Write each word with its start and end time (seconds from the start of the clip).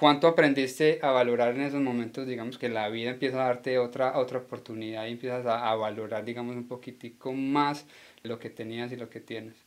¿Cuánto 0.00 0.28
aprendiste 0.28 0.98
a 1.02 1.10
valorar 1.10 1.54
en 1.54 1.60
esos 1.60 1.82
momentos, 1.82 2.26
digamos, 2.26 2.56
que 2.56 2.70
la 2.70 2.88
vida 2.88 3.10
empieza 3.10 3.42
a 3.42 3.48
darte 3.48 3.78
otra, 3.78 4.16
otra 4.18 4.38
oportunidad 4.38 5.04
y 5.04 5.10
empiezas 5.10 5.44
a, 5.44 5.70
a 5.70 5.76
valorar, 5.76 6.24
digamos, 6.24 6.56
un 6.56 6.66
poquitico 6.66 7.34
más 7.34 7.86
lo 8.22 8.38
que 8.38 8.48
tenías 8.48 8.90
y 8.92 8.96
lo 8.96 9.10
que 9.10 9.20
tienes? 9.20 9.62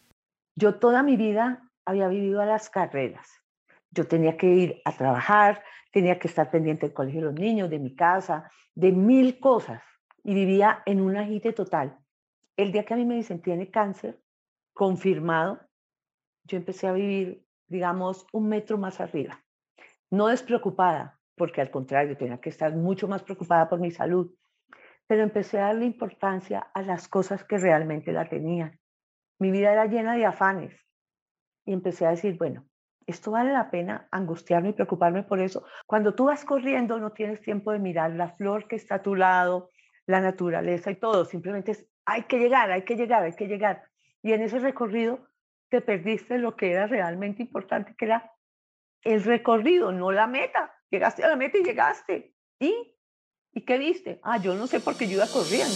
Yo 0.55 0.79
toda 0.79 1.03
mi 1.03 1.17
vida 1.17 1.69
había 1.85 2.07
vivido 2.07 2.41
a 2.41 2.47
las 2.47 2.71
carreras. 2.71 3.43
Yo 3.91 4.07
tenía 4.07 4.35
que 4.35 4.47
ir 4.47 4.81
a 4.85 4.97
trabajar, 4.97 5.63
tenía 5.91 6.17
que 6.17 6.27
estar 6.27 6.49
pendiente 6.49 6.87
del 6.87 6.95
colegio 6.95 7.19
de 7.19 7.27
los 7.27 7.35
niños, 7.35 7.69
de 7.69 7.77
mi 7.77 7.93
casa, 7.93 8.49
de 8.73 8.91
mil 8.91 9.39
cosas. 9.39 9.83
Y 10.23 10.33
vivía 10.33 10.81
en 10.87 10.99
un 11.01 11.15
agite 11.15 11.53
total. 11.53 11.99
El 12.57 12.71
día 12.71 12.85
que 12.85 12.95
a 12.95 12.97
mí 12.97 13.05
me 13.05 13.17
dicen 13.17 13.39
tiene 13.39 13.69
cáncer, 13.69 14.19
confirmado, 14.73 15.59
yo 16.45 16.57
empecé 16.57 16.87
a 16.87 16.93
vivir, 16.93 17.45
digamos, 17.67 18.25
un 18.31 18.49
metro 18.49 18.79
más 18.79 18.99
arriba. 18.99 19.42
No 20.13 20.27
despreocupada, 20.27 21.17
porque 21.35 21.59
al 21.59 21.71
contrario, 21.71 22.15
tenía 22.15 22.39
que 22.39 22.49
estar 22.49 22.71
mucho 22.71 23.07
más 23.07 23.23
preocupada 23.23 23.67
por 23.67 23.79
mi 23.79 23.89
salud, 23.89 24.31
pero 25.07 25.23
empecé 25.23 25.57
a 25.57 25.69
darle 25.69 25.85
importancia 25.85 26.59
a 26.71 26.83
las 26.83 27.07
cosas 27.07 27.43
que 27.43 27.57
realmente 27.57 28.11
la 28.11 28.29
tenían. 28.29 28.79
Mi 29.39 29.49
vida 29.49 29.73
era 29.73 29.87
llena 29.87 30.15
de 30.15 30.27
afanes 30.27 30.79
y 31.65 31.73
empecé 31.73 32.05
a 32.05 32.11
decir, 32.11 32.37
bueno, 32.37 32.63
esto 33.07 33.31
vale 33.31 33.53
la 33.53 33.71
pena 33.71 34.07
angustiarme 34.11 34.69
y 34.69 34.73
preocuparme 34.73 35.23
por 35.23 35.39
eso. 35.39 35.65
Cuando 35.87 36.13
tú 36.13 36.25
vas 36.25 36.45
corriendo 36.45 36.99
no 36.99 37.09
tienes 37.13 37.41
tiempo 37.41 37.71
de 37.71 37.79
mirar 37.79 38.11
la 38.11 38.29
flor 38.29 38.67
que 38.67 38.75
está 38.75 38.95
a 38.97 39.01
tu 39.01 39.15
lado, 39.15 39.71
la 40.05 40.21
naturaleza 40.21 40.91
y 40.91 40.95
todo, 40.97 41.25
simplemente 41.25 41.71
es, 41.71 41.87
hay 42.05 42.25
que 42.25 42.37
llegar, 42.37 42.69
hay 42.69 42.83
que 42.83 42.97
llegar, 42.97 43.23
hay 43.23 43.33
que 43.33 43.47
llegar. 43.47 43.81
Y 44.21 44.33
en 44.33 44.43
ese 44.43 44.59
recorrido 44.59 45.27
te 45.69 45.81
perdiste 45.81 46.37
lo 46.37 46.55
que 46.55 46.71
era 46.71 46.85
realmente 46.85 47.41
importante, 47.41 47.95
que 47.97 48.05
era 48.05 48.32
el 49.03 49.23
recorrido, 49.23 49.91
no 49.91 50.11
la 50.11 50.27
meta. 50.27 50.73
Llegaste 50.89 51.23
a 51.23 51.29
la 51.29 51.35
meta 51.35 51.57
y 51.57 51.63
llegaste. 51.63 52.33
¿Y? 52.59 52.73
¿Y 53.51 53.61
qué 53.61 53.77
viste? 53.77 54.19
Ah, 54.23 54.37
yo 54.37 54.55
no 54.55 54.67
sé 54.67 54.79
por 54.79 54.95
qué 54.97 55.07
yo 55.07 55.15
iba 55.15 55.27
corriendo. 55.27 55.75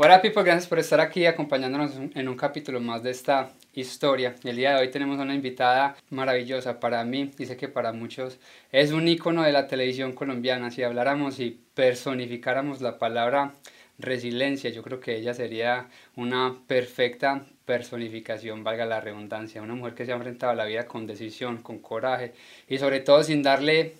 Hola 0.00 0.22
people, 0.22 0.44
gracias 0.44 0.68
por 0.68 0.78
estar 0.78 1.00
aquí 1.00 1.26
acompañándonos 1.26 1.96
en 2.14 2.28
un 2.28 2.36
capítulo 2.36 2.78
más 2.78 3.02
de 3.02 3.10
esta 3.10 3.50
historia. 3.72 4.36
El 4.44 4.54
día 4.54 4.74
de 4.74 4.82
hoy 4.82 4.90
tenemos 4.92 5.18
una 5.18 5.34
invitada 5.34 5.96
maravillosa 6.10 6.78
para 6.78 7.02
mí, 7.04 7.32
dice 7.36 7.56
que 7.56 7.66
para 7.66 7.92
muchos 7.92 8.38
es 8.70 8.92
un 8.92 9.08
icono 9.08 9.42
de 9.42 9.50
la 9.50 9.66
televisión 9.66 10.12
colombiana. 10.12 10.70
Si 10.70 10.84
habláramos 10.84 11.40
y 11.40 11.60
personificáramos 11.74 12.80
la 12.80 12.96
palabra 12.98 13.54
resiliencia, 13.98 14.70
yo 14.70 14.84
creo 14.84 15.00
que 15.00 15.16
ella 15.16 15.34
sería 15.34 15.88
una 16.14 16.54
perfecta 16.68 17.44
personificación, 17.68 18.64
valga 18.64 18.86
la 18.86 18.98
redundancia, 19.02 19.60
una 19.60 19.74
mujer 19.74 19.92
que 19.92 20.06
se 20.06 20.12
ha 20.12 20.16
enfrentado 20.16 20.52
a 20.52 20.56
la 20.56 20.64
vida 20.64 20.86
con 20.86 21.06
decisión, 21.06 21.58
con 21.58 21.80
coraje 21.80 22.32
y 22.66 22.78
sobre 22.78 23.00
todo 23.00 23.22
sin 23.22 23.42
darle 23.42 23.92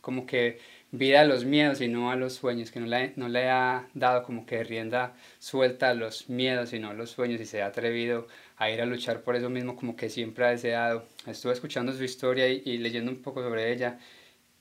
como 0.00 0.24
que 0.24 0.58
vida 0.92 1.20
a 1.20 1.24
los 1.24 1.44
miedos 1.44 1.82
y 1.82 1.88
no 1.88 2.10
a 2.10 2.16
los 2.16 2.32
sueños, 2.32 2.70
que 2.70 2.80
no 2.80 2.86
le, 2.86 3.12
no 3.16 3.28
le 3.28 3.50
ha 3.50 3.86
dado 3.92 4.22
como 4.22 4.46
que 4.46 4.64
rienda 4.64 5.14
suelta 5.38 5.90
a 5.90 5.94
los 5.94 6.30
miedos, 6.30 6.70
sino 6.70 6.88
a 6.88 6.94
los 6.94 7.10
sueños 7.10 7.38
y 7.38 7.44
se 7.44 7.60
ha 7.60 7.66
atrevido 7.66 8.28
a 8.56 8.70
ir 8.70 8.80
a 8.80 8.86
luchar 8.86 9.20
por 9.20 9.36
eso 9.36 9.50
mismo 9.50 9.76
como 9.76 9.94
que 9.94 10.08
siempre 10.08 10.46
ha 10.46 10.50
deseado. 10.50 11.04
Estuve 11.26 11.52
escuchando 11.52 11.92
su 11.92 12.02
historia 12.02 12.48
y, 12.48 12.78
leyendo 12.78 13.10
un 13.10 13.20
poco 13.20 13.42
sobre 13.42 13.74
ella 13.74 13.98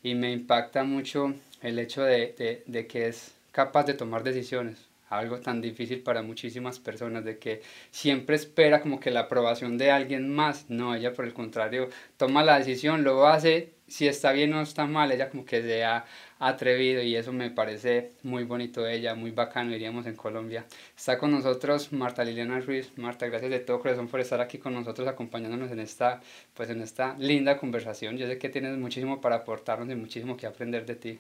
y 0.04 0.14
me 0.14 0.34
impacta 0.34 0.84
mucho 0.84 1.34
el 1.62 1.80
hecho 1.80 2.04
de, 2.04 2.36
de, 2.38 2.64
de 2.66 2.86
que 2.86 3.08
es 3.08 3.34
capaz 3.54 3.86
de 3.86 3.94
tomar 3.94 4.24
decisiones, 4.24 4.85
algo 5.10 5.40
tan 5.40 5.62
difícil 5.62 6.02
para 6.02 6.22
muchísimas 6.22 6.80
personas, 6.80 7.24
de 7.26 7.38
que 7.38 7.62
siempre 7.92 8.36
espera 8.36 8.82
como 8.82 9.00
que 9.00 9.12
la 9.12 9.22
aprobación 9.22 9.78
de 9.78 9.92
alguien 9.92 10.34
más, 10.34 10.70
no, 10.70 10.96
ella 10.96 11.14
por 11.14 11.26
el 11.26 11.34
contrario 11.34 11.90
toma 12.18 12.44
la 12.44 12.58
decisión, 12.58 13.04
lo 13.04 13.28
hace, 13.28 13.74
si 13.88 14.08
está 14.08 14.32
bien 14.32 14.54
o 14.54 14.62
está 14.62 14.86
mal, 14.88 15.12
ella 15.12 15.30
como 15.30 15.46
que 15.46 15.62
se 15.62 15.84
ha 15.84 16.06
atrevido 16.40 17.02
y 17.02 17.16
eso 17.16 17.32
me 17.32 17.52
parece 17.52 18.14
muy 18.24 18.44
bonito 18.44 18.82
de 18.82 18.96
ella, 18.96 19.16
muy 19.16 19.32
bacano, 19.32 19.72
diríamos 19.72 20.06
en 20.08 20.16
Colombia. 20.16 20.66
Está 20.96 21.18
con 21.18 21.32
nosotros 21.32 21.94
Marta 21.94 22.24
Liliana 22.24 22.60
Ruiz. 22.60 22.98
Marta, 22.98 23.28
gracias 23.28 23.52
de 23.52 23.60
todo 23.60 23.80
corazón 23.80 24.08
por 24.08 24.20
estar 24.20 24.42
aquí 24.42 24.58
con 24.58 24.74
nosotros 24.74 25.08
acompañándonos 25.08 25.72
en 25.72 25.80
esta, 25.80 26.22
pues 26.54 26.70
en 26.70 26.82
esta 26.82 27.16
linda 27.18 27.58
conversación. 27.58 28.18
Yo 28.18 28.28
sé 28.28 28.38
que 28.38 28.50
tienes 28.50 28.78
muchísimo 28.78 29.22
para 29.22 29.38
aportarnos 29.38 29.90
y 29.90 29.96
muchísimo 29.96 30.36
que 30.36 30.48
aprender 30.48 30.86
de 30.86 30.96
ti. 30.96 31.20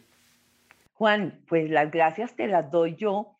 Juan, 0.93 1.39
pues 1.47 1.69
las 1.69 1.91
gracias 1.91 2.35
te 2.35 2.47
las 2.47 2.71
doy 2.71 2.95
yo 2.95 3.34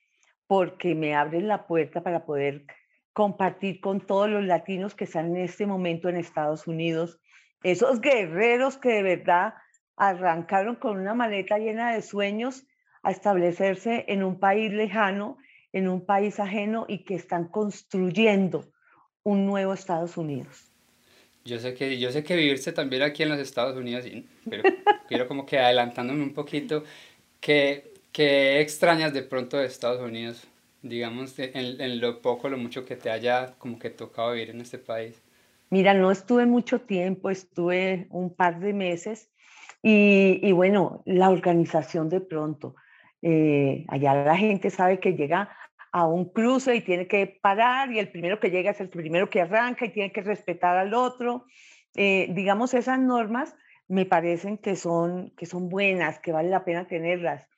porque 0.47 0.95
me 0.95 1.15
abren 1.15 1.47
la 1.47 1.67
puerta 1.67 2.01
para 2.01 2.25
poder 2.25 2.65
compartir 3.13 3.79
con 3.79 4.05
todos 4.05 4.29
los 4.29 4.43
latinos 4.43 4.93
que 4.93 5.05
están 5.05 5.35
en 5.35 5.43
este 5.43 5.65
momento 5.65 6.09
en 6.09 6.17
Estados 6.17 6.67
Unidos, 6.67 7.19
esos 7.63 8.01
guerreros 8.01 8.77
que 8.77 8.89
de 8.89 9.03
verdad 9.03 9.53
arrancaron 9.95 10.75
con 10.75 10.99
una 10.99 11.13
maleta 11.13 11.57
llena 11.57 11.93
de 11.93 12.01
sueños 12.01 12.67
a 13.03 13.11
establecerse 13.11 14.05
en 14.07 14.23
un 14.23 14.39
país 14.39 14.71
lejano, 14.73 15.37
en 15.71 15.87
un 15.87 16.05
país 16.05 16.39
ajeno 16.39 16.85
y 16.87 17.05
que 17.05 17.15
están 17.15 17.47
construyendo 17.47 18.65
un 19.23 19.45
nuevo 19.45 19.73
Estados 19.73 20.17
Unidos. 20.17 20.71
Yo 21.45 21.59
sé 21.59 21.73
que, 21.73 21.99
yo 21.99 22.11
sé 22.11 22.23
que 22.23 22.35
vivirse 22.35 22.71
también 22.71 23.03
aquí 23.03 23.23
en 23.23 23.29
los 23.29 23.39
Estados 23.39 23.77
Unidos, 23.77 24.05
pero 24.49 24.63
quiero 25.07 25.27
como 25.27 25.45
que 25.45 25.59
adelantándome 25.59 26.23
un 26.23 26.33
poquito, 26.33 26.83
que 27.39 27.94
¿Qué 28.15 28.61
extrañas 28.61 29.11
de 29.11 29.23
pronto 29.23 29.57
de 29.57 29.65
Estados 29.65 30.01
Unidos? 30.01 30.47
Digamos, 30.81 31.37
en, 31.37 31.99
lo 31.99 32.21
poco, 32.21 32.47
lo 32.47 32.57
mucho 32.57 32.85
que 32.85 32.95
te 32.95 33.09
haya 33.09 33.55
como 33.57 33.77
que 33.77 33.89
tocado 33.89 34.31
vivir 34.31 34.51
en 34.51 34.61
este 34.61 34.77
país. 34.77 35.21
Mira, 35.69 35.93
no 35.93 36.09
estuve 36.11 36.45
mucho 36.45 36.79
tiempo, 36.79 37.29
estuve 37.29 38.07
un 38.11 38.33
par 38.33 38.61
de 38.61 38.71
meses 38.71 39.29
y, 39.83 40.39
y 40.41 40.53
bueno, 40.53 41.03
la 41.03 41.29
organización 41.29 42.07
de 42.07 42.21
pronto. 42.21 42.77
Eh, 43.21 43.83
allá 43.89 44.13
la 44.13 44.37
gente 44.37 44.69
sabe 44.69 45.01
que 45.01 45.15
llega 45.15 45.49
a 45.91 46.07
un 46.07 46.29
cruce 46.31 46.73
y 46.73 46.79
tiene 46.79 47.07
que 47.07 47.37
parar 47.41 47.91
y 47.91 47.99
el 47.99 48.07
primero 48.07 48.39
que 48.39 48.49
llega 48.49 48.71
es 48.71 48.79
el 48.79 48.87
primero 48.87 49.29
que 49.29 49.41
arranca 49.41 49.83
y 49.83 49.89
tiene 49.89 50.13
que 50.13 50.21
respetar 50.21 50.77
al 50.77 50.93
otro. 50.93 51.47
Eh, 51.97 52.29
digamos, 52.29 52.73
esas 52.75 52.97
normas 52.97 53.57
me 53.89 54.05
parecen 54.05 54.57
que 54.57 54.77
son, 54.77 55.31
que 55.31 55.45
son 55.45 55.67
buenas, 55.67 56.19
que 56.19 56.31
vale 56.31 56.47
la 56.47 56.63
pena 56.63 56.87
tenerlas 56.87 57.49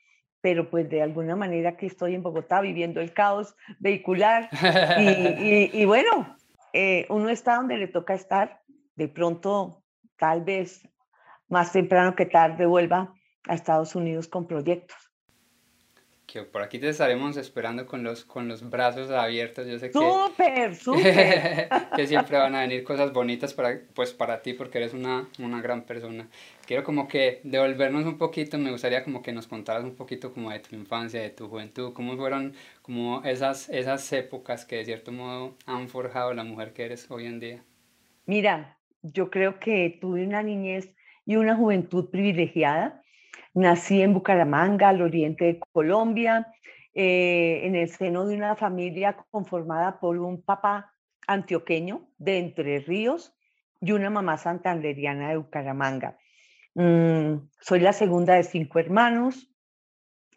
pero 0.47 0.69
pues 0.69 0.89
de 0.89 1.01
alguna 1.01 1.35
manera 1.35 1.75
que 1.75 1.87
estoy 1.87 2.15
en 2.15 2.23
Bogotá 2.23 2.61
viviendo 2.61 3.01
el 3.01 3.11
caos 3.11 3.53
vehicular 3.79 4.49
y, 4.97 5.83
bueno, 5.83 6.37
eh, 6.71 7.05
uno 7.09 7.27
está 7.27 7.57
donde 7.57 7.75
le 7.75 7.89
toca 7.89 8.13
estar, 8.13 8.61
de 8.95 9.09
pronto 9.09 9.83
tal 10.15 10.45
vez 10.45 10.87
más 11.49 11.73
temprano 11.73 12.15
que 12.15 12.27
tarde 12.27 12.65
vuelva 12.65 13.13
a 13.45 13.55
Estados 13.55 13.93
Unidos 13.93 14.29
con 14.29 14.47
proyectos 14.47 14.95
que 16.27 16.43
por 16.43 16.61
aquí 16.61 16.77
te 16.77 16.89
estaremos 16.89 17.37
esperando 17.37 17.85
con 17.85 18.03
los, 18.03 18.25
con 18.25 18.49
los 18.49 18.69
brazos 18.69 19.09
abiertos. 19.09 19.65
Yo 19.65 19.79
sé 19.79 19.89
que, 19.89 19.93
súper, 19.97 20.75
súper. 20.75 21.69
que 21.95 22.05
siempre 22.05 22.37
van 22.37 22.53
a 22.53 22.59
venir 22.59 22.83
cosas 22.83 23.13
bonitas 23.13 23.53
para, 23.53 23.79
pues, 23.95 24.11
para 24.11 24.41
ti 24.41 24.51
porque 24.51 24.77
eres 24.77 24.93
una, 24.93 25.29
una 25.39 25.61
gran 25.61 25.83
persona. 25.83 26.27
Quiero 26.67 26.83
como 26.83 27.07
que 27.07 27.39
devolvernos 27.45 28.03
un 28.03 28.17
poquito, 28.17 28.57
me 28.57 28.71
gustaría 28.71 29.01
como 29.01 29.21
que 29.21 29.31
nos 29.31 29.47
contaras 29.47 29.85
un 29.85 29.95
poquito 29.95 30.33
como 30.33 30.51
de 30.51 30.59
tu 30.59 30.75
infancia, 30.75 31.21
de 31.21 31.29
tu 31.29 31.47
juventud, 31.47 31.93
cómo 31.93 32.17
fueron 32.17 32.55
como 32.81 33.23
esas, 33.23 33.69
esas 33.69 34.11
épocas 34.11 34.65
que 34.65 34.75
de 34.75 34.83
cierto 34.83 35.13
modo 35.13 35.55
han 35.65 35.87
forjado 35.87 36.33
la 36.33 36.43
mujer 36.43 36.73
que 36.73 36.83
eres 36.83 37.09
hoy 37.09 37.25
en 37.25 37.39
día. 37.39 37.63
Mira, 38.25 38.77
yo 39.01 39.29
creo 39.29 39.59
que 39.59 39.97
tuve 40.01 40.27
una 40.27 40.43
niñez 40.43 40.93
y 41.25 41.37
una 41.37 41.55
juventud 41.55 42.09
privilegiada 42.09 43.01
Nací 43.53 44.01
en 44.01 44.13
Bucaramanga, 44.13 44.89
al 44.89 45.01
oriente 45.01 45.45
de 45.45 45.59
Colombia, 45.71 46.53
eh, 46.93 47.61
en 47.63 47.75
el 47.75 47.87
seno 47.87 48.25
de 48.25 48.35
una 48.35 48.57
familia 48.57 49.15
conformada 49.31 50.01
por 50.01 50.17
un 50.17 50.41
papá 50.41 50.91
antioqueño 51.27 52.09
de 52.17 52.39
Entre 52.39 52.79
Ríos 52.79 53.33
y 53.79 53.93
una 53.93 54.09
mamá 54.09 54.37
santanderiana 54.37 55.29
de 55.29 55.37
Bucaramanga. 55.37 56.17
Mm, 56.77 57.49
soy 57.59 57.79
la 57.79 57.91
segunda 57.91 58.35
de 58.35 58.43
cinco 58.43 58.77
hermanos. 58.77 59.49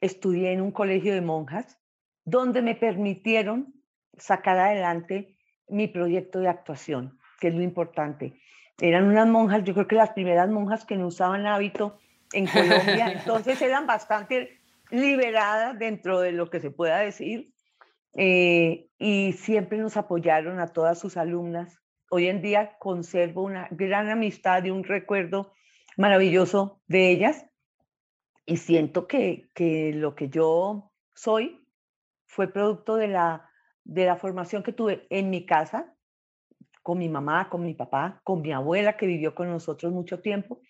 Estudié 0.01 0.53
en 0.53 0.63
un 0.63 0.71
colegio 0.73 1.13
de 1.13 1.21
monjas 1.21 1.79
donde 2.25 2.63
me 2.63 2.75
permitieron 2.75 3.75
sacar 4.17 4.57
adelante 4.57 5.37
mi 5.69 5.87
proyecto 5.87 6.39
de 6.39 6.49
actuación, 6.49 7.19
que 7.41 7.49
es 7.49 7.55
lo 7.55 7.61
importante. 7.61 8.41
Eran 8.81 9.05
unas 9.05 9.29
monjas, 9.29 9.65
yo 9.65 9.75
creo 9.75 9.87
que 9.87 9.97
las 9.97 10.13
primeras 10.13 10.49
monjas 10.49 10.87
que 10.87 10.97
no 10.97 11.09
usaban 11.09 11.45
hábito 11.45 11.99
en 12.33 12.47
Colombia, 12.47 13.13
entonces 13.19 13.61
eran 13.61 13.87
bastante 13.87 14.63
liberadas 14.91 15.79
dentro 15.79 16.21
de 16.21 16.33
lo 16.33 16.49
que 16.49 16.61
se 16.61 16.71
pueda 16.71 17.01
decir 17.01 17.53
eh, 18.15 18.89
y 18.99 19.35
siempre 19.35 19.77
nos 19.77 19.99
apoyaron 19.99 20.59
a 20.59 20.69
todas 20.69 20.99
sus 20.99 21.19
alumnas. 21.19 21.83
Hoy 22.09 22.29
en 22.29 22.41
día 22.41 22.79
conservo 22.79 23.43
una 23.43 23.69
gran 23.71 24.09
amistad 24.09 24.65
y 24.65 24.71
un 24.71 24.85
recuerdo 24.85 25.53
maravilloso 25.97 26.81
de 26.87 27.11
ellas 27.11 27.47
y 28.47 28.57
siento 28.57 29.07
que, 29.07 29.49
que 29.55 29.93
lo 29.95 30.15
que 30.15 30.29
yo 30.29 30.91
soy 31.15 31.65
fue 32.27 32.53
producto 32.53 32.97
de 32.97 33.09
la, 33.09 33.51
de 33.85 34.07
la 34.07 34.17
formación 34.17 34.63
que 34.63 34.73
tuve 34.73 35.07
en 35.11 35.31
mi 35.31 35.47
casa, 35.47 35.95
con 36.83 36.99
mi 36.99 37.09
mamá, 37.09 37.49
con 37.49 37.63
mi 37.63 37.75
papá, 37.75 38.21
con 38.25 38.41
mi 38.43 38.53
abuela 38.53 38.97
que 38.97 39.07
vivió 39.07 39.35
con 39.35 39.49
nosotros 39.49 39.93
mucho 39.93 40.21
tiempo 40.21 40.61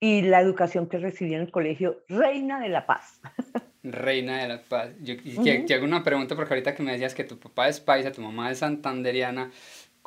y 0.00 0.22
la 0.22 0.40
educación 0.40 0.88
que 0.88 0.98
recibí 0.98 1.34
en 1.34 1.42
el 1.42 1.50
colegio 1.50 2.04
Reina 2.08 2.60
de 2.60 2.68
la 2.68 2.86
Paz. 2.86 3.20
Reina 3.82 4.42
de 4.42 4.48
la 4.48 4.62
Paz. 4.62 4.90
Yo, 5.00 5.16
te, 5.42 5.74
hago 5.74 5.84
una 5.84 6.04
pregunta 6.04 6.36
porque 6.36 6.54
ahorita 6.54 6.74
que 6.74 6.82
me 6.82 6.92
decías 6.92 7.14
que 7.14 7.24
tu 7.24 7.38
papá 7.38 7.68
es 7.68 7.80
paisa, 7.80 8.12
tu 8.12 8.20
mamá 8.20 8.50
es 8.50 8.58
santanderiana, 8.58 9.50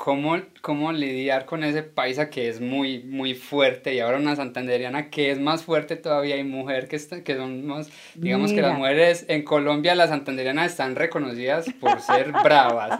¿Cómo, 0.03 0.35
¿Cómo 0.63 0.91
lidiar 0.91 1.45
con 1.45 1.63
ese 1.63 1.83
paisa 1.83 2.31
que 2.31 2.49
es 2.49 2.59
muy, 2.59 3.03
muy 3.03 3.35
fuerte 3.35 3.93
y 3.93 3.99
ahora 3.99 4.17
una 4.17 4.35
santanderiana 4.35 5.11
que 5.11 5.29
es 5.29 5.39
más 5.39 5.63
fuerte 5.63 5.95
todavía 5.95 6.37
y 6.37 6.43
mujer 6.43 6.87
que, 6.87 6.95
está, 6.95 7.23
que 7.23 7.35
son 7.35 7.67
más, 7.67 7.91
digamos 8.15 8.51
que 8.51 8.63
las 8.63 8.75
mujeres 8.75 9.25
en 9.29 9.43
Colombia, 9.43 9.93
las 9.93 10.09
santanderianas 10.09 10.71
están 10.71 10.95
reconocidas 10.95 11.71
por 11.79 11.99
ser 11.99 12.31
bravas. 12.43 12.99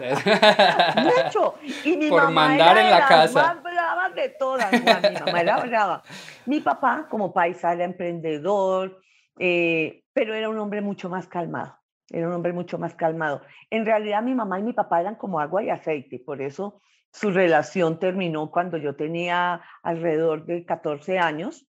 Mucho. 1.02 1.56
Y 1.84 1.96
mi 1.96 2.08
por 2.08 2.22
mamá 2.22 2.46
mandar 2.46 2.76
era 2.76 2.84
en 2.84 2.90
la 2.92 3.08
casa. 3.08 3.54
más 3.54 3.62
bravas 3.64 4.14
de 4.14 4.28
todas, 4.38 4.72
mi 4.72 4.78
mamá 4.78 5.40
era 5.40 5.56
brava. 5.58 6.02
Mi 6.46 6.60
papá 6.60 7.08
como 7.10 7.32
paisa 7.32 7.72
era 7.72 7.82
emprendedor, 7.82 9.02
eh, 9.40 10.04
pero 10.12 10.34
era 10.34 10.48
un 10.48 10.58
hombre 10.60 10.80
mucho 10.80 11.08
más 11.08 11.26
calmado. 11.26 11.76
Era 12.08 12.28
un 12.28 12.34
hombre 12.34 12.52
mucho 12.52 12.78
más 12.78 12.94
calmado. 12.94 13.42
En 13.70 13.86
realidad 13.86 14.22
mi 14.22 14.36
mamá 14.36 14.60
y 14.60 14.62
mi 14.62 14.72
papá 14.72 15.00
eran 15.00 15.16
como 15.16 15.40
agua 15.40 15.64
y 15.64 15.70
aceite, 15.70 16.22
por 16.24 16.40
eso 16.40 16.80
su 17.12 17.30
relación 17.30 17.98
terminó 17.98 18.50
cuando 18.50 18.78
yo 18.78 18.96
tenía 18.96 19.60
alrededor 19.82 20.46
de 20.46 20.64
14 20.64 21.18
años. 21.18 21.66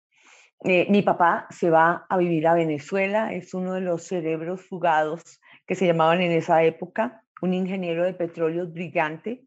Eh, 0.63 0.87
mi 0.89 1.01
papá 1.01 1.47
se 1.49 1.69
va 1.69 2.05
a 2.09 2.17
vivir 2.17 2.47
a 2.47 2.53
Venezuela, 2.53 3.33
es 3.33 3.53
uno 3.53 3.73
de 3.73 3.81
los 3.81 4.03
cerebros 4.03 4.61
fugados 4.61 5.41
que 5.65 5.75
se 5.75 5.85
llamaban 5.85 6.21
en 6.21 6.31
esa 6.31 6.63
época, 6.63 7.23
un 7.41 7.53
ingeniero 7.53 8.05
de 8.05 8.13
petróleo 8.13 8.67
brillante 8.67 9.43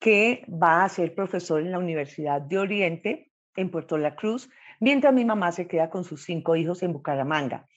que 0.00 0.44
va 0.50 0.82
a 0.82 0.88
ser 0.88 1.14
profesor 1.14 1.60
en 1.60 1.70
la 1.70 1.78
Universidad 1.78 2.40
de 2.40 2.58
Oriente 2.58 3.30
en 3.54 3.70
Puerto 3.70 3.98
La 3.98 4.16
Cruz, 4.16 4.50
mientras 4.80 5.12
mi 5.14 5.24
mamá 5.24 5.52
se 5.52 5.68
queda 5.68 5.90
con 5.90 6.04
sus 6.04 6.24
cinco 6.24 6.56
hijos 6.56 6.82
en 6.82 6.92
Bucaramanga. 6.92 7.68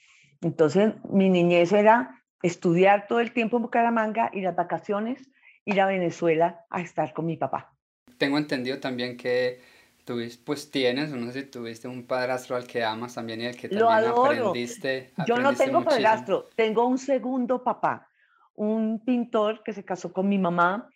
Entonces, 0.41 0.94
mi 1.09 1.29
niñez 1.29 1.71
era 1.71 2.23
estudiar 2.41 3.07
todo 3.07 3.19
el 3.19 3.33
tiempo 3.33 3.57
en 3.57 3.63
Bucaramanga 3.63 4.31
y 4.33 4.41
las 4.41 4.55
vacaciones 4.55 5.29
ir 5.65 5.81
a 5.81 5.88
Venezuela 5.88 6.65
a 6.69 6.81
estar 6.81 7.13
con 7.13 7.25
mi 7.25 7.38
papá. 7.38 7.74
Tengo 8.18 8.38
entendido 8.38 8.80
también 8.80 9.18
que 9.18 9.62
tuviste, 10.06 10.44
pues 10.45 10.69
tienes, 10.69 11.12
no 11.12 11.31
sé 11.31 11.42
si 11.42 11.48
tuviste 11.48 11.88
un 11.88 12.06
padrastro 12.06 12.56
al 12.56 12.68
que 12.68 12.83
amas 12.83 13.15
también 13.15 13.42
y 13.42 13.45
al 13.48 13.56
que 13.56 13.69
también 13.69 14.12
aprendiste, 14.12 15.12
Yo 15.25 15.38
no 15.38 15.54
tengo 15.54 15.83
padrastro, 15.83 16.50
tengo 16.56 16.86
un 16.86 16.98
segundo 16.98 17.63
papá, 17.63 18.10
un 18.56 19.04
pintor 19.04 19.63
que 19.63 19.74
se 19.74 19.83
casó 19.83 20.12
con 20.12 20.27
mi 20.27 20.38
mamá 20.38 20.89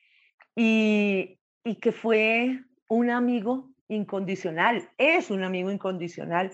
y, 0.56 1.40
y 1.64 1.75
que 1.75 1.92
fue 1.92 2.60
un 2.90 3.10
amigo 3.10 3.69
incondicional, 3.88 4.90
es 4.98 5.31
un 5.31 5.44
amigo 5.44 5.72
incondicional. 5.72 6.52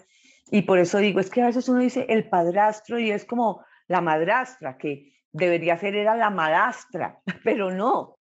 Y 0.51 0.63
por 0.63 0.77
eso 0.77 0.99
digo, 0.99 1.19
es 1.19 1.29
que 1.29 1.41
a 1.41 1.47
veces 1.47 1.67
uno 1.67 1.79
dice 1.79 2.05
el 2.09 2.29
padrastro 2.29 2.99
y 2.99 3.11
es 3.11 3.25
como 3.25 3.63
la 3.87 4.01
madrastra, 4.01 4.77
que 4.77 5.12
debería 5.33 5.77
ser 5.77 5.95
era 5.95 6.15
la 6.15 6.29
madrastra, 6.29 7.19
pero 7.43 7.71
no. 7.71 8.17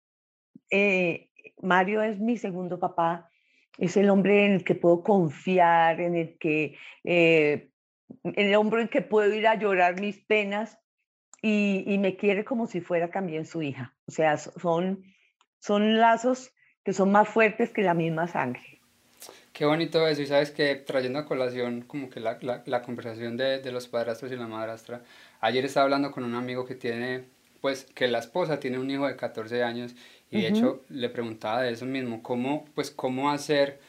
Eh, 0.69 1.29
Mario 1.61 2.03
es 2.03 2.19
mi 2.19 2.37
segundo 2.37 2.79
papá, 2.79 3.29
es 3.77 3.97
el 3.97 4.09
hombre 4.09 4.45
en 4.45 4.53
el 4.53 4.63
que 4.63 4.75
puedo 4.75 5.01
confiar, 5.01 5.99
en 5.99 6.15
el 6.15 6.37
que, 6.37 6.77
eh, 7.03 7.69
el 8.23 8.55
hombre 8.55 8.83
en 8.83 8.87
que 8.89 9.01
puedo 9.01 9.33
ir 9.33 9.47
a 9.47 9.55
llorar 9.55 9.99
mis 9.99 10.17
penas 10.25 10.77
y, 11.41 11.83
y, 11.87 11.97
me 11.97 12.15
quiere 12.15 12.43
como 12.43 12.67
si 12.67 12.81
fuera 12.81 13.09
también 13.09 13.45
su 13.45 13.61
hija. 13.61 13.95
O 14.07 14.11
sea, 14.11 14.37
son, 14.37 15.03
son 15.59 15.97
lazos 15.97 16.51
que 16.83 16.93
son 16.93 17.11
más 17.11 17.27
fuertes 17.27 17.71
que 17.71 17.83
la 17.83 17.93
misma 17.93 18.27
sangre. 18.27 18.77
Qué 19.57 19.65
bonito 19.65 20.07
eso, 20.07 20.21
y 20.21 20.27
sabes 20.27 20.51
que 20.51 20.75
trayendo 20.75 21.17
a 21.17 21.25
colación 21.25 21.81
como 21.81 22.11
que 22.11 22.19
la, 22.19 22.37
la, 22.41 22.61
la 22.67 22.83
conversación 22.83 23.37
de, 23.37 23.59
de, 23.59 23.71
los 23.71 23.87
padrastros 23.87 24.31
y 24.31 24.35
la 24.35 24.45
madrastra, 24.45 25.01
ayer 25.41 25.65
estaba 25.65 25.85
hablando 25.85 26.11
con 26.11 26.23
un 26.23 26.35
amigo 26.35 26.65
que 26.65 26.75
tiene, 26.75 27.25
pues, 27.61 27.85
que 27.95 28.07
la 28.07 28.19
esposa 28.19 28.59
tiene 28.59 28.79
un 28.79 28.89
hijo 28.89 29.07
de 29.07 29.15
14 29.15 29.63
años, 29.63 29.95
y 30.29 30.41
de 30.41 30.47
hecho 30.49 30.83
le 30.89 31.09
preguntaba 31.09 31.61
de 31.61 31.71
eso 31.71 31.85
mismo, 31.85 32.21
cómo, 32.21 32.65
pues, 32.75 32.91
cómo 32.91 33.29
hacer 33.29 33.79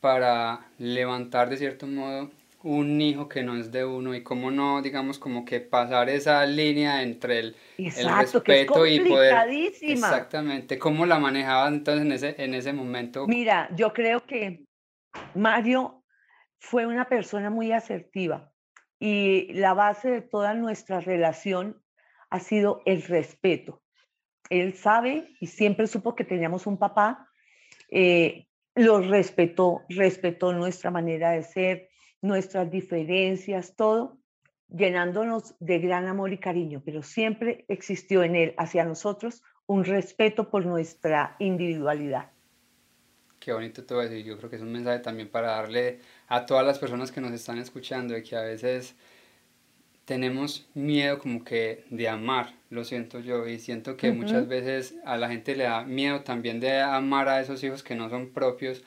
para 0.00 0.66
levantar 0.78 1.48
de 1.48 1.56
cierto 1.56 1.86
modo 1.86 2.30
un 2.64 3.00
hijo 3.00 3.28
que 3.28 3.42
no 3.42 3.56
es 3.56 3.70
de 3.70 3.84
uno 3.84 4.14
y 4.14 4.22
cómo 4.22 4.50
no, 4.50 4.80
digamos, 4.80 5.18
como 5.18 5.44
que 5.44 5.60
pasar 5.60 6.08
esa 6.08 6.44
línea 6.46 7.02
entre 7.02 7.38
el, 7.38 7.56
el 7.76 8.18
respeto 8.18 8.86
y 8.86 9.00
poder... 9.00 9.34
Exactamente, 9.82 10.78
¿cómo 10.78 11.04
la 11.04 11.18
manejabas 11.18 11.72
entonces 11.72 12.06
en 12.06 12.12
ese, 12.12 12.34
en 12.42 12.54
ese 12.54 12.72
momento? 12.72 13.26
Mira, 13.26 13.68
yo 13.76 13.92
creo 13.92 14.24
que 14.24 14.64
Mario 15.34 16.02
fue 16.58 16.86
una 16.86 17.06
persona 17.06 17.50
muy 17.50 17.70
asertiva 17.70 18.53
y 19.06 19.52
la 19.52 19.74
base 19.74 20.10
de 20.10 20.22
toda 20.22 20.54
nuestra 20.54 20.98
relación 20.98 21.78
ha 22.30 22.40
sido 22.40 22.80
el 22.86 23.02
respeto. 23.02 23.82
Él 24.48 24.72
sabe 24.72 25.28
y 25.40 25.48
siempre 25.48 25.86
supo 25.88 26.14
que 26.16 26.24
teníamos 26.24 26.66
un 26.66 26.78
papá, 26.78 27.28
eh, 27.90 28.46
lo 28.74 29.02
respetó, 29.02 29.82
respetó 29.90 30.54
nuestra 30.54 30.90
manera 30.90 31.32
de 31.32 31.42
ser, 31.42 31.90
nuestras 32.22 32.70
diferencias, 32.70 33.76
todo, 33.76 34.16
llenándonos 34.68 35.54
de 35.60 35.80
gran 35.80 36.08
amor 36.08 36.32
y 36.32 36.38
cariño, 36.38 36.80
pero 36.82 37.02
siempre 37.02 37.66
existió 37.68 38.22
en 38.22 38.36
él 38.36 38.54
hacia 38.56 38.86
nosotros 38.86 39.42
un 39.66 39.84
respeto 39.84 40.50
por 40.50 40.64
nuestra 40.64 41.36
individualidad. 41.38 42.33
Qué 43.44 43.52
bonito 43.52 43.84
todo 43.84 44.00
eso 44.00 44.14
y 44.14 44.24
yo 44.24 44.38
creo 44.38 44.48
que 44.48 44.56
es 44.56 44.62
un 44.62 44.72
mensaje 44.72 45.00
también 45.00 45.28
para 45.28 45.48
darle 45.48 46.00
a 46.28 46.46
todas 46.46 46.64
las 46.64 46.78
personas 46.78 47.12
que 47.12 47.20
nos 47.20 47.30
están 47.32 47.58
escuchando 47.58 48.14
de 48.14 48.22
que 48.22 48.36
a 48.36 48.40
veces 48.40 48.96
tenemos 50.06 50.66
miedo 50.72 51.18
como 51.18 51.44
que 51.44 51.84
de 51.90 52.08
amar, 52.08 52.54
lo 52.70 52.84
siento 52.84 53.20
yo, 53.20 53.46
y 53.46 53.58
siento 53.58 53.98
que 53.98 54.12
muchas 54.12 54.48
veces 54.48 54.94
a 55.04 55.18
la 55.18 55.28
gente 55.28 55.56
le 55.56 55.64
da 55.64 55.82
miedo 55.82 56.22
también 56.22 56.58
de 56.58 56.80
amar 56.80 57.28
a 57.28 57.42
esos 57.42 57.62
hijos 57.62 57.82
que 57.82 57.94
no 57.94 58.08
son 58.08 58.30
propios, 58.30 58.82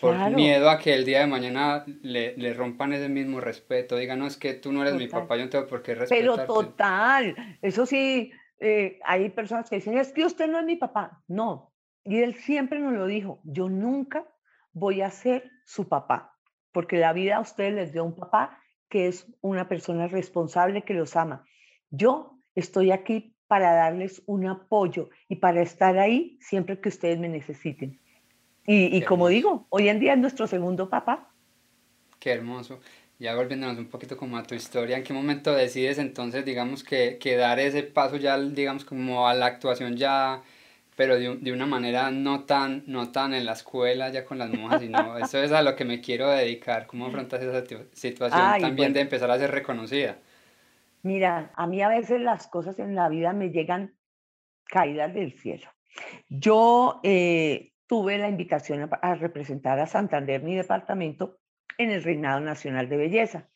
por 0.00 0.16
miedo 0.32 0.68
a 0.68 0.80
que 0.80 0.94
el 0.94 1.04
día 1.04 1.20
de 1.20 1.28
mañana 1.28 1.84
le, 2.02 2.36
le, 2.36 2.54
rompan 2.54 2.92
ese 2.92 3.08
mismo 3.08 3.40
respeto, 3.40 3.96
digan, 3.96 4.18
no, 4.18 4.26
es 4.26 4.36
que 4.36 4.54
tú 4.54 4.72
no 4.72 4.82
eres 4.82 4.94
mi 4.94 5.06
papá, 5.06 5.36
yo 5.36 5.44
no 5.44 5.50
tengo 5.50 5.66
por 5.68 5.82
qué 5.82 5.94
respetarte. 5.94 6.42
Pero 6.42 6.44
total, 6.44 7.36
eso 7.60 7.86
sí, 7.86 8.32
eh, 8.58 8.98
hay 9.04 9.30
personas 9.30 9.70
que 9.70 9.76
dicen, 9.76 9.96
es 9.96 10.12
que 10.12 10.24
usted 10.24 10.48
no 10.48 10.58
es 10.58 10.64
mi 10.64 10.74
papá, 10.76 11.22
no, 11.28 11.71
y 12.04 12.18
él 12.18 12.34
siempre 12.34 12.78
nos 12.80 12.92
lo 12.92 13.06
dijo, 13.06 13.40
yo 13.44 13.68
nunca 13.68 14.24
voy 14.72 15.02
a 15.02 15.10
ser 15.10 15.50
su 15.64 15.88
papá, 15.88 16.36
porque 16.72 16.98
la 16.98 17.12
vida 17.12 17.36
a 17.36 17.40
ustedes 17.40 17.74
les 17.74 17.92
dio 17.92 18.04
un 18.04 18.16
papá 18.16 18.58
que 18.88 19.08
es 19.08 19.26
una 19.40 19.68
persona 19.68 20.08
responsable 20.08 20.82
que 20.82 20.94
los 20.94 21.16
ama. 21.16 21.44
Yo 21.90 22.38
estoy 22.54 22.90
aquí 22.90 23.34
para 23.46 23.74
darles 23.74 24.22
un 24.26 24.46
apoyo 24.46 25.10
y 25.28 25.36
para 25.36 25.62
estar 25.62 25.98
ahí 25.98 26.38
siempre 26.40 26.80
que 26.80 26.88
ustedes 26.88 27.18
me 27.18 27.28
necesiten. 27.28 28.00
Y, 28.66 28.96
y 28.96 29.02
como 29.02 29.28
digo, 29.28 29.66
hoy 29.70 29.88
en 29.88 30.00
día 30.00 30.12
es 30.12 30.18
nuestro 30.18 30.46
segundo 30.46 30.88
papá. 30.88 31.30
Qué 32.18 32.32
hermoso. 32.32 32.80
Ya 33.18 33.36
volviéndonos 33.36 33.78
un 33.78 33.88
poquito 33.88 34.16
como 34.16 34.36
a 34.36 34.42
tu 34.42 34.54
historia, 34.54 34.96
¿en 34.96 35.04
qué 35.04 35.12
momento 35.12 35.52
decides 35.54 35.98
entonces, 35.98 36.44
digamos, 36.44 36.82
que, 36.82 37.18
que 37.18 37.36
dar 37.36 37.60
ese 37.60 37.82
paso 37.82 38.16
ya, 38.16 38.38
digamos, 38.38 38.84
como 38.84 39.28
a 39.28 39.34
la 39.34 39.46
actuación 39.46 39.96
ya 39.96 40.42
pero 40.96 41.18
de, 41.18 41.36
de, 41.36 41.52
una 41.52 41.66
manera 41.66 42.10
no 42.10 42.44
tan, 42.44 42.84
no 42.86 43.10
tan 43.12 43.32
en 43.34 43.46
la 43.46 43.52
escuela 43.52 44.10
ya 44.10 44.24
con 44.24 44.38
las 44.38 44.50
monjas, 44.50 44.80
sino 44.80 45.16
eso 45.18 45.42
es 45.42 45.52
a 45.52 45.62
lo 45.62 45.74
que 45.74 45.84
me 45.84 46.00
quiero 46.00 46.30
dedicar. 46.30 46.86
¿Cómo 46.86 47.06
afrontas 47.06 47.42
esa 47.42 47.64
situación 47.92 48.60
también 48.60 48.92
de 48.92 49.00
empezar 49.00 49.30
a 49.30 49.38
ser 49.38 49.50
reconocida? 49.50 50.18
Mira, 51.02 51.50
a 51.56 51.66
mí 51.66 51.82
a 51.82 51.88
veces 51.88 52.20
las 52.20 52.46
cosas 52.46 52.78
en 52.78 52.94
la 52.94 53.08
vida 53.08 53.32
me 53.32 53.50
llegan 53.50 53.94
caídas 54.66 55.12
del 55.14 55.32
cielo. 55.32 55.68
Yo 56.28 57.00
eh, 57.02 57.72
tuve 57.86 58.18
la 58.18 58.28
invitación 58.28 58.88
a, 58.90 59.14
representar 59.14 59.78
a 59.78 59.86
Santander, 59.86 60.42
mi 60.42 60.54
departamento, 60.54 61.38
en 61.78 61.90
el 61.90 62.02
Reinado 62.02 62.40
Nacional 62.40 62.88
de 62.88 62.96
Belleza. 62.96 63.48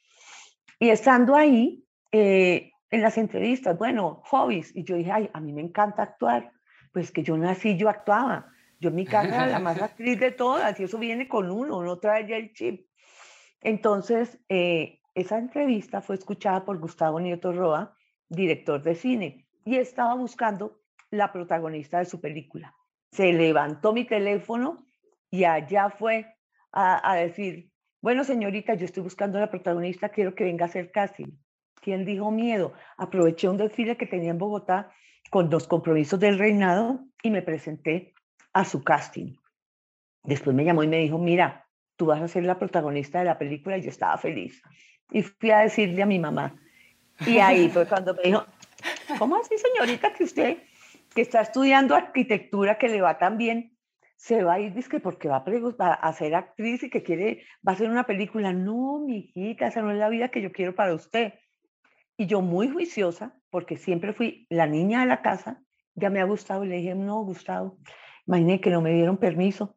Y 0.78 0.90
estando 0.90 1.36
ahí, 1.36 1.84
eh, 2.12 2.72
en 2.90 3.02
las 3.02 3.18
entrevistas, 3.18 3.78
bueno, 3.78 4.22
hobbies, 4.24 4.74
y 4.74 4.84
yo 4.84 4.96
dije, 4.96 5.12
ay, 5.12 5.30
a 5.32 5.40
mí 5.40 5.52
me 5.52 5.62
encanta 5.62 6.02
actuar 6.02 6.52
pues 6.96 7.12
que 7.12 7.22
yo 7.22 7.36
nací, 7.36 7.76
yo 7.76 7.90
actuaba. 7.90 8.54
Yo 8.80 8.88
en 8.88 8.94
mi 8.94 9.04
casa 9.04 9.26
era 9.26 9.46
la 9.48 9.58
más 9.58 9.82
actriz 9.82 10.18
de 10.18 10.30
todas 10.30 10.80
y 10.80 10.84
eso 10.84 10.96
viene 10.96 11.28
con 11.28 11.50
uno, 11.50 11.76
uno 11.76 11.98
trae 11.98 12.26
ya 12.26 12.38
el 12.38 12.54
chip. 12.54 12.88
Entonces, 13.60 14.38
eh, 14.48 15.00
esa 15.14 15.36
entrevista 15.36 16.00
fue 16.00 16.14
escuchada 16.14 16.64
por 16.64 16.78
Gustavo 16.78 17.20
Nieto 17.20 17.52
Roa, 17.52 17.94
director 18.30 18.82
de 18.82 18.94
cine, 18.94 19.46
y 19.62 19.76
estaba 19.76 20.14
buscando 20.14 20.80
la 21.10 21.34
protagonista 21.34 21.98
de 21.98 22.06
su 22.06 22.18
película. 22.18 22.74
Se 23.12 23.30
levantó 23.30 23.92
mi 23.92 24.06
teléfono 24.06 24.86
y 25.30 25.44
allá 25.44 25.90
fue 25.90 26.34
a, 26.72 27.12
a 27.12 27.16
decir, 27.16 27.70
bueno, 28.00 28.24
señorita, 28.24 28.72
yo 28.72 28.86
estoy 28.86 29.02
buscando 29.02 29.36
a 29.36 29.42
la 29.42 29.50
protagonista, 29.50 30.08
quiero 30.08 30.34
que 30.34 30.44
venga 30.44 30.64
a 30.64 30.68
hacer 30.68 30.90
casting. 30.90 31.28
¿Quién 31.74 32.06
dijo 32.06 32.30
miedo? 32.30 32.72
Aproveché 32.96 33.50
un 33.50 33.58
desfile 33.58 33.98
que 33.98 34.06
tenía 34.06 34.30
en 34.30 34.38
Bogotá 34.38 34.94
con 35.30 35.50
los 35.50 35.66
compromisos 35.66 36.18
del 36.20 36.38
reinado 36.38 37.00
y 37.22 37.30
me 37.30 37.42
presenté 37.42 38.14
a 38.52 38.64
su 38.64 38.82
casting. 38.82 39.34
Después 40.22 40.54
me 40.54 40.64
llamó 40.64 40.82
y 40.82 40.88
me 40.88 40.98
dijo, 40.98 41.18
mira, 41.18 41.66
tú 41.96 42.06
vas 42.06 42.20
a 42.20 42.28
ser 42.28 42.44
la 42.44 42.58
protagonista 42.58 43.18
de 43.18 43.26
la 43.26 43.38
película 43.38 43.78
y 43.78 43.82
yo 43.82 43.90
estaba 43.90 44.16
feliz. 44.18 44.62
Y 45.10 45.22
fui 45.22 45.50
a 45.50 45.58
decirle 45.58 46.02
a 46.02 46.06
mi 46.06 46.18
mamá. 46.18 46.60
Y 47.26 47.38
ahí 47.38 47.68
fue 47.68 47.86
cuando 47.86 48.14
me 48.14 48.22
dijo, 48.22 48.44
¿cómo 49.18 49.36
así, 49.36 49.56
señorita, 49.56 50.12
que 50.12 50.24
usted 50.24 50.58
que 51.14 51.22
está 51.22 51.40
estudiando 51.40 51.94
arquitectura, 51.94 52.76
que 52.76 52.88
le 52.88 53.00
va 53.00 53.16
tan 53.16 53.38
bien, 53.38 53.76
se 54.16 54.42
va 54.42 54.54
a 54.54 54.60
ir, 54.60 54.74
dice 54.74 54.90
que 54.90 55.00
porque 55.00 55.28
va 55.28 55.42
a, 55.78 55.92
a 55.94 56.12
ser 56.12 56.34
actriz 56.34 56.82
y 56.82 56.90
que 56.90 57.02
quiere, 57.02 57.42
va 57.66 57.72
a 57.72 57.74
hacer 57.74 57.88
una 57.88 58.04
película. 58.04 58.52
No, 58.52 59.00
mi 59.00 59.18
hijita, 59.18 59.66
esa 59.68 59.80
no 59.80 59.90
es 59.90 59.98
la 59.98 60.10
vida 60.10 60.28
que 60.28 60.42
yo 60.42 60.52
quiero 60.52 60.74
para 60.74 60.94
usted. 60.94 61.34
Y 62.16 62.26
yo 62.26 62.40
muy 62.40 62.68
juiciosa, 62.68 63.34
porque 63.50 63.76
siempre 63.76 64.12
fui 64.12 64.46
la 64.50 64.66
niña 64.66 65.00
de 65.00 65.06
la 65.06 65.22
casa, 65.22 65.62
ya 65.94 66.10
me 66.10 66.20
ha 66.20 66.24
gustado. 66.24 66.64
Y 66.64 66.68
le 66.68 66.76
dije, 66.76 66.94
no, 66.94 67.22
Gustavo, 67.22 67.78
imaginé 68.26 68.60
que 68.60 68.70
no 68.70 68.80
me 68.80 68.92
dieron 68.92 69.16
permiso. 69.16 69.76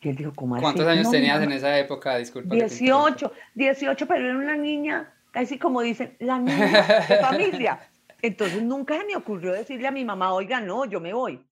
Y 0.00 0.08
él 0.08 0.16
dijo, 0.16 0.32
¿cómo 0.34 0.56
¿Cuántos 0.60 0.86
años 0.86 1.10
tenías 1.10 1.42
en 1.42 1.52
esa 1.52 1.78
época? 1.78 2.16
Disculpa. 2.16 2.54
18, 2.54 3.32
18, 3.54 4.06
pero 4.06 4.24
era 4.24 4.38
una 4.38 4.56
niña, 4.56 5.12
casi 5.30 5.58
como 5.58 5.82
dicen, 5.82 6.16
la 6.20 6.38
niña 6.38 7.04
de 7.08 7.16
familia. 7.18 7.80
Entonces 8.22 8.62
nunca 8.62 8.98
se 8.98 9.04
me 9.04 9.16
ocurrió 9.16 9.52
decirle 9.52 9.88
a 9.88 9.90
mi 9.90 10.04
mamá, 10.04 10.32
oiga, 10.32 10.60
no, 10.60 10.84
yo 10.84 11.00
me 11.00 11.12
voy. 11.12 11.44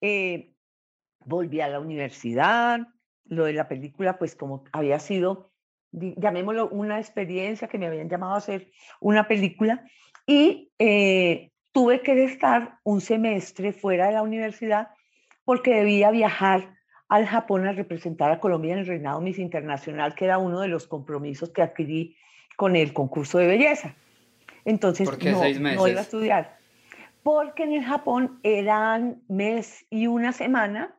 Eh, 0.00 0.52
volví 1.24 1.60
a 1.60 1.68
la 1.68 1.80
universidad, 1.80 2.80
lo 3.24 3.44
de 3.44 3.52
la 3.52 3.68
película, 3.68 4.18
pues 4.18 4.34
como 4.34 4.64
había 4.72 4.98
sido, 4.98 5.51
llamémoslo, 5.92 6.68
una 6.68 6.98
experiencia 6.98 7.68
que 7.68 7.78
me 7.78 7.86
habían 7.86 8.08
llamado 8.08 8.34
a 8.34 8.38
hacer 8.38 8.70
una 9.00 9.28
película 9.28 9.84
y 10.26 10.70
eh, 10.78 11.50
tuve 11.72 12.00
que 12.00 12.24
estar 12.24 12.78
un 12.84 13.00
semestre 13.00 13.72
fuera 13.72 14.06
de 14.06 14.12
la 14.12 14.22
universidad 14.22 14.88
porque 15.44 15.74
debía 15.74 16.10
viajar 16.10 16.76
al 17.08 17.26
Japón 17.26 17.66
a 17.66 17.72
representar 17.72 18.30
a 18.30 18.40
Colombia 18.40 18.72
en 18.72 18.80
el 18.80 18.86
Reinado 18.86 19.20
Miss 19.20 19.38
Internacional, 19.38 20.14
que 20.14 20.24
era 20.24 20.38
uno 20.38 20.60
de 20.60 20.68
los 20.68 20.86
compromisos 20.86 21.50
que 21.50 21.62
adquirí 21.62 22.16
con 22.56 22.74
el 22.76 22.92
concurso 22.92 23.38
de 23.38 23.46
belleza. 23.46 23.94
Entonces 24.64 25.08
no, 25.22 25.40
no 25.74 25.88
iba 25.88 26.00
a 26.00 26.02
estudiar. 26.02 26.58
Porque 27.22 27.64
en 27.64 27.74
el 27.74 27.84
Japón 27.84 28.40
eran 28.42 29.22
mes 29.28 29.84
y 29.90 30.06
una 30.06 30.32
semana 30.32 30.96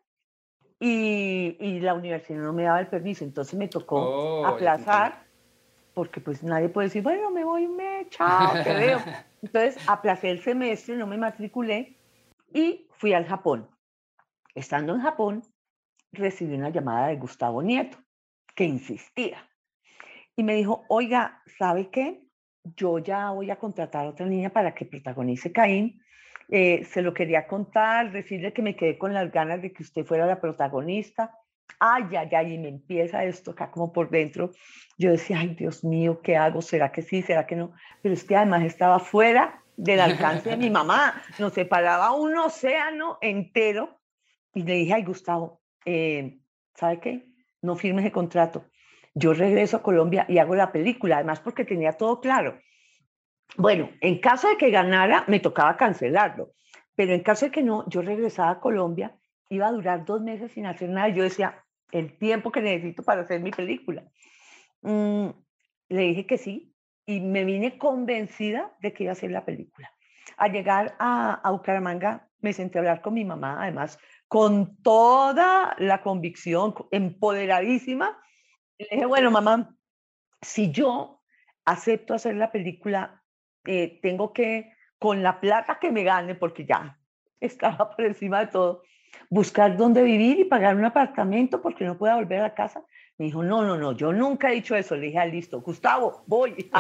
y, 0.85 1.55
y, 1.61 1.79
la 1.79 1.93
universidad 1.93 2.39
no 2.39 2.51
me 2.51 2.63
daba 2.63 2.81
el 2.81 2.87
permiso, 2.87 3.23
entonces 3.23 3.57
me 3.57 3.69
tocó 3.69 4.01
oh, 4.01 4.45
aplazar, 4.45 5.23
porque 5.93 6.19
pues 6.19 6.43
nadie 6.43 6.67
puede 6.67 6.87
decir, 6.87 7.01
bueno, 7.01 7.31
me 7.31 7.45
voy, 7.45 7.69
me, 7.69 8.05
chao, 8.09 8.51
te 8.61 8.73
veo. 8.75 8.99
Entonces 9.41 9.77
aplacé 9.87 10.29
el 10.29 10.41
semestre, 10.41 10.97
no 10.97 11.07
me 11.07 11.15
matriculé 11.15 11.97
y 12.53 12.85
fui 12.97 13.13
al 13.13 13.25
Japón. 13.25 13.69
Estando 14.55 14.93
en 14.93 15.01
Japón, 15.01 15.43
recibí 16.11 16.53
una 16.55 16.69
llamada 16.69 17.07
de 17.07 17.15
Gustavo 17.15 17.63
Nieto, 17.63 17.97
que 18.53 18.65
insistía. 18.65 19.49
Y 20.35 20.43
me 20.43 20.53
dijo, 20.55 20.83
oiga, 20.89 21.41
¿sabe 21.57 21.91
qué? 21.91 22.27
Yo 22.75 22.99
ya 22.99 23.31
voy 23.31 23.51
a 23.51 23.55
contratar 23.55 24.05
a 24.05 24.09
otra 24.09 24.25
niña 24.25 24.49
para 24.49 24.75
que 24.75 24.83
protagonice 24.83 25.53
Caín 25.53 26.02
eh, 26.55 26.85
se 26.85 27.01
lo 27.01 27.15
quería 27.15 27.47
contar, 27.47 28.11
decirle 28.11 28.53
que 28.53 28.61
me 28.61 28.75
quedé 28.75 28.99
con 28.99 29.11
las 29.11 29.31
ganas 29.31 29.59
de 29.63 29.73
que 29.73 29.81
usted 29.81 30.05
fuera 30.05 30.27
la 30.27 30.39
protagonista. 30.39 31.31
Ay, 31.79 32.15
ay, 32.15 32.29
ay, 32.31 32.53
y 32.53 32.57
me 32.59 32.67
empieza 32.67 33.23
esto 33.23 33.49
acá 33.49 33.71
como 33.71 33.91
por 33.91 34.11
dentro. 34.11 34.51
Yo 34.99 35.09
decía, 35.09 35.39
ay, 35.39 35.55
Dios 35.55 35.83
mío, 35.83 36.21
¿qué 36.21 36.37
hago? 36.37 36.61
¿Será 36.61 36.91
que 36.91 37.01
sí? 37.01 37.23
¿Será 37.23 37.47
que 37.47 37.55
no? 37.55 37.73
Pero 38.03 38.13
es 38.13 38.23
que 38.23 38.35
además 38.35 38.63
estaba 38.65 38.99
fuera 38.99 39.63
del 39.77 39.99
alcance 39.99 40.51
de 40.51 40.57
mi 40.57 40.69
mamá. 40.79 41.23
Nos 41.39 41.53
separaba 41.53 42.11
un 42.11 42.37
océano 42.37 43.17
entero. 43.21 43.99
Y 44.53 44.61
le 44.61 44.75
dije, 44.75 44.93
ay, 44.93 45.05
Gustavo, 45.05 45.59
eh, 45.85 46.37
¿sabe 46.75 46.99
qué? 46.99 47.25
No 47.63 47.75
firmes 47.75 48.05
el 48.05 48.11
contrato. 48.11 48.65
Yo 49.15 49.33
regreso 49.33 49.77
a 49.77 49.81
Colombia 49.81 50.27
y 50.29 50.37
hago 50.37 50.53
la 50.53 50.71
película, 50.71 51.15
además 51.15 51.39
porque 51.39 51.65
tenía 51.65 51.93
todo 51.93 52.21
claro. 52.21 52.59
Bueno, 53.57 53.89
en 54.01 54.19
caso 54.19 54.49
de 54.49 54.57
que 54.57 54.71
ganara, 54.71 55.25
me 55.27 55.39
tocaba 55.39 55.77
cancelarlo, 55.77 56.51
pero 56.95 57.13
en 57.13 57.21
caso 57.21 57.45
de 57.45 57.51
que 57.51 57.63
no, 57.63 57.87
yo 57.89 58.01
regresaba 58.01 58.51
a 58.51 58.59
Colombia, 58.59 59.15
iba 59.49 59.67
a 59.67 59.71
durar 59.71 60.05
dos 60.05 60.21
meses 60.21 60.51
sin 60.51 60.65
hacer 60.65 60.89
nada. 60.89 61.09
Yo 61.09 61.23
decía, 61.23 61.63
el 61.91 62.17
tiempo 62.17 62.51
que 62.51 62.61
necesito 62.61 63.03
para 63.03 63.21
hacer 63.21 63.39
mi 63.41 63.51
película. 63.51 64.03
Mm, 64.81 65.29
le 65.89 66.01
dije 66.01 66.25
que 66.25 66.37
sí 66.37 66.75
y 67.05 67.19
me 67.19 67.45
vine 67.45 67.77
convencida 67.77 68.75
de 68.79 68.93
que 68.93 69.03
iba 69.03 69.11
a 69.11 69.13
hacer 69.13 69.31
la 69.31 69.45
película. 69.45 69.91
Al 70.37 70.51
llegar 70.51 70.95
a, 70.99 71.33
a 71.33 71.51
Bucaramanga, 71.51 72.27
me 72.39 72.53
senté 72.53 72.77
a 72.77 72.81
hablar 72.81 73.01
con 73.01 73.13
mi 73.13 73.23
mamá, 73.23 73.61
además, 73.61 73.99
con 74.27 74.77
toda 74.81 75.75
la 75.77 76.01
convicción, 76.01 76.73
empoderadísima. 76.91 78.19
Le 78.79 78.87
dije, 78.89 79.05
bueno, 79.05 79.29
mamá, 79.29 79.75
si 80.41 80.71
yo 80.71 81.21
acepto 81.65 82.13
hacer 82.13 82.35
la 82.35 82.51
película, 82.51 83.22
eh, 83.65 83.99
tengo 84.01 84.33
que, 84.33 84.73
con 84.99 85.23
la 85.23 85.39
plata 85.39 85.79
que 85.79 85.91
me 85.91 86.03
gane, 86.03 86.35
porque 86.35 86.65
ya 86.65 86.97
estaba 87.39 87.95
por 87.95 88.05
encima 88.05 88.39
de 88.39 88.47
todo, 88.47 88.83
buscar 89.29 89.77
dónde 89.77 90.03
vivir 90.03 90.39
y 90.39 90.45
pagar 90.45 90.75
un 90.75 90.85
apartamento 90.85 91.61
porque 91.61 91.85
no 91.85 91.97
pueda 91.97 92.15
volver 92.15 92.39
a 92.39 92.43
la 92.43 92.53
casa. 92.53 92.83
Me 93.17 93.25
dijo, 93.25 93.43
no, 93.43 93.63
no, 93.63 93.77
no, 93.77 93.91
yo 93.91 94.11
nunca 94.11 94.51
he 94.51 94.55
dicho 94.55 94.75
eso. 94.75 94.95
Le 94.95 95.07
dije, 95.07 95.19
ah, 95.19 95.25
listo, 95.25 95.61
Gustavo, 95.61 96.23
voy. 96.25 96.69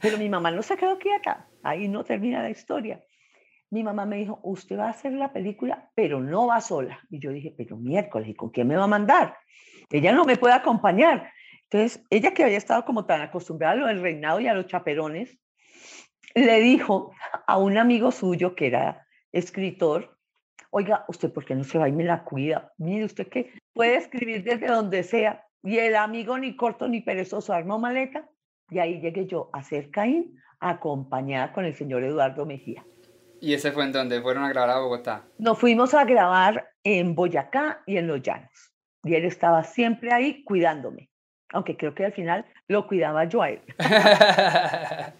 Pero 0.00 0.16
mi 0.16 0.28
mamá 0.30 0.50
no 0.50 0.62
se 0.62 0.76
quedó 0.76 0.98
quieta, 0.98 1.46
ahí 1.62 1.86
no 1.88 2.04
termina 2.04 2.42
la 2.42 2.48
historia. 2.50 3.04
Mi 3.68 3.84
mamá 3.84 4.06
me 4.06 4.16
dijo, 4.16 4.40
usted 4.42 4.78
va 4.78 4.86
a 4.86 4.90
hacer 4.90 5.12
la 5.12 5.32
película, 5.32 5.90
pero 5.94 6.20
no 6.20 6.48
va 6.48 6.60
sola. 6.60 6.98
Y 7.08 7.20
yo 7.20 7.30
dije, 7.30 7.54
pero 7.56 7.76
miércoles, 7.76 8.28
¿y 8.28 8.34
con 8.34 8.50
quién 8.50 8.66
me 8.66 8.76
va 8.76 8.84
a 8.84 8.88
mandar? 8.88 9.36
Ella 9.90 10.12
no 10.12 10.24
me 10.24 10.36
puede 10.36 10.54
acompañar. 10.54 11.30
Entonces, 11.72 12.04
ella 12.10 12.34
que 12.34 12.42
había 12.42 12.58
estado 12.58 12.84
como 12.84 13.06
tan 13.06 13.20
acostumbrada 13.20 13.74
a 13.74 13.76
lo 13.76 13.86
del 13.86 14.02
reinado 14.02 14.40
y 14.40 14.48
a 14.48 14.54
los 14.54 14.66
chaperones, 14.66 15.38
le 16.34 16.60
dijo 16.60 17.12
a 17.46 17.58
un 17.58 17.78
amigo 17.78 18.10
suyo 18.10 18.56
que 18.56 18.66
era 18.66 19.06
escritor, 19.30 20.18
oiga, 20.70 21.04
¿usted 21.06 21.32
por 21.32 21.44
qué 21.44 21.54
no 21.54 21.62
se 21.62 21.78
va 21.78 21.88
y 21.88 21.92
me 21.92 22.02
la 22.02 22.24
cuida? 22.24 22.72
Mire 22.78 23.04
usted 23.04 23.28
que 23.28 23.52
puede 23.72 23.96
escribir 23.96 24.42
desde 24.42 24.66
donde 24.66 25.04
sea. 25.04 25.46
Y 25.62 25.78
el 25.78 25.94
amigo 25.94 26.38
ni 26.38 26.56
corto 26.56 26.88
ni 26.88 27.02
perezoso 27.02 27.52
armó 27.52 27.78
maleta 27.78 28.28
y 28.70 28.80
ahí 28.80 29.00
llegué 29.00 29.26
yo 29.26 29.50
a 29.52 29.62
ser 29.62 29.90
Caín 29.90 30.40
acompañada 30.58 31.52
con 31.52 31.64
el 31.64 31.74
señor 31.74 32.02
Eduardo 32.02 32.46
Mejía. 32.46 32.84
¿Y 33.40 33.54
ese 33.54 33.70
fue 33.70 33.84
en 33.84 33.92
donde 33.92 34.20
fueron 34.20 34.42
a 34.42 34.48
grabar 34.48 34.70
a 34.70 34.80
Bogotá? 34.80 35.24
Nos 35.38 35.58
fuimos 35.58 35.94
a 35.94 36.04
grabar 36.04 36.68
en 36.82 37.14
Boyacá 37.14 37.82
y 37.86 37.96
en 37.96 38.08
Los 38.08 38.22
Llanos. 38.22 38.74
Y 39.04 39.14
él 39.14 39.24
estaba 39.24 39.62
siempre 39.64 40.12
ahí 40.12 40.42
cuidándome 40.44 41.09
aunque 41.52 41.76
creo 41.76 41.94
que 41.94 42.04
al 42.04 42.12
final 42.12 42.44
lo 42.68 42.86
cuidaba 42.86 43.24
yo 43.24 43.42
a 43.42 43.50
él. 43.50 43.60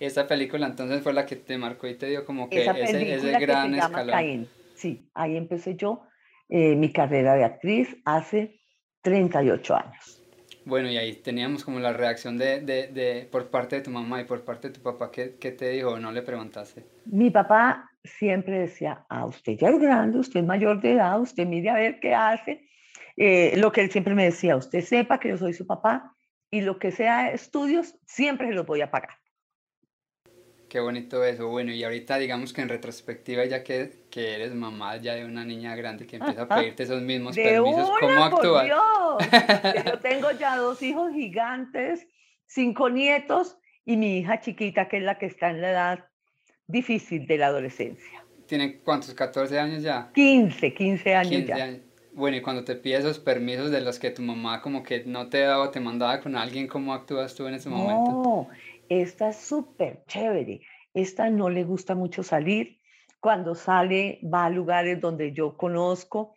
Esa 0.00 0.26
película 0.26 0.66
entonces 0.66 1.02
fue 1.02 1.12
la 1.12 1.24
que 1.24 1.36
te 1.36 1.56
marcó 1.56 1.86
y 1.86 1.94
te 1.94 2.06
dio 2.06 2.24
como 2.24 2.50
que 2.50 2.66
ese, 2.66 3.14
ese, 3.14 3.38
gran 3.38 3.72
que 3.72 3.78
escalón. 3.78 4.48
Sí, 4.74 5.08
ahí 5.14 5.36
empecé 5.36 5.76
yo 5.76 6.02
eh, 6.48 6.76
mi 6.76 6.92
carrera 6.92 7.34
de 7.34 7.44
actriz 7.44 7.96
hace 8.04 8.60
38 9.02 9.76
años. 9.76 10.20
Bueno, 10.66 10.90
y 10.90 10.96
ahí 10.96 11.14
teníamos 11.14 11.64
como 11.64 11.78
la 11.78 11.92
reacción 11.92 12.38
de, 12.38 12.60
de, 12.60 12.88
de 12.88 13.28
por 13.30 13.50
parte 13.50 13.76
de 13.76 13.82
tu 13.82 13.90
mamá 13.90 14.20
y 14.20 14.24
por 14.24 14.44
parte 14.44 14.68
de 14.68 14.74
tu 14.74 14.82
papá. 14.82 15.10
¿Qué, 15.10 15.36
qué 15.38 15.52
te 15.52 15.68
dijo? 15.70 15.98
¿No 15.98 16.10
le 16.10 16.22
preguntaste? 16.22 16.84
Mi 17.06 17.30
papá 17.30 17.90
siempre 18.02 18.60
decía, 18.60 19.04
ah, 19.08 19.26
usted 19.26 19.56
ya 19.58 19.68
es 19.68 19.78
grande, 19.78 20.18
usted 20.18 20.40
es 20.40 20.46
mayor 20.46 20.80
de 20.80 20.92
edad, 20.92 21.20
usted 21.20 21.46
mire 21.46 21.70
a 21.70 21.74
ver 21.74 22.00
qué 22.00 22.14
hace 22.14 22.66
eh, 23.16 23.54
lo 23.56 23.72
que 23.72 23.82
él 23.82 23.90
siempre 23.90 24.14
me 24.14 24.24
decía, 24.24 24.56
usted 24.56 24.82
sepa 24.82 25.18
que 25.20 25.28
yo 25.28 25.38
soy 25.38 25.54
su 25.54 25.66
papá 25.66 26.14
y 26.50 26.60
lo 26.60 26.78
que 26.78 26.90
sea 26.90 27.30
estudios, 27.32 27.96
siempre 28.06 28.48
se 28.48 28.54
los 28.54 28.66
voy 28.66 28.80
a 28.80 28.90
pagar. 28.90 29.16
Qué 30.68 30.80
bonito 30.80 31.22
eso. 31.24 31.48
Bueno, 31.48 31.72
y 31.72 31.84
ahorita 31.84 32.18
digamos 32.18 32.52
que 32.52 32.60
en 32.60 32.68
retrospectiva, 32.68 33.44
ya 33.44 33.62
que, 33.62 34.06
que 34.10 34.34
eres 34.34 34.54
mamá 34.54 34.96
ya 34.96 35.14
de 35.14 35.24
una 35.24 35.44
niña 35.44 35.76
grande 35.76 36.04
que 36.04 36.16
empieza 36.16 36.42
a 36.42 36.48
pedirte 36.48 36.82
esos 36.82 37.00
mismos 37.00 37.36
permisos, 37.36 37.90
¿cómo 38.00 38.24
actúas? 38.24 38.68
yo 38.68 39.18
tengo 40.02 40.32
ya 40.32 40.56
dos 40.56 40.82
hijos 40.82 41.12
gigantes, 41.12 42.08
cinco 42.46 42.90
nietos 42.90 43.56
y 43.84 43.96
mi 43.96 44.18
hija 44.18 44.40
chiquita, 44.40 44.88
que 44.88 44.96
es 44.96 45.04
la 45.04 45.16
que 45.16 45.26
está 45.26 45.50
en 45.50 45.60
la 45.60 45.70
edad 45.70 46.04
difícil 46.66 47.26
de 47.26 47.38
la 47.38 47.46
adolescencia. 47.46 48.24
¿Tiene 48.46 48.78
cuántos? 48.78 49.14
¿14 49.16 49.56
años 49.58 49.82
ya? 49.82 50.10
15, 50.12 50.74
15 50.74 51.14
años 51.14 51.46
ya. 51.46 51.78
Bueno, 52.14 52.36
y 52.36 52.42
cuando 52.42 52.62
te 52.62 52.76
pides 52.76 53.00
esos 53.00 53.18
permisos 53.18 53.72
de 53.72 53.80
los 53.80 53.98
que 53.98 54.10
tu 54.10 54.22
mamá 54.22 54.62
como 54.62 54.84
que 54.84 55.04
no 55.04 55.28
te 55.28 55.40
daba, 55.40 55.72
te 55.72 55.80
mandaba 55.80 56.20
con 56.20 56.36
alguien, 56.36 56.68
¿cómo 56.68 56.94
actúas 56.94 57.34
tú 57.34 57.46
en 57.48 57.54
ese 57.54 57.68
momento? 57.68 58.10
No, 58.10 58.48
esta 58.88 59.30
es 59.30 59.36
súper 59.36 60.04
chévere. 60.06 60.60
Esta 60.94 61.28
no 61.28 61.50
le 61.50 61.64
gusta 61.64 61.96
mucho 61.96 62.22
salir. 62.22 62.78
Cuando 63.18 63.56
sale, 63.56 64.20
va 64.22 64.44
a 64.44 64.50
lugares 64.50 65.00
donde 65.00 65.32
yo 65.32 65.56
conozco 65.56 66.34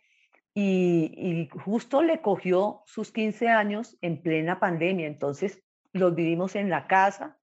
y, 0.52 1.12
y 1.16 1.48
justo 1.60 2.02
le 2.02 2.20
cogió 2.22 2.82
sus 2.86 3.12
15 3.12 3.48
años 3.48 3.96
en 4.00 4.20
plena 4.20 4.58
pandemia. 4.58 5.06
Entonces, 5.06 5.62
los 5.92 6.14
vivimos 6.16 6.56
en 6.56 6.70
la 6.70 6.88
casa. 6.88 7.38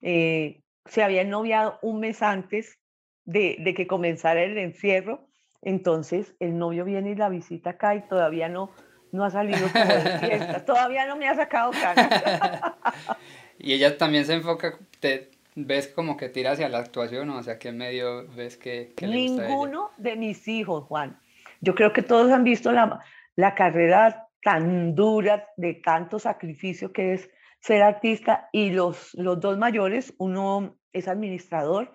Eh, 0.00 0.62
se 0.84 1.02
había 1.02 1.24
noviado 1.24 1.78
un 1.82 2.00
mes 2.00 2.22
antes 2.22 2.78
de, 3.24 3.56
de 3.58 3.74
que 3.74 3.88
comenzara 3.88 4.44
el 4.44 4.56
encierro 4.58 5.29
Entonces 5.62 6.34
el 6.40 6.56
novio 6.58 6.84
viene 6.84 7.10
y 7.10 7.14
la 7.14 7.28
visita 7.28 7.70
acá 7.70 7.94
y 7.94 8.02
todavía 8.08 8.48
no, 8.48 8.70
no 9.12 9.24
ha 9.24 9.30
salido 9.30 9.60
de 9.60 10.18
fiesta, 10.18 10.64
todavía 10.64 11.06
no 11.06 11.16
me 11.16 11.28
ha 11.28 11.34
sacado 11.34 11.72
cara. 11.72 12.76
y 13.58 13.72
ella 13.72 13.98
también 13.98 14.24
se 14.24 14.34
enfoca, 14.34 14.78
te, 15.00 15.30
ves 15.54 15.88
como 15.88 16.16
que 16.16 16.28
tira 16.28 16.52
hacia 16.52 16.68
la 16.68 16.78
actuación 16.78 17.30
o 17.30 17.38
hacia 17.38 17.58
qué 17.58 17.72
medio 17.72 18.26
ves 18.34 18.56
que, 18.56 18.92
que 18.96 19.06
Ninguno 19.06 19.90
de 19.98 20.16
mis 20.16 20.46
hijos, 20.48 20.84
Juan. 20.84 21.18
Yo 21.60 21.74
creo 21.74 21.92
que 21.92 22.02
todos 22.02 22.30
han 22.32 22.44
visto 22.44 22.72
la, 22.72 23.00
la 23.36 23.54
carrera 23.54 24.28
tan 24.42 24.94
dura, 24.94 25.48
de 25.56 25.74
tanto 25.74 26.18
sacrificio 26.18 26.92
que 26.92 27.14
es 27.14 27.30
ser 27.60 27.82
artista 27.82 28.48
y 28.52 28.70
los, 28.70 29.12
los 29.14 29.38
dos 29.40 29.58
mayores, 29.58 30.14
uno 30.18 30.78
es 30.92 31.08
administrador, 31.08 31.92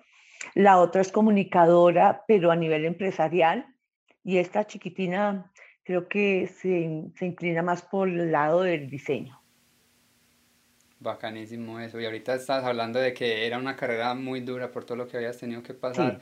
la 0.53 0.79
otra 0.79 1.01
es 1.01 1.11
comunicadora, 1.11 2.23
pero 2.27 2.51
a 2.51 2.55
nivel 2.55 2.85
empresarial, 2.85 3.65
y 4.23 4.37
esta 4.37 4.65
chiquitina 4.65 5.51
creo 5.83 6.07
que 6.07 6.47
se, 6.47 7.11
se 7.15 7.25
inclina 7.25 7.61
más 7.61 7.81
por 7.83 8.09
el 8.09 8.31
lado 8.31 8.63
del 8.63 8.89
diseño. 8.89 9.39
Bacanísimo 10.99 11.79
eso. 11.79 11.99
Y 11.99 12.05
ahorita 12.05 12.33
estás 12.33 12.63
hablando 12.63 12.99
de 12.99 13.13
que 13.13 13.45
era 13.45 13.57
una 13.57 13.75
carrera 13.75 14.15
muy 14.15 14.41
dura 14.41 14.71
por 14.71 14.85
todo 14.85 14.97
lo 14.97 15.07
que 15.07 15.17
habías 15.17 15.37
tenido 15.37 15.61
que 15.61 15.73
pasar. 15.73 16.19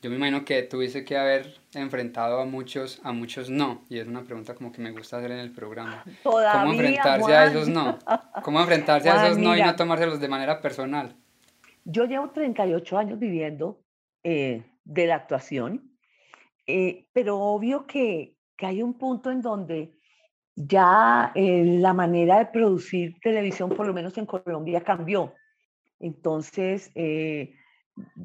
Yo 0.00 0.10
me 0.10 0.16
imagino 0.16 0.44
que 0.44 0.62
tuviste 0.62 1.04
que 1.04 1.16
haber 1.16 1.60
enfrentado 1.74 2.40
a 2.40 2.44
muchos, 2.44 3.00
a 3.04 3.12
muchos 3.12 3.50
no, 3.50 3.84
y 3.88 4.00
es 4.00 4.08
una 4.08 4.24
pregunta 4.24 4.54
como 4.54 4.72
que 4.72 4.80
me 4.80 4.90
gusta 4.90 5.18
hacer 5.18 5.30
en 5.30 5.38
el 5.38 5.52
programa. 5.52 6.02
¿Cómo 6.24 6.72
enfrentarse 6.72 7.36
a 7.36 7.46
esos 7.46 7.68
no? 7.68 7.98
¿Cómo 8.42 8.60
enfrentarse 8.60 9.08
a 9.10 9.26
esos 9.26 9.38
no 9.38 9.56
y 9.56 9.62
no 9.62 9.76
tomárselos 9.76 10.18
de 10.18 10.26
manera 10.26 10.60
personal? 10.60 11.14
Yo 11.84 12.04
llevo 12.04 12.30
38 12.30 12.98
años 12.98 13.18
viviendo 13.18 13.82
eh, 14.22 14.64
de 14.84 15.06
la 15.06 15.16
actuación, 15.16 15.96
eh, 16.66 17.08
pero 17.12 17.38
obvio 17.38 17.86
que, 17.86 18.36
que, 18.56 18.66
hay 18.66 18.82
un 18.82 18.94
punto 18.94 19.30
en 19.30 19.42
donde 19.42 19.98
ya 20.54 21.32
eh, 21.34 21.64
la 21.78 21.92
manera 21.92 22.38
de 22.38 22.46
producir 22.46 23.18
televisión, 23.20 23.70
por 23.70 23.86
lo 23.86 23.92
menos 23.92 24.16
en 24.18 24.26
Colombia, 24.26 24.82
cambió. 24.82 25.34
Entonces, 25.98 26.90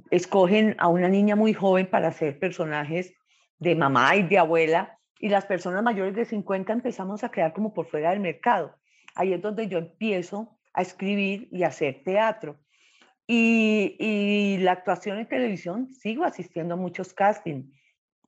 escogen 0.09 0.75
a 0.79 0.87
una 0.87 1.09
niña 1.09 1.35
muy 1.35 1.53
joven 1.53 1.87
para 1.87 2.07
hacer 2.07 2.39
personajes 2.39 3.13
de 3.59 3.75
mamá 3.75 4.15
y 4.15 4.23
de 4.23 4.39
abuela, 4.39 4.97
y 5.19 5.29
las 5.29 5.45
personas 5.45 5.83
mayores 5.83 6.15
de 6.15 6.25
50 6.25 6.73
empezamos 6.73 7.23
a 7.23 7.29
quedar 7.29 7.53
como 7.53 7.73
por 7.73 7.87
fuera 7.87 8.11
del 8.11 8.19
mercado. 8.19 8.75
Ahí 9.15 9.33
es 9.33 9.41
donde 9.41 9.67
yo 9.67 9.79
empiezo 9.79 10.57
a 10.73 10.81
escribir 10.81 11.49
y 11.51 11.63
hacer 11.63 12.03
teatro. 12.03 12.57
Y, 13.27 14.57
la 14.59 14.71
actuación 14.71 15.19
en 15.19 15.27
televisión, 15.27 15.93
sigo 15.93 16.23
asistiendo 16.23 16.75
a 16.75 16.77
muchos 16.77 17.13
castings, 17.13 17.69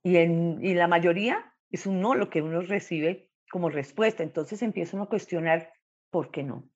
y, 0.02 0.16
en, 0.16 0.58
y 0.62 0.74
la 0.74 0.88
mayoría 0.88 1.52
es 1.70 1.86
un 1.86 2.00
no 2.00 2.14
lo 2.14 2.30
que 2.30 2.42
uno 2.42 2.60
recibe 2.60 3.30
como 3.50 3.68
respuesta. 3.68 4.22
Entonces 4.22 4.62
empiezo 4.62 5.00
a 5.00 5.08
cuestionar 5.08 5.72
por 6.10 6.30
qué 6.30 6.42
no. 6.42 6.68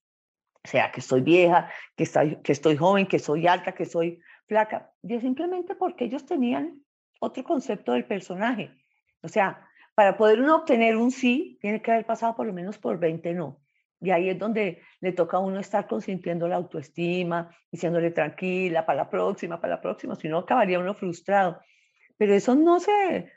O 0.64 0.68
sea, 0.68 0.90
que 0.90 1.00
estoy 1.00 1.20
vieja, 1.20 1.70
que 1.96 2.04
estoy, 2.04 2.36
que 2.42 2.52
estoy 2.52 2.76
joven, 2.76 3.06
que 3.06 3.18
soy 3.18 3.46
alta, 3.46 3.72
que 3.72 3.84
soy 3.84 4.20
flaca, 4.46 4.92
y 5.02 5.20
simplemente 5.20 5.74
porque 5.74 6.04
ellos 6.04 6.24
tenían 6.24 6.82
otro 7.20 7.44
concepto 7.44 7.92
del 7.92 8.06
personaje. 8.06 8.74
O 9.22 9.28
sea, 9.28 9.66
para 9.94 10.16
poder 10.16 10.40
uno 10.40 10.56
obtener 10.56 10.96
un 10.96 11.10
sí, 11.10 11.58
tiene 11.60 11.80
que 11.80 11.92
haber 11.92 12.06
pasado 12.06 12.34
por 12.34 12.46
lo 12.46 12.52
menos 12.52 12.78
por 12.78 12.98
20 12.98 13.34
no. 13.34 13.63
Y 14.00 14.10
ahí 14.10 14.28
es 14.28 14.38
donde 14.38 14.82
le 15.00 15.12
toca 15.12 15.38
a 15.38 15.40
uno 15.40 15.60
estar 15.60 15.86
consintiendo 15.86 16.46
la 16.48 16.56
autoestima, 16.56 17.50
diciéndole 17.70 18.10
tranquila, 18.10 18.84
para 18.84 18.98
la 18.98 19.10
próxima, 19.10 19.60
para 19.60 19.76
la 19.76 19.80
próxima, 19.80 20.14
si 20.14 20.28
no 20.28 20.38
acabaría 20.38 20.78
uno 20.78 20.94
frustrado. 20.94 21.60
Pero 22.16 22.34
eso 22.34 22.54
no 22.54 22.80
se, 22.80 23.32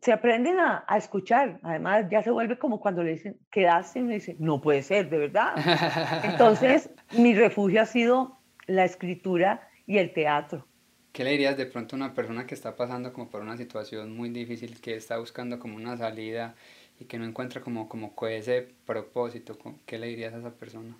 se 0.00 0.12
aprenden 0.12 0.58
a, 0.58 0.84
a, 0.86 0.96
escuchar. 0.96 1.60
Además, 1.62 2.06
ya 2.10 2.22
se 2.22 2.30
vuelve 2.30 2.58
como 2.58 2.80
cuando 2.80 3.02
le 3.02 3.12
dicen, 3.12 3.38
quedaste, 3.50 3.98
y 3.98 4.02
uno 4.02 4.12
dice, 4.12 4.36
no 4.38 4.60
puede 4.60 4.82
ser, 4.82 5.10
de 5.10 5.18
verdad. 5.18 5.54
Entonces, 6.24 6.90
mi 7.16 7.34
refugio 7.34 7.82
ha 7.82 7.86
sido 7.86 8.40
la 8.66 8.84
escritura 8.84 9.68
y 9.86 9.98
el 9.98 10.12
teatro. 10.12 10.66
¿Qué 11.12 11.24
le 11.24 11.32
dirías 11.32 11.56
de 11.56 11.66
pronto 11.66 11.96
a 11.96 11.98
una 11.98 12.14
persona 12.14 12.46
que 12.46 12.54
está 12.54 12.76
pasando 12.76 13.12
como 13.12 13.28
por 13.28 13.40
una 13.40 13.56
situación 13.56 14.14
muy 14.14 14.28
difícil, 14.28 14.80
que 14.80 14.94
está 14.94 15.18
buscando 15.18 15.58
como 15.58 15.76
una 15.76 15.96
salida 15.96 16.54
y 16.98 17.04
que 17.04 17.18
no 17.18 17.24
encuentra 17.24 17.60
como, 17.60 17.88
como 17.88 18.12
ese 18.28 18.74
propósito? 18.84 19.56
¿Qué 19.86 19.98
le 19.98 20.08
dirías 20.08 20.34
a 20.34 20.38
esa 20.38 20.54
persona? 20.54 20.96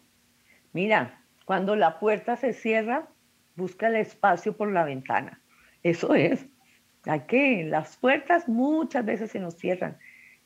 Mira, 0.72 1.20
cuando 1.44 1.76
la 1.76 1.98
puerta 1.98 2.36
se 2.36 2.52
cierra, 2.52 3.08
busca 3.56 3.88
el 3.88 3.96
espacio 3.96 4.56
por 4.56 4.70
la 4.70 4.84
ventana. 4.84 5.40
Eso 5.82 6.14
es. 6.14 6.46
Hay 7.04 7.20
que, 7.20 7.64
las 7.64 7.96
puertas 7.96 8.48
muchas 8.48 9.04
veces 9.04 9.30
se 9.30 9.40
nos 9.40 9.54
cierran, 9.54 9.98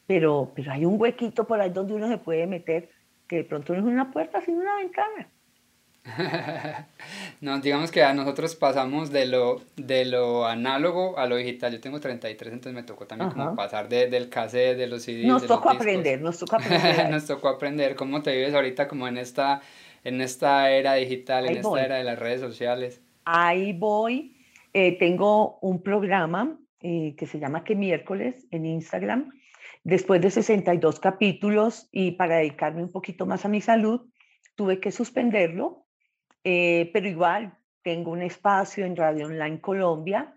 pero, 0.07 0.53
pero 0.55 0.73
hay 0.73 0.85
un 0.85 1.01
huequito 1.01 1.47
por 1.47 1.61
ahí 1.61 1.71
donde 1.71 1.95
uno 1.95 2.09
se 2.09 2.19
puede 2.19 2.47
meter, 2.47 2.91
que 3.27 3.37
de 3.37 3.45
pronto 3.45 3.73
no 3.73 3.81
es 3.81 3.85
una 3.87 4.11
puerta, 4.11 4.41
sino 4.41 4.61
una 4.61 4.77
ventana. 4.77 5.29
no, 7.41 7.61
digamos 7.61 7.93
que 7.93 8.03
a 8.03 8.13
nosotros 8.13 8.57
pasamos 8.57 9.13
de 9.13 9.27
lo, 9.27 9.63
de 9.77 10.05
lo 10.05 10.47
análogo 10.47 11.17
a 11.19 11.27
lo 11.27 11.37
digital. 11.37 11.73
Yo 11.73 11.81
tengo 11.81 12.01
33, 12.01 12.53
entonces 12.53 12.75
me 12.75 12.83
tocó 12.83 13.07
también 13.07 13.31
como 13.31 13.55
pasar 13.55 13.89
de, 13.89 14.09
del 14.09 14.29
cassette, 14.29 14.77
de 14.77 14.87
los 14.89 15.03
CDs. 15.03 15.27
Nos 15.27 15.47
tocó 15.47 15.71
aprender, 15.71 16.21
nos 16.21 16.39
tocó 16.39 16.57
aprender. 16.61 17.11
nos 17.11 17.27
tocó 17.27 17.49
aprender. 17.49 17.95
¿Cómo 17.95 18.23
te 18.23 18.35
vives 18.35 18.55
ahorita 18.55 18.89
como 18.89 19.07
en 19.07 19.17
esta, 19.17 19.63
en 20.03 20.21
esta 20.21 20.71
era 20.71 20.95
digital, 20.95 21.47
en 21.47 21.59
esta 21.59 21.85
era 21.85 21.97
de 21.97 22.05
las 22.05 22.19
redes 22.19 22.41
sociales? 22.41 23.01
Ahí 23.25 23.73
voy. 23.73 24.37
Eh, 24.75 24.99
tengo 24.99 25.59
un 25.61 25.83
programa 25.83 26.59
eh, 26.81 27.15
que 27.17 27.27
se 27.27 27.39
llama 27.39 27.63
Que 27.63 27.77
miércoles 27.77 28.47
en 28.51 28.67
Instagram. 28.67 29.31
Después 29.85 30.21
de 30.21 30.31
62 30.31 30.99
capítulos 30.99 31.89
y 31.93 32.13
para 32.13 32.37
dedicarme 32.37 32.83
un 32.83 32.91
poquito 32.91 33.27
más 33.27 33.45
a 33.45 33.49
mi 33.49 33.61
salud, 33.61 34.01
tuve 34.55 34.81
que 34.81 34.91
suspenderlo 34.93 35.82
eh, 36.45 36.91
pero 36.93 37.09
igual 37.09 37.57
tengo 37.83 38.11
un 38.11 38.23
espacio 38.23 38.85
en 38.85 38.97
Radio 38.97 39.27
Online 39.27 39.61
Colombia 39.61 40.37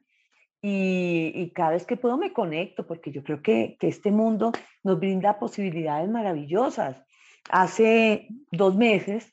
y, 0.61 1.51
cada 1.53 1.71
vez 1.71 1.85
que 1.85 1.95
puedo 1.95 2.17
me 2.17 2.33
conecto 2.33 2.87
porque 2.87 3.11
yo 3.11 3.23
creo 3.23 3.41
que, 3.43 3.77
que, 3.79 3.87
este 3.87 4.09
mundo 4.09 4.51
nos 4.83 4.99
brinda 4.99 5.37
posibilidades 5.37 6.09
maravillosas. 6.09 7.03
Hace 7.51 8.27
dos 8.51 8.75
meses 8.75 9.31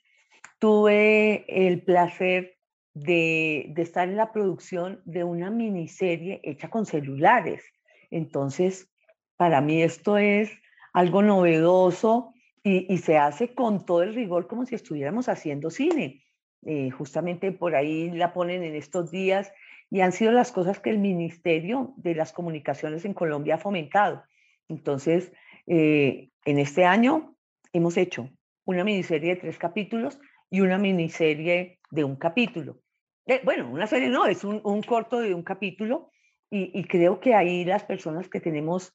tuve 0.58 1.46
el 1.48 1.82
placer 1.82 2.58
de, 2.92 3.66
de 3.70 3.82
estar 3.82 4.08
en 4.08 4.16
la 4.16 4.30
producción 4.30 5.00
de 5.06 5.24
una 5.24 5.50
miniserie 5.50 6.40
hecha 6.42 6.68
con 6.68 6.84
celulares. 6.84 7.64
Entonces, 8.10 8.92
para 9.38 9.62
mí 9.62 9.82
esto 9.82 10.18
es 10.18 10.50
algo 10.92 11.22
novedoso 11.22 12.34
y, 12.62 12.92
y, 12.92 12.98
se 12.98 13.16
hace 13.16 13.54
con 13.54 13.86
todo 13.86 14.02
el 14.02 14.14
rigor 14.14 14.46
como 14.46 14.66
si 14.66 14.74
estuviéramos 14.74 15.30
haciendo 15.30 15.70
cine. 15.70 16.22
Eh, 16.64 16.90
justamente 16.90 17.50
por 17.50 17.74
ahí 17.74 18.10
la 18.12 18.32
ponen 18.32 18.62
en 18.62 18.76
estos 18.76 19.10
días 19.10 19.52
y 19.90 20.00
han 20.00 20.12
sido 20.12 20.30
las 20.30 20.52
cosas 20.52 20.78
que 20.78 20.90
el 20.90 20.98
Ministerio 20.98 21.92
de 21.96 22.14
las 22.14 22.32
Comunicaciones 22.32 23.04
en 23.04 23.14
Colombia 23.14 23.56
ha 23.56 23.58
fomentado. 23.58 24.22
Entonces, 24.68 25.32
eh, 25.66 26.30
en 26.44 26.58
este 26.60 26.84
año 26.84 27.34
hemos 27.72 27.96
hecho 27.96 28.30
una 28.64 28.84
miniserie 28.84 29.34
de 29.34 29.40
tres 29.40 29.58
capítulos 29.58 30.20
y 30.50 30.60
una 30.60 30.78
miniserie 30.78 31.80
de 31.90 32.04
un 32.04 32.14
capítulo. 32.14 32.78
Eh, 33.26 33.40
bueno, 33.44 33.68
una 33.68 33.88
serie 33.88 34.08
no, 34.08 34.26
es 34.26 34.44
un, 34.44 34.60
un 34.62 34.82
corto 34.82 35.18
de 35.18 35.34
un 35.34 35.42
capítulo 35.42 36.10
y, 36.48 36.78
y, 36.78 36.84
creo 36.84 37.18
que 37.18 37.34
ahí 37.34 37.64
las 37.64 37.82
personas 37.82 38.28
que 38.28 38.40
tenemos 38.40 38.94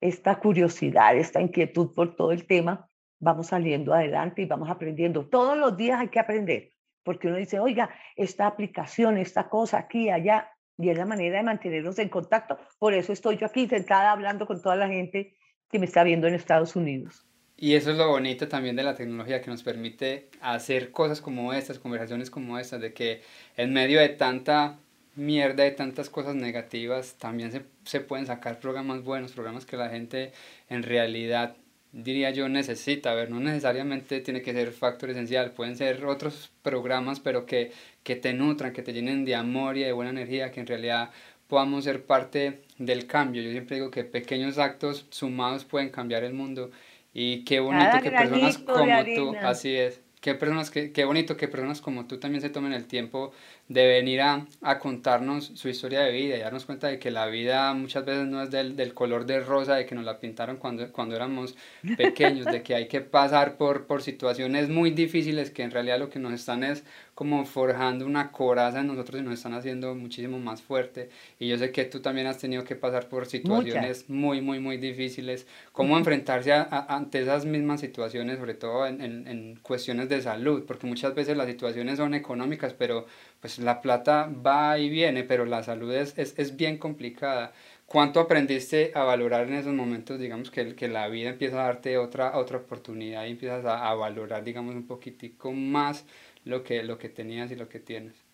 esta 0.00 0.38
curiosidad, 0.38 1.16
esta 1.16 1.40
inquietud 1.40 1.92
por 1.92 2.14
todo 2.14 2.30
el 2.30 2.46
tema, 2.46 2.88
vamos 3.18 3.48
saliendo 3.48 3.94
adelante 3.94 4.42
y 4.42 4.46
vamos 4.46 4.70
aprendiendo. 4.70 5.26
Todos 5.28 5.58
los 5.58 5.76
días 5.76 6.00
hay 6.00 6.08
que 6.08 6.20
aprender 6.20 6.70
porque 7.02 7.28
uno 7.28 7.36
dice, 7.36 7.58
oiga, 7.60 7.90
esta 8.16 8.46
aplicación, 8.46 9.18
esta 9.18 9.48
cosa 9.48 9.78
aquí, 9.78 10.10
allá, 10.10 10.50
y 10.78 10.88
es 10.88 10.96
la 10.96 11.06
manera 11.06 11.38
de 11.38 11.42
mantenernos 11.42 11.98
en 11.98 12.08
contacto. 12.08 12.58
Por 12.78 12.94
eso 12.94 13.12
estoy 13.12 13.36
yo 13.36 13.46
aquí 13.46 13.68
sentada 13.68 14.12
hablando 14.12 14.46
con 14.46 14.62
toda 14.62 14.76
la 14.76 14.88
gente 14.88 15.36
que 15.70 15.78
me 15.78 15.86
está 15.86 16.04
viendo 16.04 16.26
en 16.26 16.34
Estados 16.34 16.74
Unidos. 16.76 17.26
Y 17.56 17.74
eso 17.74 17.90
es 17.90 17.98
lo 17.98 18.08
bonito 18.08 18.48
también 18.48 18.74
de 18.74 18.82
la 18.82 18.94
tecnología, 18.94 19.42
que 19.42 19.50
nos 19.50 19.62
permite 19.62 20.30
hacer 20.40 20.92
cosas 20.92 21.20
como 21.20 21.52
estas, 21.52 21.78
conversaciones 21.78 22.30
como 22.30 22.58
estas, 22.58 22.80
de 22.80 22.94
que 22.94 23.20
en 23.56 23.74
medio 23.74 24.00
de 24.00 24.08
tanta 24.08 24.78
mierda, 25.14 25.64
de 25.64 25.72
tantas 25.72 26.08
cosas 26.08 26.34
negativas, 26.34 27.16
también 27.18 27.52
se, 27.52 27.66
se 27.84 28.00
pueden 28.00 28.24
sacar 28.24 28.60
programas 28.60 29.04
buenos, 29.04 29.32
programas 29.32 29.66
que 29.66 29.76
la 29.76 29.90
gente 29.90 30.32
en 30.70 30.82
realidad 30.82 31.54
diría 31.92 32.30
yo, 32.30 32.48
necesita, 32.48 33.12
a 33.12 33.14
ver, 33.14 33.30
no 33.30 33.40
necesariamente 33.40 34.20
tiene 34.20 34.42
que 34.42 34.52
ser 34.52 34.72
factor 34.72 35.10
esencial, 35.10 35.52
pueden 35.52 35.76
ser 35.76 36.04
otros 36.04 36.50
programas, 36.62 37.20
pero 37.20 37.46
que, 37.46 37.72
que 38.02 38.16
te 38.16 38.32
nutran, 38.32 38.72
que 38.72 38.82
te 38.82 38.92
llenen 38.92 39.24
de 39.24 39.34
amor 39.34 39.76
y 39.76 39.82
de 39.82 39.92
buena 39.92 40.10
energía, 40.10 40.50
que 40.52 40.60
en 40.60 40.66
realidad 40.66 41.10
podamos 41.48 41.84
ser 41.84 42.04
parte 42.04 42.60
del 42.78 43.06
cambio. 43.06 43.42
Yo 43.42 43.50
siempre 43.50 43.76
digo 43.76 43.90
que 43.90 44.04
pequeños 44.04 44.58
actos 44.58 45.06
sumados 45.10 45.64
pueden 45.64 45.90
cambiar 45.90 46.24
el 46.24 46.32
mundo 46.32 46.70
y 47.12 47.44
qué 47.44 47.60
bonito 47.60 48.00
que 48.02 48.10
personas 48.10 48.58
como 48.58 49.04
tú, 49.16 49.34
así 49.42 49.74
es, 49.74 50.00
qué 50.20 50.34
personas, 50.34 50.70
qué, 50.70 50.92
qué 50.92 51.04
bonito 51.04 51.36
que 51.36 51.48
personas 51.48 51.80
como 51.80 52.06
tú 52.06 52.18
también 52.18 52.42
se 52.42 52.50
tomen 52.50 52.72
el 52.72 52.86
tiempo 52.86 53.32
de 53.68 53.86
venir 53.86 54.20
a, 54.20 54.46
a, 54.60 54.78
contarnos 54.78 55.52
su 55.54 55.68
historia 55.68 56.00
de 56.00 56.12
vida 56.12 56.36
y 56.36 56.40
darnos 56.40 56.66
cuenta 56.66 56.88
de 56.88 56.98
que 56.98 57.10
la 57.10 57.26
vida 57.26 57.72
muchas 57.72 58.04
veces 58.04 58.26
no 58.26 58.42
es 58.42 58.50
del, 58.50 58.76
del, 58.76 58.94
color 58.94 59.26
de 59.26 59.40
rosa, 59.40 59.76
de 59.76 59.86
que 59.86 59.94
nos 59.94 60.04
la 60.04 60.18
pintaron 60.18 60.56
cuando, 60.56 60.90
cuando 60.92 61.16
éramos 61.16 61.56
pequeños, 61.96 62.46
de 62.46 62.62
que 62.62 62.74
hay 62.74 62.88
que 62.88 63.00
pasar 63.00 63.56
por, 63.56 63.86
por 63.86 64.02
situaciones 64.02 64.68
muy 64.68 64.90
difíciles 64.90 65.50
que 65.50 65.62
en 65.62 65.70
realidad 65.70 65.98
lo 65.98 66.10
que 66.10 66.18
nos 66.18 66.32
están 66.32 66.64
es 66.64 66.84
como 67.20 67.44
forjando 67.44 68.06
una 68.06 68.32
coraza 68.32 68.80
en 68.80 68.86
nosotros 68.86 69.20
y 69.20 69.22
nos 69.22 69.34
están 69.34 69.52
haciendo 69.52 69.94
muchísimo 69.94 70.38
más 70.38 70.62
fuerte. 70.62 71.10
Y 71.38 71.48
yo 71.48 71.58
sé 71.58 71.70
que 71.70 71.84
tú 71.84 72.00
también 72.00 72.26
has 72.26 72.38
tenido 72.38 72.64
que 72.64 72.76
pasar 72.76 73.10
por 73.10 73.26
situaciones 73.26 74.08
muy, 74.08 74.40
muy, 74.40 74.58
muy 74.58 74.78
difíciles. 74.78 75.46
¿Cómo 75.72 75.98
enfrentarse 75.98 76.54
a, 76.54 76.62
a, 76.62 76.96
ante 76.96 77.20
esas 77.20 77.44
mismas 77.44 77.82
situaciones, 77.82 78.38
sobre 78.38 78.54
todo 78.54 78.86
en, 78.86 79.02
en, 79.02 79.28
en 79.28 79.56
cuestiones 79.56 80.08
de 80.08 80.22
salud? 80.22 80.64
Porque 80.66 80.86
muchas 80.86 81.14
veces 81.14 81.36
las 81.36 81.46
situaciones 81.46 81.98
son 81.98 82.14
económicas, 82.14 82.72
pero 82.72 83.04
pues 83.38 83.58
la 83.58 83.82
plata 83.82 84.30
va 84.46 84.78
y 84.78 84.88
viene, 84.88 85.22
pero 85.22 85.44
la 85.44 85.62
salud 85.62 85.92
es, 85.92 86.16
es, 86.16 86.32
es 86.38 86.56
bien 86.56 86.78
complicada. 86.78 87.52
¿Cuánto 87.84 88.20
aprendiste 88.20 88.92
a 88.94 89.02
valorar 89.02 89.48
en 89.48 89.54
esos 89.54 89.74
momentos, 89.74 90.18
digamos, 90.18 90.50
que, 90.50 90.74
que 90.76 90.88
la 90.88 91.08
vida 91.08 91.30
empieza 91.30 91.60
a 91.60 91.64
darte 91.66 91.98
otra, 91.98 92.38
otra 92.38 92.58
oportunidad 92.58 93.26
y 93.26 93.32
empiezas 93.32 93.64
a, 93.66 93.90
a 93.90 93.94
valorar, 93.94 94.42
digamos, 94.44 94.74
un 94.76 94.86
poquitico 94.86 95.52
más 95.52 96.06
lo 96.44 96.62
que, 96.62 96.82
lo 96.82 96.98
que 96.98 97.08
tenías 97.08 97.50
y 97.50 97.56
lo 97.56 97.68
que 97.68 97.80
tienes? 97.80 98.24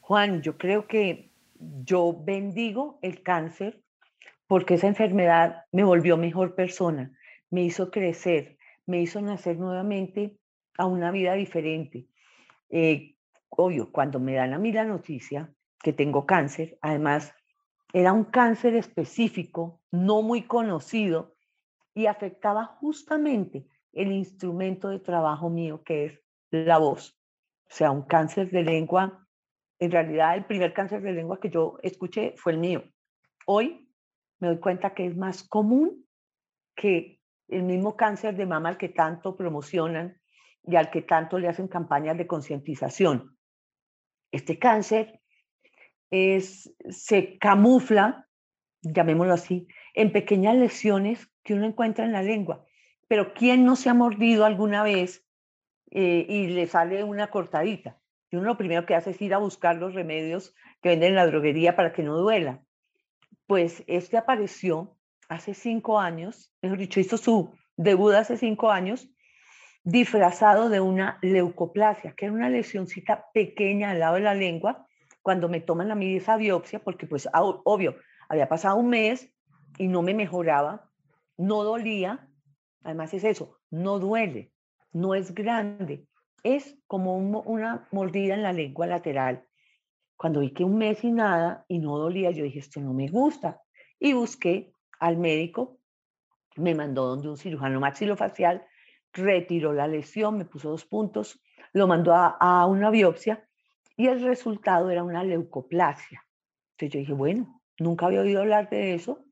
Juan, 0.00 0.42
yo 0.42 0.56
creo 0.58 0.86
que 0.86 1.30
yo 1.58 2.16
bendigo 2.24 2.98
el 3.02 3.22
cáncer 3.22 3.82
porque 4.46 4.74
esa 4.74 4.88
enfermedad 4.88 5.64
me 5.70 5.84
volvió 5.84 6.16
mejor 6.16 6.54
persona, 6.54 7.16
me 7.50 7.62
hizo 7.62 7.90
crecer, 7.90 8.58
me 8.86 9.00
hizo 9.00 9.20
nacer 9.20 9.58
nuevamente 9.58 10.36
a 10.76 10.86
una 10.86 11.10
vida 11.12 11.34
diferente. 11.34 12.08
Eh, 12.68 13.14
obvio, 13.48 13.92
cuando 13.92 14.18
me 14.18 14.34
dan 14.34 14.54
a 14.54 14.58
mí 14.58 14.72
la 14.72 14.84
noticia 14.84 15.52
que 15.82 15.92
tengo 15.92 16.26
cáncer, 16.26 16.78
además 16.80 17.32
era 17.92 18.12
un 18.12 18.24
cáncer 18.24 18.74
específico, 18.74 19.80
no 19.90 20.22
muy 20.22 20.42
conocido, 20.42 21.36
y 21.94 22.06
afectaba 22.06 22.64
justamente 22.64 23.66
el 23.92 24.12
instrumento 24.12 24.88
de 24.88 25.00
trabajo 25.00 25.50
mío, 25.50 25.82
que 25.84 26.04
es 26.06 26.20
la 26.50 26.78
voz. 26.78 27.19
O 27.70 27.74
sea, 27.74 27.92
un 27.92 28.02
cáncer 28.02 28.50
de 28.50 28.62
lengua. 28.62 29.26
En 29.78 29.90
realidad, 29.92 30.36
el 30.36 30.44
primer 30.44 30.72
cáncer 30.72 31.02
de 31.02 31.12
lengua 31.12 31.38
que 31.40 31.50
yo 31.50 31.78
escuché 31.82 32.34
fue 32.36 32.52
el 32.52 32.58
mío. 32.58 32.82
Hoy 33.46 33.88
me 34.40 34.48
doy 34.48 34.58
cuenta 34.58 34.92
que 34.92 35.06
es 35.06 35.16
más 35.16 35.44
común 35.44 36.04
que 36.74 37.20
el 37.48 37.62
mismo 37.62 37.96
cáncer 37.96 38.36
de 38.36 38.46
mama 38.46 38.70
al 38.70 38.78
que 38.78 38.88
tanto 38.88 39.36
promocionan 39.36 40.20
y 40.64 40.76
al 40.76 40.90
que 40.90 41.02
tanto 41.02 41.38
le 41.38 41.48
hacen 41.48 41.68
campañas 41.68 42.18
de 42.18 42.26
concientización. 42.26 43.36
Este 44.32 44.58
cáncer 44.58 45.20
es, 46.10 46.74
se 46.88 47.38
camufla, 47.38 48.28
llamémoslo 48.82 49.34
así, 49.34 49.68
en 49.94 50.12
pequeñas 50.12 50.56
lesiones 50.56 51.30
que 51.44 51.54
uno 51.54 51.66
encuentra 51.66 52.04
en 52.04 52.12
la 52.12 52.22
lengua. 52.22 52.64
Pero 53.08 53.32
¿quién 53.32 53.64
no 53.64 53.76
se 53.76 53.90
ha 53.90 53.94
mordido 53.94 54.44
alguna 54.44 54.82
vez 54.82 55.26
eh, 55.90 56.26
y 56.28 56.48
le 56.48 56.66
sale 56.66 57.04
una 57.04 57.28
cortadita? 57.28 57.98
Y 58.30 58.36
uno 58.36 58.46
lo 58.46 58.56
primero 58.56 58.86
que 58.86 58.94
hace 58.94 59.10
es 59.10 59.20
ir 59.20 59.34
a 59.34 59.38
buscar 59.38 59.76
los 59.76 59.94
remedios 59.94 60.54
que 60.82 60.90
venden 60.90 61.10
en 61.10 61.14
la 61.16 61.26
droguería 61.26 61.76
para 61.76 61.92
que 61.92 62.02
no 62.02 62.16
duela. 62.16 62.62
Pues 63.46 63.82
este 63.86 64.16
apareció 64.16 64.96
hace 65.28 65.54
cinco 65.54 65.98
años, 65.98 66.52
mejor 66.62 66.78
dicho, 66.78 67.00
hizo 67.00 67.16
su 67.16 67.52
debut 67.76 68.14
hace 68.14 68.36
cinco 68.36 68.70
años 68.70 69.10
disfrazado 69.82 70.68
de 70.68 70.80
una 70.80 71.18
leucoplasia, 71.22 72.12
que 72.12 72.26
era 72.26 72.34
una 72.34 72.50
lesioncita 72.50 73.26
pequeña 73.32 73.90
al 73.90 74.00
lado 74.00 74.16
de 74.16 74.20
la 74.20 74.34
lengua, 74.34 74.86
cuando 75.22 75.48
me 75.48 75.60
toman 75.60 75.90
a 75.90 75.94
mí 75.94 76.16
esa 76.16 76.36
biopsia, 76.36 76.80
porque 76.80 77.06
pues 77.06 77.28
obvio, 77.32 77.96
había 78.28 78.48
pasado 78.48 78.76
un 78.76 78.88
mes 78.88 79.32
y 79.78 79.88
no 79.88 80.02
me 80.02 80.14
mejoraba, 80.14 80.90
no 81.36 81.64
dolía, 81.64 82.28
además 82.82 83.14
es 83.14 83.24
eso, 83.24 83.58
no 83.70 83.98
duele, 83.98 84.52
no 84.92 85.14
es 85.14 85.34
grande, 85.34 86.06
es 86.42 86.78
como 86.86 87.16
una 87.16 87.88
mordida 87.92 88.34
en 88.34 88.42
la 88.42 88.52
lengua 88.52 88.86
lateral. 88.86 89.44
Cuando 90.16 90.40
vi 90.40 90.50
que 90.50 90.64
un 90.64 90.76
mes 90.76 91.02
y 91.04 91.12
nada 91.12 91.64
y 91.68 91.78
no 91.78 91.98
dolía, 91.98 92.30
yo 92.30 92.44
dije, 92.44 92.58
esto 92.58 92.80
no 92.80 92.92
me 92.92 93.08
gusta. 93.08 93.62
Y 93.98 94.12
busqué 94.12 94.72
al 94.98 95.16
médico, 95.16 95.78
me 96.56 96.74
mandó 96.74 97.06
donde 97.06 97.28
un 97.28 97.36
cirujano 97.36 97.80
maxilofacial 97.80 98.66
retiró 99.12 99.72
la 99.72 99.88
lesión, 99.88 100.38
me 100.38 100.44
puso 100.44 100.70
dos 100.70 100.84
puntos, 100.84 101.42
lo 101.72 101.86
mandó 101.86 102.14
a, 102.14 102.66
una 102.66 102.90
biopsia 102.90 103.46
y 103.96 104.06
el 104.06 104.22
resultado 104.22 104.90
era 104.90 105.02
una 105.02 105.24
leucoplasia. 105.24 106.24
Entonces 106.72 106.92
yo 106.92 106.98
dije, 107.00 107.12
bueno, 107.12 107.62
nunca 107.78 108.06
había 108.06 108.20
oído 108.20 108.40
hablar 108.40 108.70
de 108.70 108.94
eso, 108.94 109.24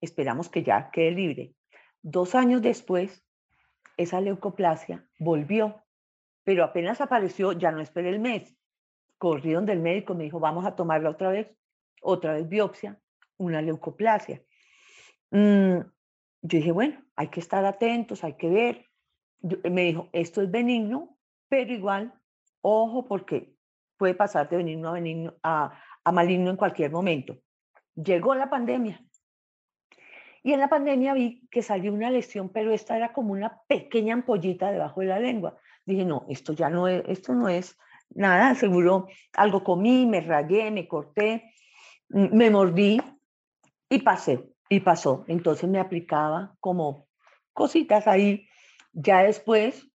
esperamos 0.00 0.48
que 0.48 0.62
ya 0.62 0.90
quede 0.90 1.10
libre. 1.12 1.54
Dos 2.02 2.34
años 2.34 2.62
después, 2.62 3.25
esa 3.96 4.20
leucoplasia 4.20 5.06
volvió, 5.18 5.82
pero 6.44 6.64
apenas 6.64 7.00
apareció, 7.00 7.52
ya 7.52 7.70
no 7.70 7.80
esperé 7.80 8.10
el 8.10 8.20
mes. 8.20 8.56
Corrí 9.18 9.52
donde 9.52 9.72
el 9.72 9.80
médico 9.80 10.14
me 10.14 10.24
dijo, 10.24 10.38
vamos 10.38 10.66
a 10.66 10.76
tomarla 10.76 11.10
otra 11.10 11.30
vez, 11.30 11.48
otra 12.02 12.34
vez 12.34 12.48
biopsia, 12.48 13.00
una 13.38 13.62
leucoplasia. 13.62 14.42
Mm, 15.30 15.78
yo 16.42 16.58
dije, 16.58 16.72
bueno, 16.72 17.02
hay 17.16 17.28
que 17.28 17.40
estar 17.40 17.64
atentos, 17.64 18.22
hay 18.22 18.34
que 18.34 18.48
ver 18.48 18.86
me 19.70 19.82
dijo, 19.82 20.08
esto 20.12 20.42
es 20.42 20.50
benigno, 20.50 21.16
pero 21.48 21.72
igual, 21.72 22.12
ojo, 22.60 23.04
porque 23.04 23.54
puede 23.96 24.14
pasar 24.14 24.48
de 24.48 24.56
benigno 24.56 24.88
a, 24.88 24.92
benigno 24.92 25.34
a, 25.42 25.78
a 26.04 26.12
maligno 26.12 26.50
en 26.50 26.56
cualquier 26.56 26.90
momento. 26.90 27.36
Llegó 27.94 28.34
la 28.34 28.50
pandemia. 28.50 29.00
Y 30.46 30.52
en 30.52 30.60
la 30.60 30.68
pandemia 30.68 31.12
vi 31.12 31.44
que 31.50 31.60
salió 31.60 31.92
una 31.92 32.08
lesión, 32.08 32.50
pero 32.50 32.72
esta 32.72 32.96
era 32.96 33.12
como 33.12 33.32
una 33.32 33.62
pequeña 33.66 34.14
ampollita 34.14 34.70
debajo 34.70 35.00
de 35.00 35.08
la 35.08 35.18
lengua. 35.18 35.58
Dije, 35.84 36.04
no, 36.04 36.24
esto 36.28 36.52
ya 36.52 36.70
no 36.70 36.86
es, 36.86 37.02
esto 37.08 37.34
no 37.34 37.48
es 37.48 37.76
nada, 38.10 38.54
seguro 38.54 39.08
algo 39.32 39.64
comí, 39.64 40.06
me 40.06 40.20
ragué, 40.20 40.70
me 40.70 40.86
corté, 40.86 41.52
me 42.10 42.48
mordí 42.48 43.02
y 43.88 43.98
pasé, 44.02 44.48
y 44.68 44.78
pasó. 44.78 45.24
Entonces 45.26 45.68
me 45.68 45.80
aplicaba 45.80 46.54
como 46.60 47.08
cositas 47.52 48.06
ahí 48.06 48.46
ya 48.92 49.24
después, 49.24 49.90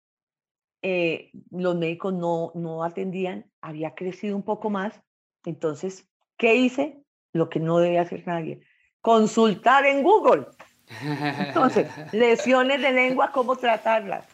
eh, 0.83 1.31
los 1.53 1.77
médicos 1.77 2.13
no, 2.13 2.51
no 2.57 2.83
atendían, 2.83 3.49
había 3.61 3.95
crecido 3.95 4.35
un 4.35 4.43
poco 4.43 4.69
más. 4.69 5.01
Entonces, 5.45 6.11
¿qué 6.37 6.57
hice? 6.57 7.05
Lo 7.33 7.49
que 7.49 7.61
no 7.61 7.79
debe 7.79 8.01
hacer 8.01 8.27
nadie, 8.27 8.63
consultar 9.01 9.87
en 9.87 10.03
Google. 10.03 10.47
Entonces, 11.39 11.89
lesiones 12.13 12.83
de 12.83 12.93
lengua, 12.93 13.31
¿cómo 13.33 13.57
tratarlas? 13.57 14.27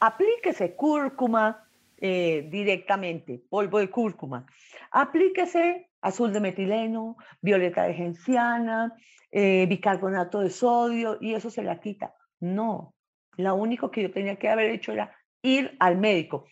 Aplíquese 0.00 0.74
cúrcuma 0.74 1.64
eh, 1.98 2.48
directamente, 2.50 3.40
polvo 3.48 3.78
de 3.78 3.88
cúrcuma. 3.88 4.46
Aplíquese 4.90 5.88
azul 6.02 6.32
de 6.32 6.40
metileno, 6.40 7.16
violeta 7.40 7.84
de 7.84 7.94
genciana, 7.94 8.94
eh, 9.30 9.66
bicarbonato 9.68 10.40
de 10.40 10.50
sodio 10.50 11.18
y 11.20 11.34
eso 11.34 11.50
se 11.50 11.62
la 11.62 11.80
quita. 11.80 12.14
No, 12.40 12.94
lo 13.36 13.54
único 13.54 13.90
que 13.90 14.02
yo 14.02 14.10
tenía 14.12 14.36
que 14.36 14.48
haber 14.48 14.70
hecho 14.70 14.92
era 14.92 15.16
ir 15.42 15.76
al 15.80 15.96
médico. 15.96 16.46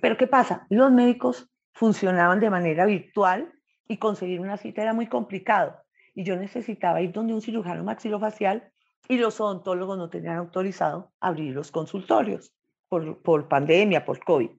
Pero 0.00 0.16
¿qué 0.16 0.26
pasa? 0.26 0.66
Los 0.70 0.92
médicos 0.92 1.50
funcionaban 1.72 2.40
de 2.40 2.50
manera 2.50 2.86
virtual 2.86 3.52
y 3.88 3.98
conseguir 3.98 4.40
una 4.40 4.56
cita 4.56 4.82
era 4.82 4.94
muy 4.94 5.06
complicado. 5.06 5.81
Y 6.14 6.24
yo 6.24 6.36
necesitaba 6.36 7.00
ir 7.00 7.12
donde 7.12 7.34
un 7.34 7.42
cirujano 7.42 7.84
maxilofacial 7.84 8.70
y 9.08 9.18
los 9.18 9.40
odontólogos 9.40 9.98
no 9.98 10.10
tenían 10.10 10.36
autorizado 10.36 11.12
abrir 11.20 11.54
los 11.54 11.70
consultorios 11.70 12.52
por, 12.88 13.22
por 13.22 13.48
pandemia, 13.48 14.04
por 14.04 14.22
COVID. 14.22 14.50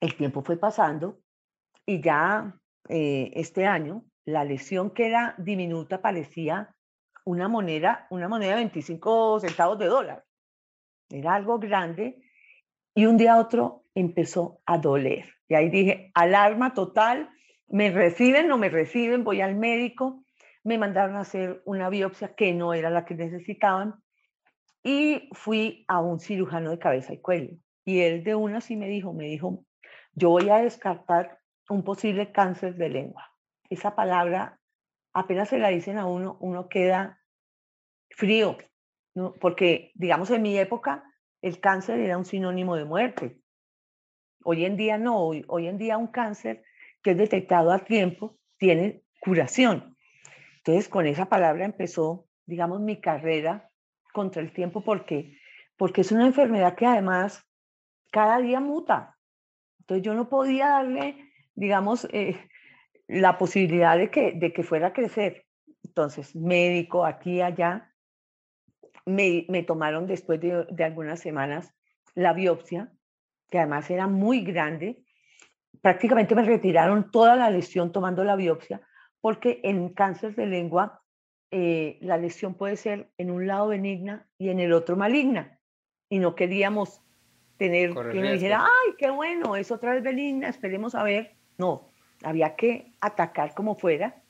El 0.00 0.16
tiempo 0.16 0.42
fue 0.42 0.56
pasando 0.56 1.20
y 1.86 2.00
ya 2.00 2.60
eh, 2.88 3.30
este 3.34 3.66
año 3.66 4.04
la 4.24 4.44
lesión 4.44 4.90
que 4.90 5.06
era 5.06 5.34
diminuta 5.38 6.02
parecía 6.02 6.74
una 7.24 7.48
moneda, 7.48 8.06
una 8.10 8.28
moneda 8.28 8.50
de 8.50 8.56
25 8.56 9.40
centavos 9.40 9.78
de 9.78 9.86
dólar 9.86 10.24
era 11.10 11.34
algo 11.34 11.58
grande, 11.58 12.20
y 12.94 13.06
un 13.06 13.16
día 13.16 13.34
a 13.34 13.38
otro 13.38 13.84
empezó 13.94 14.60
a 14.66 14.78
doler. 14.78 15.34
Y 15.48 15.54
ahí 15.54 15.70
dije, 15.70 16.10
alarma 16.14 16.74
total, 16.74 17.30
me 17.68 17.90
reciben, 17.90 18.48
no 18.48 18.58
me 18.58 18.68
reciben, 18.68 19.24
voy 19.24 19.40
al 19.40 19.56
médico, 19.56 20.24
me 20.64 20.78
mandaron 20.78 21.16
a 21.16 21.20
hacer 21.20 21.62
una 21.64 21.88
biopsia 21.88 22.34
que 22.34 22.52
no 22.52 22.74
era 22.74 22.90
la 22.90 23.04
que 23.04 23.14
necesitaban, 23.14 24.02
y 24.82 25.28
fui 25.32 25.84
a 25.88 26.00
un 26.00 26.20
cirujano 26.20 26.70
de 26.70 26.78
cabeza 26.78 27.12
y 27.12 27.20
cuello. 27.20 27.56
Y 27.84 28.00
él 28.00 28.24
de 28.24 28.34
una 28.34 28.60
sí 28.60 28.76
me 28.76 28.88
dijo, 28.88 29.12
me 29.12 29.24
dijo, 29.24 29.64
yo 30.12 30.30
voy 30.30 30.48
a 30.48 30.58
descartar 30.58 31.38
un 31.68 31.84
posible 31.84 32.32
cáncer 32.32 32.76
de 32.76 32.88
lengua. 32.88 33.30
Esa 33.68 33.94
palabra, 33.94 34.58
apenas 35.12 35.48
se 35.48 35.58
la 35.58 35.68
dicen 35.68 35.98
a 35.98 36.06
uno, 36.06 36.38
uno 36.40 36.68
queda 36.68 37.20
frío, 38.10 38.56
porque, 39.40 39.92
digamos, 39.94 40.30
en 40.30 40.42
mi 40.42 40.58
época 40.58 41.04
el 41.42 41.60
cáncer 41.60 42.00
era 42.00 42.16
un 42.16 42.24
sinónimo 42.24 42.76
de 42.76 42.84
muerte. 42.84 43.40
Hoy 44.44 44.64
en 44.64 44.76
día 44.76 44.96
no, 44.98 45.18
hoy, 45.18 45.44
hoy 45.48 45.66
en 45.66 45.78
día 45.78 45.98
un 45.98 46.08
cáncer 46.08 46.62
que 47.02 47.12
es 47.12 47.18
detectado 47.18 47.72
a 47.72 47.80
tiempo 47.80 48.38
tiene 48.58 49.02
curación. 49.20 49.96
Entonces, 50.58 50.88
con 50.88 51.06
esa 51.06 51.26
palabra 51.26 51.64
empezó, 51.64 52.26
digamos, 52.46 52.80
mi 52.80 53.00
carrera 53.00 53.70
contra 54.12 54.42
el 54.42 54.52
tiempo 54.52 54.82
porque, 54.82 55.38
porque 55.76 56.02
es 56.02 56.12
una 56.12 56.26
enfermedad 56.26 56.74
que 56.74 56.86
además 56.86 57.44
cada 58.10 58.38
día 58.38 58.60
muta. 58.60 59.16
Entonces, 59.80 60.04
yo 60.04 60.14
no 60.14 60.28
podía 60.28 60.68
darle, 60.68 61.32
digamos, 61.54 62.06
eh, 62.12 62.36
la 63.06 63.38
posibilidad 63.38 63.96
de 63.96 64.10
que, 64.10 64.32
de 64.32 64.52
que 64.52 64.62
fuera 64.62 64.88
a 64.88 64.92
crecer. 64.92 65.46
Entonces, 65.84 66.36
médico 66.36 67.04
aquí 67.04 67.40
allá, 67.40 67.94
me, 69.06 69.46
me 69.48 69.62
tomaron 69.62 70.06
después 70.06 70.40
de, 70.40 70.66
de 70.70 70.84
algunas 70.84 71.20
semanas 71.20 71.74
la 72.14 72.34
biopsia, 72.34 72.92
que 73.50 73.58
además 73.58 73.90
era 73.90 74.06
muy 74.06 74.42
grande. 74.42 75.02
Prácticamente 75.80 76.34
me 76.34 76.42
retiraron 76.42 77.10
toda 77.10 77.36
la 77.36 77.50
lesión 77.50 77.92
tomando 77.92 78.24
la 78.24 78.36
biopsia, 78.36 78.80
porque 79.20 79.60
en 79.64 79.90
cáncer 79.90 80.34
de 80.34 80.46
lengua 80.46 81.02
eh, 81.50 81.98
la 82.00 82.16
lesión 82.16 82.54
puede 82.54 82.76
ser 82.76 83.10
en 83.16 83.30
un 83.30 83.46
lado 83.46 83.68
benigna 83.68 84.26
y 84.38 84.50
en 84.50 84.60
el 84.60 84.72
otro 84.72 84.96
maligna. 84.96 85.58
Y 86.10 86.18
no 86.18 86.34
queríamos 86.34 87.02
tener 87.56 87.90
que 87.92 88.18
uno 88.18 88.32
dijera, 88.32 88.64
ay, 88.64 88.94
qué 88.96 89.10
bueno, 89.10 89.56
es 89.56 89.70
otra 89.70 89.92
vez 89.92 90.02
benigna, 90.02 90.48
esperemos 90.48 90.94
a 90.94 91.02
ver. 91.02 91.36
No, 91.58 91.90
había 92.22 92.56
que 92.56 92.92
atacar 93.00 93.54
como 93.54 93.76
fuera 93.76 94.22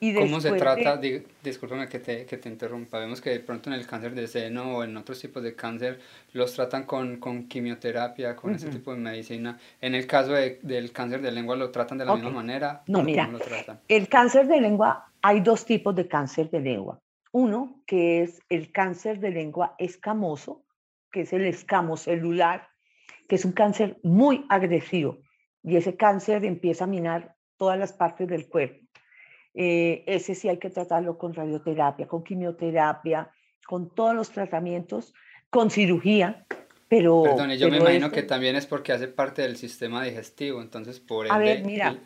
¿Cómo 0.00 0.40
se 0.40 0.52
trata? 0.52 1.00
Discúlpame 1.42 1.88
que 1.88 1.98
te, 1.98 2.26
que 2.26 2.36
te 2.36 2.48
interrumpa. 2.48 2.98
Vemos 2.98 3.20
que 3.20 3.30
de 3.30 3.40
pronto 3.40 3.70
en 3.70 3.74
el 3.74 3.86
cáncer 3.86 4.14
de 4.14 4.26
seno 4.26 4.76
o 4.76 4.84
en 4.84 4.96
otros 4.96 5.20
tipos 5.20 5.42
de 5.42 5.54
cáncer 5.54 6.00
los 6.32 6.54
tratan 6.54 6.84
con, 6.84 7.18
con 7.18 7.48
quimioterapia, 7.48 8.36
con 8.36 8.54
ese 8.54 8.68
tipo 8.68 8.92
de 8.92 8.98
medicina. 8.98 9.58
En 9.80 9.94
el 9.94 10.06
caso 10.06 10.32
de, 10.32 10.58
del 10.62 10.92
cáncer 10.92 11.22
de 11.22 11.32
lengua, 11.32 11.56
¿lo 11.56 11.70
tratan 11.70 11.98
de 11.98 12.04
la 12.04 12.14
misma 12.14 12.30
manera? 12.30 12.82
No, 12.86 13.02
mira, 13.02 13.30
el 13.88 14.08
cáncer 14.08 14.46
de 14.46 14.60
lengua, 14.60 15.10
hay 15.22 15.40
dos 15.40 15.64
tipos 15.64 15.94
de 15.94 16.06
cáncer 16.06 16.50
de 16.50 16.60
lengua. 16.60 16.98
Uno, 17.32 17.82
que 17.86 18.22
es 18.22 18.40
el 18.48 18.72
cáncer 18.72 19.20
de 19.20 19.30
lengua 19.30 19.74
escamoso, 19.78 20.64
que 21.10 21.22
es 21.22 21.32
el 21.32 21.44
escamocelular, 21.44 22.68
que 23.28 23.36
es 23.36 23.44
un 23.44 23.52
cáncer 23.52 23.98
muy 24.02 24.46
agresivo. 24.48 25.18
Y 25.62 25.76
ese 25.76 25.96
cáncer 25.96 26.44
empieza 26.44 26.84
a 26.84 26.86
minar 26.86 27.34
todas 27.56 27.78
las 27.78 27.92
partes 27.92 28.28
del 28.28 28.48
cuerpo 28.48 28.85
eh, 29.56 30.04
ese 30.06 30.34
sí 30.34 30.50
hay 30.50 30.58
que 30.58 30.68
tratarlo 30.68 31.16
con 31.16 31.32
radioterapia, 31.32 32.06
con 32.06 32.22
quimioterapia, 32.22 33.30
con 33.66 33.88
todos 33.94 34.14
los 34.14 34.30
tratamientos, 34.30 35.14
con 35.48 35.70
cirugía, 35.70 36.46
pero... 36.88 37.22
Perdón, 37.22 37.52
yo 37.52 37.70
me 37.70 37.78
imagino 37.78 38.10
que 38.10 38.22
también 38.22 38.54
es 38.54 38.66
porque 38.66 38.92
hace 38.92 39.08
parte 39.08 39.40
del 39.42 39.56
sistema 39.56 40.04
digestivo, 40.04 40.60
entonces 40.60 41.00
por. 41.00 41.32
A 41.32 41.38
ver, 41.38 41.64
mira, 41.64 41.96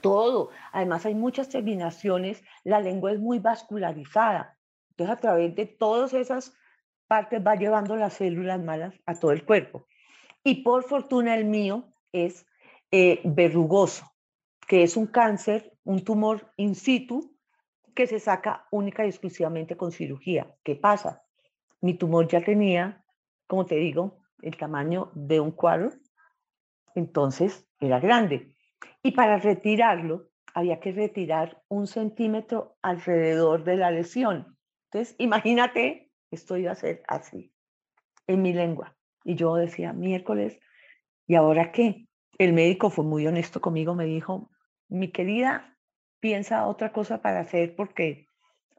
todo. 0.00 0.50
Además 0.72 1.04
hay 1.06 1.14
muchas 1.14 1.48
terminaciones, 1.48 2.42
la 2.62 2.80
lengua 2.80 3.12
es 3.12 3.18
muy 3.18 3.40
vascularizada, 3.40 4.56
entonces 4.90 5.16
a 5.16 5.20
través 5.20 5.54
de 5.56 5.66
todas 5.66 6.14
esas 6.14 6.54
partes 7.08 7.44
va 7.44 7.56
llevando 7.56 7.96
las 7.96 8.14
células 8.14 8.62
malas 8.62 8.94
a 9.06 9.18
todo 9.18 9.32
el 9.32 9.44
cuerpo. 9.44 9.88
Y 10.44 10.62
por 10.62 10.84
fortuna 10.84 11.34
el 11.34 11.46
mío 11.46 11.92
es 12.12 12.46
eh, 12.92 13.20
verrugoso, 13.24 14.10
que 14.68 14.84
es 14.84 14.96
un 14.96 15.08
cáncer 15.08 15.72
un 15.90 16.04
tumor 16.04 16.52
in 16.56 16.76
situ 16.76 17.36
que 17.96 18.06
se 18.06 18.20
saca 18.20 18.68
única 18.70 19.04
y 19.04 19.08
exclusivamente 19.08 19.76
con 19.76 19.90
cirugía. 19.90 20.46
¿Qué 20.62 20.76
pasa? 20.76 21.24
Mi 21.80 21.94
tumor 21.94 22.28
ya 22.28 22.44
tenía, 22.44 23.04
como 23.48 23.66
te 23.66 23.74
digo, 23.74 24.20
el 24.40 24.56
tamaño 24.56 25.10
de 25.14 25.40
un 25.40 25.50
cuadro, 25.50 25.90
entonces 26.94 27.68
era 27.80 27.98
grande. 27.98 28.54
Y 29.02 29.10
para 29.10 29.38
retirarlo, 29.38 30.28
había 30.54 30.78
que 30.78 30.92
retirar 30.92 31.60
un 31.68 31.88
centímetro 31.88 32.76
alrededor 32.82 33.64
de 33.64 33.76
la 33.76 33.90
lesión. 33.90 34.56
Entonces, 34.84 35.16
imagínate, 35.18 36.12
esto 36.30 36.56
iba 36.56 36.70
a 36.70 36.76
ser 36.76 37.02
así, 37.08 37.52
en 38.28 38.42
mi 38.42 38.52
lengua. 38.52 38.96
Y 39.24 39.34
yo 39.34 39.56
decía, 39.56 39.92
miércoles, 39.92 40.60
¿y 41.26 41.34
ahora 41.34 41.72
qué? 41.72 42.06
El 42.38 42.52
médico 42.52 42.90
fue 42.90 43.04
muy 43.04 43.26
honesto 43.26 43.60
conmigo, 43.60 43.96
me 43.96 44.04
dijo, 44.04 44.50
mi 44.88 45.12
querida, 45.12 45.69
piensa 46.20 46.66
otra 46.66 46.92
cosa 46.92 47.20
para 47.22 47.40
hacer 47.40 47.74
porque 47.74 48.26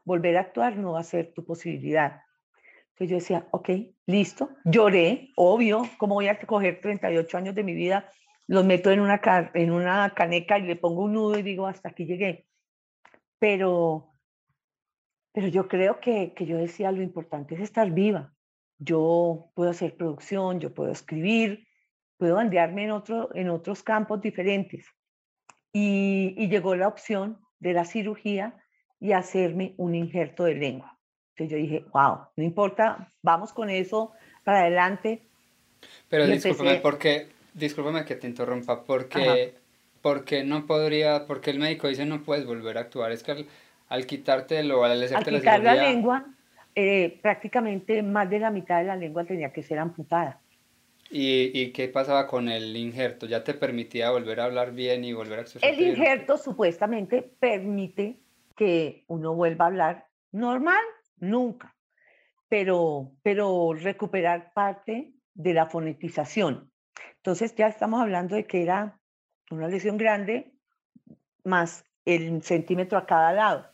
volver 0.04 0.36
a 0.36 0.40
actuar 0.40 0.76
no 0.76 0.92
va 0.92 1.00
a 1.00 1.04
ser 1.04 1.32
tu 1.34 1.44
posibilidad. 1.44 2.22
Entonces 2.90 3.10
yo 3.10 3.16
decía, 3.16 3.48
ok, 3.50 3.70
listo, 4.06 4.50
lloré, 4.64 5.30
obvio, 5.36 5.82
¿cómo 5.98 6.14
voy 6.14 6.28
a 6.28 6.38
coger 6.40 6.80
38 6.80 7.36
años 7.36 7.54
de 7.54 7.64
mi 7.64 7.74
vida? 7.74 8.10
Los 8.46 8.64
meto 8.64 8.90
en 8.90 9.00
una, 9.00 9.20
en 9.54 9.70
una 9.72 10.12
caneca 10.14 10.58
y 10.58 10.62
le 10.62 10.76
pongo 10.76 11.04
un 11.04 11.14
nudo 11.14 11.38
y 11.38 11.42
digo, 11.42 11.66
hasta 11.66 11.88
aquí 11.88 12.04
llegué. 12.04 12.46
Pero, 13.38 14.14
pero 15.32 15.48
yo 15.48 15.68
creo 15.68 16.00
que, 16.00 16.34
que 16.34 16.46
yo 16.46 16.58
decía, 16.58 16.92
lo 16.92 17.02
importante 17.02 17.54
es 17.54 17.60
estar 17.60 17.90
viva. 17.90 18.32
Yo 18.78 19.50
puedo 19.54 19.70
hacer 19.70 19.96
producción, 19.96 20.60
yo 20.60 20.74
puedo 20.74 20.92
escribir, 20.92 21.66
puedo 22.18 22.34
bandearme 22.34 22.84
en, 22.84 22.90
otro, 22.90 23.34
en 23.34 23.48
otros 23.48 23.82
campos 23.82 24.20
diferentes. 24.20 24.86
Y, 25.72 26.48
llegó 26.48 26.76
la 26.76 26.88
opción 26.88 27.38
de 27.60 27.72
la 27.72 27.84
cirugía 27.84 28.54
y 29.00 29.12
hacerme 29.12 29.74
un 29.78 29.94
injerto 29.94 30.44
de 30.44 30.54
lengua. 30.54 30.98
Entonces 31.30 31.50
yo 31.50 31.56
dije, 31.56 31.84
wow, 31.92 32.26
no 32.36 32.44
importa, 32.44 33.10
vamos 33.22 33.52
con 33.52 33.70
eso 33.70 34.12
para 34.44 34.60
adelante. 34.60 35.22
Pero 36.08 36.26
discúlpame, 36.26 36.76
porque, 36.76 37.28
discúlpame 37.54 38.04
que 38.04 38.16
te 38.16 38.26
interrumpa, 38.26 38.84
porque, 38.84 39.54
porque 40.02 40.44
no 40.44 40.66
podría, 40.66 41.26
porque 41.26 41.50
el 41.50 41.58
médico 41.58 41.88
dice 41.88 42.04
no 42.04 42.22
puedes 42.22 42.44
volver 42.44 42.76
a 42.76 42.82
actuar, 42.82 43.12
es 43.12 43.22
que 43.22 43.32
al, 43.32 43.46
al 43.88 44.06
quitártelo, 44.06 44.84
al 44.84 45.02
hacerte 45.02 45.30
al 45.30 45.40
quitar 45.40 45.62
la, 45.62 45.74
lengua, 45.74 46.26
eh, 46.74 47.18
prácticamente 47.22 48.02
más 48.02 48.28
de 48.28 48.38
la 48.38 48.50
mitad 48.50 48.78
de 48.78 48.84
la 48.84 48.96
lengua 48.96 49.24
tenía 49.24 49.52
que 49.52 49.62
ser 49.62 49.78
amputada. 49.78 50.41
¿Y, 51.12 51.50
¿Y, 51.60 51.72
qué 51.72 51.88
pasaba 51.88 52.26
con 52.26 52.48
el 52.48 52.74
injerto? 52.74 53.26
¿Ya 53.26 53.44
te 53.44 53.52
permitía 53.52 54.10
volver 54.10 54.40
a 54.40 54.44
hablar 54.44 54.72
bien 54.72 55.04
y 55.04 55.12
volver 55.12 55.40
a 55.40 55.42
expresar? 55.42 55.68
El 55.68 55.78
injerto 55.78 56.38
supuestamente 56.38 57.22
permite 57.38 58.18
que 58.56 59.04
uno 59.08 59.34
vuelva 59.34 59.66
a 59.66 59.68
hablar 59.68 60.06
normal, 60.30 60.82
nunca, 61.18 61.76
pero, 62.48 63.12
pero 63.22 63.74
recuperar 63.74 64.52
parte 64.54 65.12
de 65.34 65.52
la 65.52 65.66
fonetización. 65.66 66.70
Entonces 67.16 67.54
ya 67.54 67.66
estamos 67.66 68.00
hablando 68.00 68.34
de 68.34 68.46
que 68.46 68.62
era 68.62 68.98
una 69.50 69.68
lesión 69.68 69.98
grande 69.98 70.54
más 71.44 71.84
el 72.06 72.42
centímetro 72.42 72.96
a 72.96 73.04
cada 73.04 73.32
lado. 73.34 73.66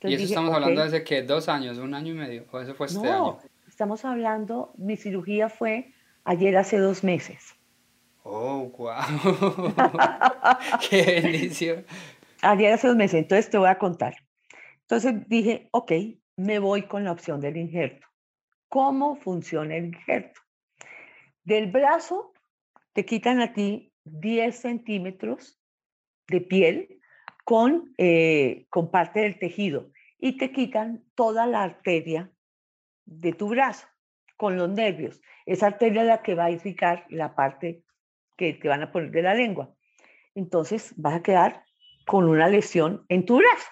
y 0.00 0.14
eso 0.14 0.24
estamos 0.24 0.54
hablando 0.54 0.82
desde 0.82 1.04
que 1.04 1.22
dos 1.22 1.50
años, 1.50 1.76
un 1.76 1.94
año 1.94 2.14
y 2.14 2.16
medio, 2.16 2.46
o 2.50 2.60
eso 2.60 2.74
fue 2.74 2.86
este 2.86 2.98
no, 3.02 3.38
Estamos 3.68 4.04
hablando, 4.04 4.72
mi 4.76 4.96
cirugía 4.96 5.48
fue 5.48 5.92
ayer 6.24 6.56
hace 6.56 6.78
dos 6.78 7.04
meses. 7.04 7.54
Oh, 8.24 8.70
wow. 8.78 9.74
Qué 10.88 11.20
bendición. 11.22 11.84
Ayer 12.42 12.72
hace 12.72 12.88
dos 12.88 12.96
meses, 12.96 13.20
entonces 13.20 13.50
te 13.50 13.58
voy 13.58 13.68
a 13.68 13.78
contar. 13.78 14.14
Entonces 14.82 15.28
dije, 15.28 15.68
ok, 15.72 15.92
me 16.36 16.58
voy 16.58 16.82
con 16.82 17.04
la 17.04 17.12
opción 17.12 17.40
del 17.40 17.56
injerto. 17.56 18.06
¿Cómo 18.68 19.16
funciona 19.16 19.76
el 19.76 19.86
injerto? 19.86 20.40
Del 21.44 21.70
brazo 21.70 22.32
te 22.92 23.04
quitan 23.04 23.40
a 23.40 23.52
ti 23.52 23.92
10 24.04 24.56
centímetros 24.56 25.60
de 26.28 26.40
piel 26.40 27.00
con, 27.44 27.92
eh, 27.98 28.66
con 28.70 28.90
parte 28.90 29.20
del 29.20 29.38
tejido 29.38 29.90
y 30.18 30.36
te 30.36 30.52
quitan 30.52 31.04
toda 31.14 31.46
la 31.46 31.62
arteria 31.62 32.30
de 33.04 33.32
tu 33.32 33.48
brazo 33.48 33.86
con 34.42 34.56
los 34.56 34.68
nervios. 34.68 35.20
Esa 35.46 35.68
arteria 35.68 36.00
es 36.00 36.08
la 36.08 36.20
que 36.20 36.34
va 36.34 36.46
a 36.46 36.50
irrigar 36.50 37.06
la 37.10 37.36
parte 37.36 37.84
que 38.36 38.54
te 38.54 38.66
van 38.66 38.82
a 38.82 38.90
poner 38.90 39.12
de 39.12 39.22
la 39.22 39.34
lengua. 39.34 39.72
Entonces 40.34 40.94
vas 40.96 41.14
a 41.14 41.22
quedar 41.22 41.62
con 42.08 42.28
una 42.28 42.48
lesión 42.48 43.06
en 43.08 43.24
tu 43.24 43.36
brazo. 43.36 43.70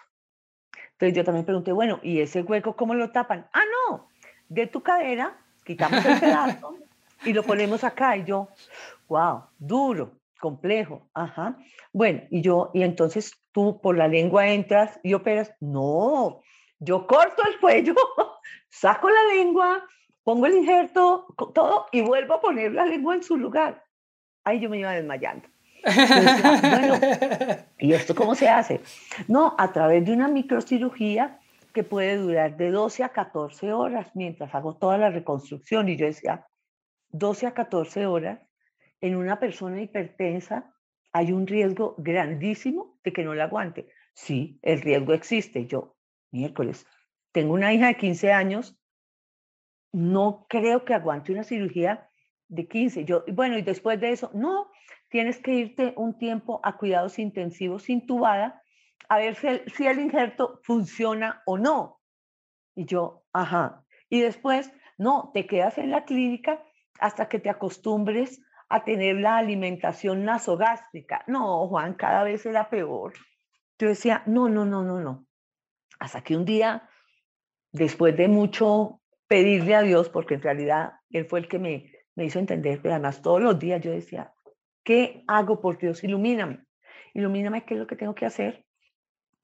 Entonces 0.93 1.17
yo 1.17 1.25
también 1.25 1.45
pregunté, 1.45 1.73
bueno, 1.73 1.99
¿y 2.05 2.21
ese 2.21 2.43
hueco 2.43 2.77
cómo 2.77 2.95
lo 2.95 3.11
tapan? 3.11 3.49
Ah, 3.53 3.65
no, 3.89 4.11
de 4.49 4.69
tu 4.69 4.81
cadera 4.81 5.37
quitamos 5.65 6.07
el 6.07 6.21
pedazo 6.21 6.77
y 7.25 7.33
lo 7.33 7.43
ponemos 7.43 7.83
acá. 7.83 8.17
Y 8.17 8.23
yo, 8.27 8.47
wow, 9.09 9.47
duro, 9.59 10.21
complejo, 10.39 11.11
ajá. 11.15 11.59
Bueno, 11.93 12.21
y 12.31 12.43
yo, 12.43 12.71
y 12.75 12.85
entonces 12.85 13.33
tú 13.51 13.81
por 13.81 13.99
la 13.99 14.07
lengua 14.07 14.47
entras 14.47 15.01
y 15.03 15.15
operas. 15.15 15.53
No, 15.59 16.43
yo 16.79 17.09
corto 17.09 17.43
el 17.49 17.59
cuello, 17.59 17.97
saco 18.69 19.11
la 19.11 19.35
lengua, 19.35 19.85
pongo 20.25 20.47
el 20.47 20.55
injerto, 20.55 21.27
todo, 21.55 21.87
y 21.93 22.01
vuelvo 22.01 22.35
a 22.35 22.41
poner 22.41 22.73
la 22.73 22.85
lengua 22.85 23.15
en 23.15 23.23
su 23.23 23.37
lugar. 23.37 23.85
Ahí 24.45 24.61
yo 24.61 24.71
me 24.71 24.79
iba 24.79 24.93
desmayando. 24.93 25.49
bueno, 25.83 26.95
¿y 27.79 27.93
esto 27.93 28.15
cómo 28.15 28.35
se 28.35 28.49
hace? 28.49 28.81
No, 29.29 29.55
a 29.59 29.73
través 29.73 30.05
de 30.05 30.13
una 30.13 30.29
microcirugía 30.29 31.41
que 31.73 31.85
puede 31.85 32.17
durar 32.17 32.57
de 32.57 32.71
12 32.71 33.05
a 33.05 33.11
14 33.11 33.73
horas 33.73 34.09
mientras 34.15 34.55
hago 34.55 34.77
toda 34.77 34.99
la 34.99 35.11
reconstrucción. 35.11 35.89
Y 35.89 35.97
yo 35.97 36.07
decía, 36.07 36.47
12 37.11 37.47
a 37.47 37.55
14 37.55 38.07
horas, 38.07 38.41
en 39.01 39.17
una 39.17 39.39
persona 39.39 39.81
hipertensa 39.81 40.75
hay 41.13 41.33
un 41.33 41.47
riesgo 41.47 41.95
grandísimo 41.99 42.99
de 43.03 43.13
que 43.13 43.25
no 43.25 43.35
la 43.35 43.45
aguante. 43.45 43.89
Sí, 44.15 44.59
el 44.63 44.81
riesgo 44.81 45.13
existe. 45.13 45.67
Yo, 45.67 45.97
miércoles, 46.31 46.87
tengo 47.33 47.55
una 47.55 47.73
hija 47.73 47.89
de 47.89 47.97
15 47.97 48.33
años, 48.33 48.80
no 49.93 50.47
creo 50.49 50.85
que 50.85 50.95
aguante 50.95 51.33
una 51.33 51.45
cirugía 51.45 52.09
de 52.49 52.67
15. 52.69 53.05
Yo, 53.05 53.25
bueno, 53.33 53.59
y 53.59 53.63
después 53.63 54.01
de 54.01 54.11
eso, 54.11 54.31
no, 54.35 54.71
tienes 55.09 55.39
que 55.39 55.53
irte 55.53 55.95
un 55.97 56.19
tiempo 56.19 56.61
a 56.63 56.77
cuidados 56.77 57.19
intensivos 57.19 57.89
intubada 57.89 58.63
a 59.09 59.19
ver 59.19 59.35
si 59.35 59.49
el, 59.49 59.73
si 59.73 59.87
el 59.87 59.99
injerto 59.99 60.61
funciona 60.63 61.43
o 61.47 61.59
no. 61.59 62.01
Y 62.75 62.85
yo, 62.87 63.25
ajá. 63.33 63.85
Y 64.09 64.21
después, 64.21 64.73
no, 64.99 65.31
te 65.35 65.47
quedas 65.47 65.79
en 65.79 65.91
la 65.91 66.05
clínica 66.05 66.63
hasta 67.01 67.29
que 67.29 67.41
te 67.41 67.51
acostumbres 67.51 68.41
a 68.69 68.85
tener 68.85 69.17
la 69.17 69.37
alimentación 69.37 70.25
nasogástrica. 70.25 71.25
No, 71.27 71.67
Juan, 71.69 71.95
cada 71.95 72.23
vez 72.23 72.47
era 72.47 72.71
peor. 72.71 73.15
Yo 73.79 73.89
decía, 73.89 74.23
no, 74.27 74.49
no, 74.49 74.65
no, 74.65 74.85
no, 74.85 75.01
no. 75.01 75.27
Hasta 75.99 76.23
que 76.23 76.37
un 76.37 76.45
día, 76.45 76.89
después 77.73 78.17
de 78.17 78.29
mucho 78.29 79.00
pedirle 79.31 79.77
a 79.77 79.83
Dios, 79.83 80.09
porque 80.09 80.35
en 80.35 80.43
realidad 80.43 80.95
Él 81.09 81.25
fue 81.25 81.39
el 81.39 81.47
que 81.47 81.61
me, 81.61 81.93
me 82.17 82.25
hizo 82.25 82.41
entender, 82.41 82.81
pero 82.83 82.95
además 82.95 83.23
todos 83.23 83.41
los 83.41 83.61
días 83.61 83.81
yo 83.81 83.93
decía, 83.93 84.35
¿qué 84.83 85.23
hago 85.29 85.61
por 85.61 85.79
Dios? 85.79 86.03
Ilumíname. 86.03 86.65
Ilumíname 87.15 87.65
qué 87.65 87.75
es 87.75 87.81
lo 87.81 87.87
que 87.87 87.95
tengo 87.95 88.13
que 88.13 88.27
hacer. 88.27 88.67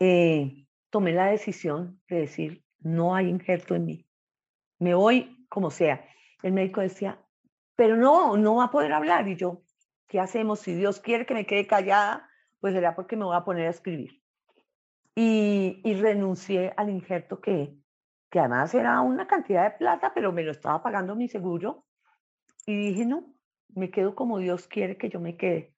Eh, 0.01 0.67
tomé 0.91 1.13
la 1.13 1.27
decisión 1.27 2.01
de 2.09 2.17
decir, 2.23 2.65
no 2.81 3.15
hay 3.15 3.29
injerto 3.29 3.77
en 3.77 3.85
mí. 3.85 4.09
Me 4.81 4.93
voy 4.95 5.47
como 5.49 5.71
sea. 5.71 6.05
El 6.43 6.53
médico 6.53 6.81
decía, 6.81 7.23
pero 7.77 7.97
no, 7.97 8.37
no 8.37 8.57
va 8.57 8.65
a 8.65 8.71
poder 8.73 8.93
hablar. 8.93 9.29
Y 9.29 9.37
yo, 9.37 9.63
¿qué 10.09 10.19
hacemos? 10.19 10.59
Si 10.59 10.75
Dios 10.75 10.99
quiere 10.99 11.27
que 11.27 11.35
me 11.35 11.47
quede 11.47 11.69
callada, 11.69 12.29
pues 12.59 12.75
será 12.75 12.97
porque 12.97 13.15
me 13.15 13.25
voy 13.25 13.37
a 13.37 13.45
poner 13.45 13.69
a 13.69 13.71
escribir. 13.71 14.21
Y, 15.15 15.81
y 15.85 15.95
renuncié 15.95 16.75
al 16.77 16.91
injerto 16.91 17.41
que, 17.41 17.73
que 18.31 18.41
además 18.41 18.75
era 18.75 19.01
una 19.01 19.27
cantidad 19.27 19.65
de 19.65 19.79
plata, 19.79 20.13
pero 20.15 20.33
me 20.33 20.43
lo 20.43 20.51
estaba 20.51 20.83
pagando 20.83 21.15
mi 21.15 21.29
seguro. 21.29 21.85
Y 22.67 22.77
dije, 22.77 23.07
no, 23.07 23.33
me 23.75 23.91
quedo 23.91 24.15
como 24.15 24.39
Dios 24.39 24.67
quiere 24.67 24.97
que 24.97 25.09
yo 25.09 25.21
me 25.21 25.37
quede. 25.37 25.75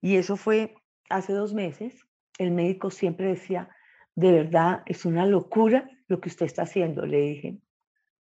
Y 0.00 0.16
eso 0.16 0.36
fue 0.36 0.74
hace 1.08 1.32
dos 1.32 1.54
meses. 1.54 2.06
El 2.38 2.50
médico 2.50 2.90
siempre 2.90 3.28
decía, 3.28 3.70
de 4.14 4.32
verdad, 4.32 4.82
es 4.86 5.04
una 5.04 5.26
locura 5.26 5.88
lo 6.08 6.20
que 6.20 6.28
usted 6.28 6.46
está 6.46 6.62
haciendo. 6.62 7.06
Le 7.06 7.18
dije, 7.18 7.58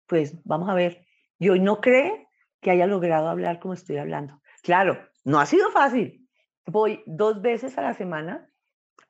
pues 0.07 0.43
vamos 0.45 0.69
a 0.69 0.75
ver. 0.75 1.07
Y 1.39 1.49
hoy 1.49 1.61
no 1.61 1.81
cree 1.81 2.29
que 2.61 2.71
haya 2.71 2.87
logrado 2.87 3.29
hablar 3.29 3.59
como 3.59 3.75
estoy 3.75 3.97
hablando. 3.97 4.41
Claro, 4.63 4.99
no 5.25 5.41
ha 5.41 5.47
sido 5.47 5.71
fácil. 5.71 6.29
Voy 6.67 7.03
dos 7.07 7.41
veces 7.41 7.77
a 7.79 7.83
la 7.83 7.95
semana 7.95 8.49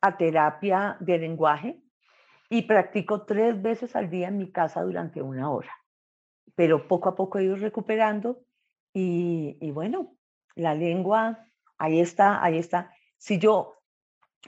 a 0.00 0.16
terapia 0.16 0.96
de 1.00 1.18
lenguaje 1.18 1.82
y 2.50 2.62
practico 2.62 3.22
tres 3.22 3.62
veces 3.62 3.96
al 3.96 4.10
día 4.10 4.28
en 4.28 4.36
mi 4.36 4.50
casa 4.50 4.82
durante 4.82 5.22
una 5.22 5.50
hora. 5.50 5.72
Pero 6.56 6.88
poco 6.88 7.08
a 7.08 7.14
poco 7.14 7.38
he 7.38 7.44
ido 7.44 7.56
recuperando 7.56 8.42
y, 8.92 9.56
y 9.60 9.70
bueno, 9.70 10.16
la 10.56 10.74
lengua, 10.74 11.46
ahí 11.78 12.00
está, 12.00 12.42
ahí 12.44 12.58
está. 12.58 12.92
Si 13.16 13.38
yo 13.38 13.80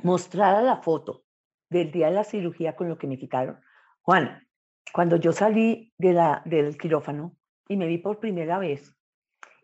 mostrara 0.03 0.61
la 0.63 0.79
foto 0.79 1.25
del 1.71 1.93
día 1.93 2.09
de 2.09 2.15
la 2.15 2.25
cirugía 2.25 2.75
con 2.75 2.89
lo 2.89 2.99
que 2.99 3.07
me 3.07 3.19
quitaron, 3.19 3.61
Juan, 4.03 4.47
cuando 4.93 5.17
yo 5.17 5.33
salí 5.33 5.95
de 5.97 6.13
la, 6.13 6.43
del 6.45 6.77
quirófano, 6.77 7.37
y 7.69 7.77
me 7.77 7.87
vi 7.87 7.99
por 7.99 8.19
primera 8.19 8.59
vez 8.59 8.95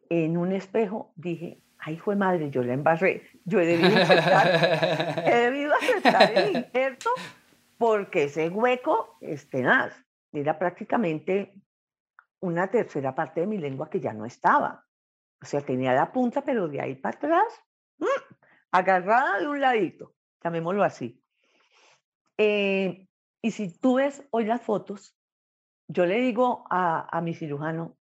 en 0.09 0.37
un 0.37 0.53
espejo, 0.53 1.13
dije, 1.17 1.63
ay, 1.79 1.99
fue 1.99 2.17
madre, 2.17 2.51
yo 2.51 2.63
la 2.63 2.73
embarré, 2.73 3.23
yo 3.45 3.61
he 3.61 3.67
debido 3.67 3.97
aceptar, 3.97 5.25
he 5.27 5.37
debido 5.51 5.75
aceptar 5.75 6.33
el 6.33 6.57
injerto 6.57 7.11
porque 7.79 8.25
ese 8.25 8.49
hueco 8.49 9.17
es 9.21 9.49
tenaz. 9.49 9.95
Era 10.33 10.59
prácticamente 10.59 11.55
una 12.41 12.71
tercera 12.71 13.15
parte 13.15 13.41
de 13.41 13.47
mi 13.47 13.59
lengua 13.59 13.89
que 13.89 14.01
ya 14.01 14.13
no 14.13 14.27
estaba. 14.27 14.85
O 15.41 15.47
sea, 15.47 15.61
tenía 15.63 15.95
la 15.95 16.13
punta, 16.13 16.43
pero 16.43 16.69
de 16.69 16.81
ahí 16.81 16.97
para 16.97 17.17
atrás, 17.17 17.65
¡mm! 17.99 18.35
agarrada 18.73 19.39
de 19.39 19.49
un 19.49 19.61
ladito, 19.61 20.15
llamémoslo 20.43 20.83
así. 20.83 21.23
Eh, 22.37 23.09
y 23.41 23.51
si 23.53 23.79
tú 23.79 23.95
ves 23.95 24.27
hoy 24.31 24.45
las 24.45 24.61
fotos, 24.61 25.17
yo 25.87 26.05
le 26.05 26.21
digo 26.21 26.65
a, 26.71 27.17
a 27.17 27.21
mi 27.21 27.35
cirujano, 27.35 27.97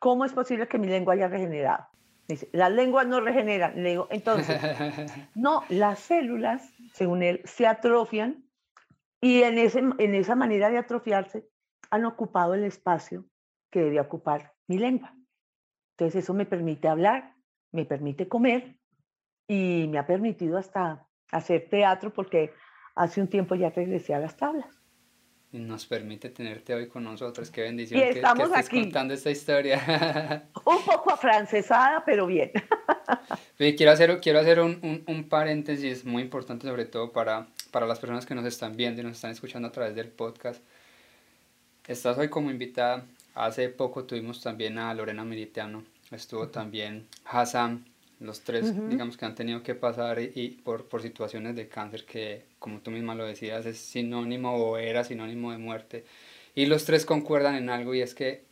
¿cómo 0.00 0.24
es 0.24 0.32
posible 0.32 0.66
que 0.66 0.78
mi 0.78 0.88
lengua 0.88 1.14
haya 1.14 1.28
regenerado? 1.28 1.86
Dice, 2.26 2.48
las 2.52 2.72
lenguas 2.72 3.06
no 3.06 3.20
regeneran. 3.20 3.82
Le 3.82 3.90
digo, 3.90 4.08
entonces, 4.10 4.60
no, 5.34 5.64
las 5.68 5.98
células, 5.98 6.72
según 6.92 7.22
él, 7.22 7.42
se 7.44 7.66
atrofian 7.66 8.49
y 9.20 9.42
en, 9.42 9.58
ese, 9.58 9.80
en 9.80 10.14
esa 10.14 10.34
manera 10.34 10.70
de 10.70 10.78
atrofiarse 10.78 11.46
han 11.90 12.04
ocupado 12.04 12.54
el 12.54 12.64
espacio 12.64 13.26
que 13.70 13.82
debe 13.82 14.00
ocupar 14.00 14.54
mi 14.66 14.78
lengua. 14.78 15.14
Entonces 15.96 16.24
eso 16.24 16.34
me 16.34 16.46
permite 16.46 16.88
hablar, 16.88 17.34
me 17.72 17.84
permite 17.84 18.28
comer 18.28 18.76
y 19.46 19.86
me 19.88 19.98
ha 19.98 20.06
permitido 20.06 20.56
hasta 20.56 21.06
hacer 21.30 21.68
teatro 21.68 22.12
porque 22.12 22.52
hace 22.94 23.20
un 23.20 23.28
tiempo 23.28 23.54
ya 23.54 23.70
regresé 23.70 24.14
a 24.14 24.20
las 24.20 24.36
tablas 24.36 24.80
nos 25.52 25.86
permite 25.86 26.30
tenerte 26.30 26.74
hoy 26.74 26.86
con 26.88 27.04
nosotros. 27.04 27.50
Qué 27.50 27.62
bendición 27.62 28.00
que, 28.00 28.10
estamos 28.10 28.48
estés 28.48 28.66
aquí. 28.66 28.82
contando 28.82 29.14
esta 29.14 29.30
historia. 29.30 30.48
un 30.64 30.84
poco 30.84 31.12
afrancesada, 31.12 32.04
pero 32.04 32.26
bien. 32.26 32.52
quiero 33.56 33.90
hacer, 33.90 34.20
quiero 34.20 34.38
hacer 34.38 34.60
un, 34.60 34.78
un, 34.82 35.02
un, 35.06 35.28
paréntesis 35.28 36.04
muy 36.04 36.22
importante, 36.22 36.68
sobre 36.68 36.84
todo 36.84 37.12
para, 37.12 37.48
para 37.70 37.86
las 37.86 37.98
personas 37.98 38.26
que 38.26 38.34
nos 38.34 38.44
están 38.44 38.76
viendo 38.76 39.00
y 39.00 39.04
nos 39.04 39.16
están 39.16 39.30
escuchando 39.30 39.68
a 39.68 39.72
través 39.72 39.94
del 39.94 40.08
podcast. 40.08 40.62
Estás 41.86 42.18
hoy 42.18 42.28
como 42.28 42.50
invitada. 42.50 43.04
Hace 43.34 43.68
poco 43.68 44.04
tuvimos 44.04 44.42
también 44.42 44.78
a 44.78 44.92
Lorena 44.94 45.24
Militiano. 45.24 45.84
Estuvo 46.10 46.48
también 46.48 47.06
Hassan 47.24 47.84
los 48.20 48.42
tres, 48.42 48.74
digamos 48.90 49.16
que 49.16 49.24
han 49.24 49.34
tenido 49.34 49.62
que 49.62 49.74
pasar 49.74 50.20
y, 50.20 50.60
por, 50.62 50.86
por 50.86 51.00
situaciones 51.00 51.56
de 51.56 51.68
cáncer 51.68 52.04
que, 52.04 52.44
como 52.58 52.80
tú 52.80 52.90
misma 52.90 53.14
lo 53.14 53.24
decías, 53.24 53.64
es 53.64 53.78
sinónimo 53.78 54.54
o 54.56 54.76
era 54.76 55.04
sinónimo 55.04 55.52
de 55.52 55.58
muerte. 55.58 56.04
Y 56.54 56.66
los 56.66 56.84
tres 56.84 57.06
concuerdan 57.06 57.54
en 57.54 57.70
algo 57.70 57.94
y 57.94 58.02
es 58.02 58.14
que 58.14 58.44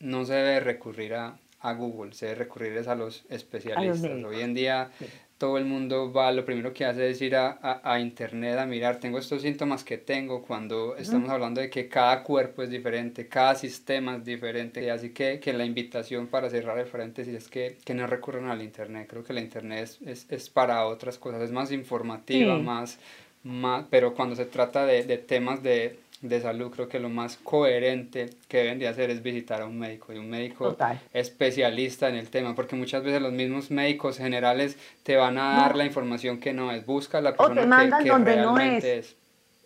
no 0.00 0.24
se 0.24 0.32
debe 0.32 0.60
recurrir 0.60 1.14
a, 1.14 1.38
a 1.60 1.72
Google, 1.74 2.14
se 2.14 2.26
debe 2.26 2.38
recurrir 2.38 2.88
a 2.88 2.94
los 2.94 3.26
especialistas. 3.28 4.24
Hoy 4.24 4.40
en 4.40 4.54
día 4.54 4.90
todo 5.38 5.58
el 5.58 5.66
mundo 5.66 6.12
va, 6.12 6.32
lo 6.32 6.44
primero 6.44 6.72
que 6.72 6.84
hace 6.84 7.10
es 7.10 7.20
ir 7.20 7.36
a, 7.36 7.58
a, 7.82 8.00
internet 8.00 8.58
a 8.58 8.64
mirar, 8.64 8.98
tengo 9.00 9.18
estos 9.18 9.42
síntomas 9.42 9.84
que 9.84 9.98
tengo 9.98 10.42
cuando 10.42 10.96
estamos 10.96 11.28
hablando 11.28 11.60
de 11.60 11.68
que 11.68 11.88
cada 11.88 12.22
cuerpo 12.22 12.62
es 12.62 12.70
diferente, 12.70 13.28
cada 13.28 13.54
sistema 13.54 14.16
es 14.16 14.24
diferente, 14.24 14.90
así 14.90 15.10
que, 15.10 15.38
que 15.38 15.52
la 15.52 15.66
invitación 15.66 16.26
para 16.28 16.48
cerrar 16.48 16.78
el 16.78 16.86
paréntesis 16.86 17.34
es 17.34 17.48
que, 17.48 17.76
que 17.84 17.92
no 17.92 18.06
recurran 18.06 18.46
al 18.46 18.62
internet, 18.62 19.06
creo 19.10 19.24
que 19.24 19.34
la 19.34 19.40
internet 19.40 19.84
es, 19.84 20.02
es, 20.02 20.26
es 20.30 20.48
para 20.48 20.86
otras 20.86 21.18
cosas, 21.18 21.42
es 21.42 21.52
más 21.52 21.70
informativa, 21.70 22.58
más, 22.58 22.98
más, 23.42 23.84
pero 23.90 24.14
cuando 24.14 24.36
se 24.36 24.46
trata 24.46 24.86
de, 24.86 25.04
de 25.04 25.18
temas 25.18 25.62
de, 25.62 25.98
de 26.22 26.40
salud, 26.40 26.70
creo 26.70 26.88
que 26.88 26.98
lo 26.98 27.08
más 27.08 27.36
coherente 27.36 28.30
que 28.48 28.58
deben 28.58 28.78
de 28.78 28.88
hacer 28.88 29.10
es 29.10 29.22
visitar 29.22 29.60
a 29.60 29.66
un 29.66 29.78
médico 29.78 30.12
y 30.12 30.18
un 30.18 30.30
médico 30.30 30.76
especialista 31.12 32.08
en 32.08 32.16
el 32.16 32.30
tema, 32.30 32.54
porque 32.54 32.76
muchas 32.76 33.02
veces 33.02 33.20
los 33.20 33.32
mismos 33.32 33.70
médicos 33.70 34.18
generales 34.18 34.76
te 35.02 35.16
van 35.16 35.38
a 35.38 35.56
dar 35.56 35.76
la 35.76 35.84
información 35.84 36.38
que 36.38 36.52
no 36.52 36.72
es, 36.72 36.86
busca 36.86 37.20
la 37.20 37.36
persona 37.36 38.00
que, 38.02 38.08
donde 38.08 38.36
no 38.36 38.58
es. 38.58 39.16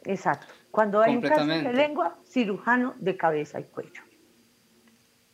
Exacto. 0.04 0.46
Cuando 0.70 1.00
hay 1.00 1.16
un 1.16 1.22
caso 1.22 1.46
de 1.46 1.72
lengua, 1.72 2.16
cirujano 2.26 2.94
de 2.98 3.16
cabeza 3.16 3.60
y 3.60 3.64
cuello. 3.64 4.02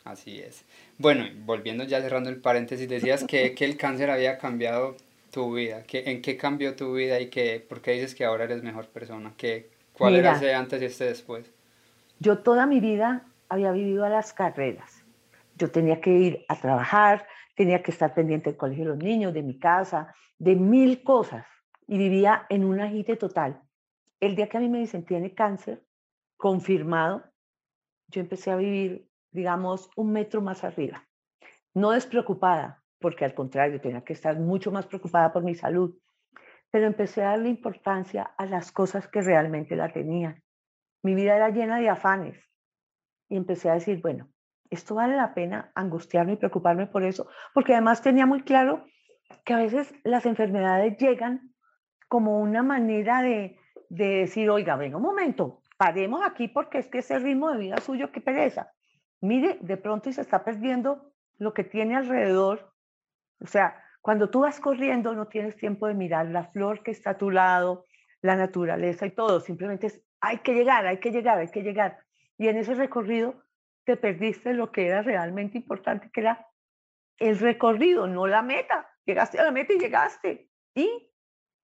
Así 0.05 0.40
es. 0.40 0.64
Bueno, 0.98 1.26
volviendo 1.44 1.85
ya 1.85 2.00
cerrando 2.00 2.31
el 2.31 2.37
paréntesis, 2.37 2.88
decías 2.88 3.24
que, 3.24 3.55
que 3.57 3.64
el 3.64 3.76
cáncer 3.76 4.11
había 4.11 4.38
cambiado 4.38 4.96
tu 5.31 5.55
vida. 5.55 5.83
¿Qué, 5.83 6.05
¿En 6.07 6.22
qué 6.22 6.37
cambió 6.37 6.76
tu 6.76 6.94
vida 6.94 7.20
y 7.20 7.29
que, 7.29 7.61
por 7.61 7.83
qué 7.83 7.92
dices 7.92 8.14
que 8.14 8.24
ahora 8.24 8.45
eres 8.45 8.62
mejor 8.62 8.86
persona? 8.86 9.34
¿Qué, 9.36 9.68
¿Cuál 9.97 10.16
era 10.16 10.32
ese 10.32 10.55
antes 10.55 10.80
y 10.82 10.84
este 10.84 11.05
después? 11.07 11.51
Yo 12.18 12.38
toda 12.38 12.66
mi 12.66 12.80
vida 12.80 13.26
había 13.49 13.72
vivido 13.72 14.05
a 14.05 14.09
las 14.09 14.32
carreras. 14.32 15.05
Yo 15.55 15.70
tenía 15.70 16.01
que 16.01 16.11
ir 16.11 16.44
a 16.49 16.57
trabajar, 16.57 17.26
tenía 17.55 17.82
que 17.82 17.90
estar 17.90 18.14
pendiente 18.14 18.51
del 18.51 18.59
colegio 18.59 18.84
de 18.84 18.90
los 18.90 18.99
niños, 18.99 19.32
de 19.32 19.42
mi 19.42 19.59
casa, 19.59 20.14
de 20.38 20.55
mil 20.55 21.03
cosas. 21.03 21.47
Y 21.86 21.99
vivía 21.99 22.47
en 22.49 22.64
un 22.64 22.80
agite 22.80 23.16
total. 23.16 23.62
El 24.20 24.34
día 24.36 24.49
que 24.49 24.57
a 24.57 24.61
mí 24.61 24.68
me 24.68 24.78
dicen 24.78 25.05
tiene 25.05 25.34
cáncer, 25.34 25.82
confirmado, 26.36 27.24
yo 28.09 28.20
empecé 28.20 28.51
a 28.51 28.57
vivir, 28.57 29.09
digamos, 29.30 29.90
un 29.97 30.12
metro 30.12 30.42
más 30.42 30.64
arriba. 30.64 31.07
No 31.74 31.90
despreocupada, 31.90 32.82
porque 32.99 33.24
al 33.24 33.34
contrario, 33.34 33.80
tenía 33.80 34.03
que 34.03 34.12
estar 34.12 34.38
mucho 34.38 34.72
más 34.72 34.86
preocupada 34.86 35.32
por 35.32 35.42
mi 35.42 35.55
salud, 35.55 35.97
pero 36.70 36.86
empecé 36.86 37.22
a 37.22 37.30
darle 37.30 37.48
importancia 37.48 38.22
a 38.36 38.46
las 38.46 38.72
cosas 38.72 39.08
que 39.08 39.20
realmente 39.20 39.76
la 39.76 39.92
tenían. 39.92 40.42
Mi 41.02 41.14
vida 41.14 41.36
era 41.36 41.50
llena 41.50 41.78
de 41.78 41.88
afanes 41.88 42.38
y 43.28 43.36
empecé 43.36 43.70
a 43.70 43.74
decir, 43.74 44.00
bueno, 44.00 44.28
esto 44.70 44.94
vale 44.96 45.16
la 45.16 45.34
pena 45.34 45.70
angustiarme 45.74 46.32
y 46.32 46.36
preocuparme 46.36 46.86
por 46.86 47.04
eso, 47.04 47.28
porque 47.54 47.72
además 47.72 48.02
tenía 48.02 48.26
muy 48.26 48.42
claro 48.42 48.84
que 49.44 49.54
a 49.54 49.58
veces 49.58 49.94
las 50.04 50.26
enfermedades 50.26 50.96
llegan 50.98 51.54
como 52.08 52.40
una 52.40 52.62
manera 52.62 53.22
de, 53.22 53.58
de 53.88 54.06
decir, 54.06 54.50
oiga, 54.50 54.76
venga 54.76 54.96
un 54.96 55.02
momento, 55.02 55.62
paremos 55.76 56.22
aquí 56.24 56.48
porque 56.48 56.78
es 56.78 56.88
que 56.88 56.98
ese 56.98 57.18
ritmo 57.18 57.50
de 57.52 57.58
vida 57.58 57.78
suyo, 57.78 58.10
qué 58.12 58.20
pereza. 58.20 58.72
Mire, 59.20 59.58
de 59.60 59.76
pronto 59.76 60.08
y 60.08 60.12
se 60.12 60.20
está 60.20 60.44
perdiendo 60.44 61.12
lo 61.38 61.52
que 61.54 61.64
tiene 61.64 61.96
alrededor. 61.96 62.72
O 63.40 63.46
sea, 63.46 63.82
cuando 64.07 64.30
tú 64.30 64.42
vas 64.42 64.61
corriendo 64.61 65.14
no 65.14 65.26
tienes 65.26 65.57
tiempo 65.57 65.88
de 65.88 65.94
mirar 65.94 66.26
la 66.26 66.44
flor 66.44 66.84
que 66.84 66.92
está 66.92 67.11
a 67.11 67.18
tu 67.18 67.28
lado, 67.28 67.86
la 68.22 68.36
naturaleza 68.36 69.04
y 69.04 69.11
todo. 69.11 69.40
Simplemente 69.40 69.88
es, 69.88 70.00
hay 70.20 70.38
que 70.38 70.54
llegar, 70.54 70.86
hay 70.86 71.00
que 71.00 71.11
llegar, 71.11 71.38
hay 71.38 71.50
que 71.50 71.62
llegar. 71.62 71.98
Y 72.38 72.46
en 72.46 72.57
ese 72.57 72.76
recorrido 72.76 73.42
te 73.84 73.96
perdiste 73.96 74.54
lo 74.54 74.70
que 74.70 74.86
era 74.86 75.02
realmente 75.02 75.59
importante, 75.59 76.09
que 76.12 76.20
era 76.20 76.46
el 77.18 77.36
recorrido, 77.36 78.07
no 78.07 78.28
la 78.28 78.42
meta. 78.42 78.88
Llegaste 79.07 79.40
a 79.40 79.42
la 79.42 79.50
meta 79.50 79.72
y 79.72 79.80
llegaste. 79.80 80.50
¿Y? 80.72 81.11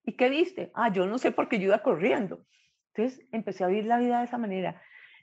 ¿Y 0.02 0.16
qué 0.16 0.28
viste? 0.28 0.72
Ah, 0.74 0.92
yo 0.92 1.06
no 1.06 1.18
sé 1.18 1.30
por 1.30 1.48
qué 1.48 1.60
yo 1.60 1.66
iba 1.66 1.84
corriendo. 1.84 2.44
Entonces 2.92 3.24
empecé 3.30 3.62
a 3.62 3.68
vivir 3.68 3.84
la 3.84 4.00
vida 4.00 4.18
de 4.18 4.24
esa 4.24 4.38
manera, 4.38 4.82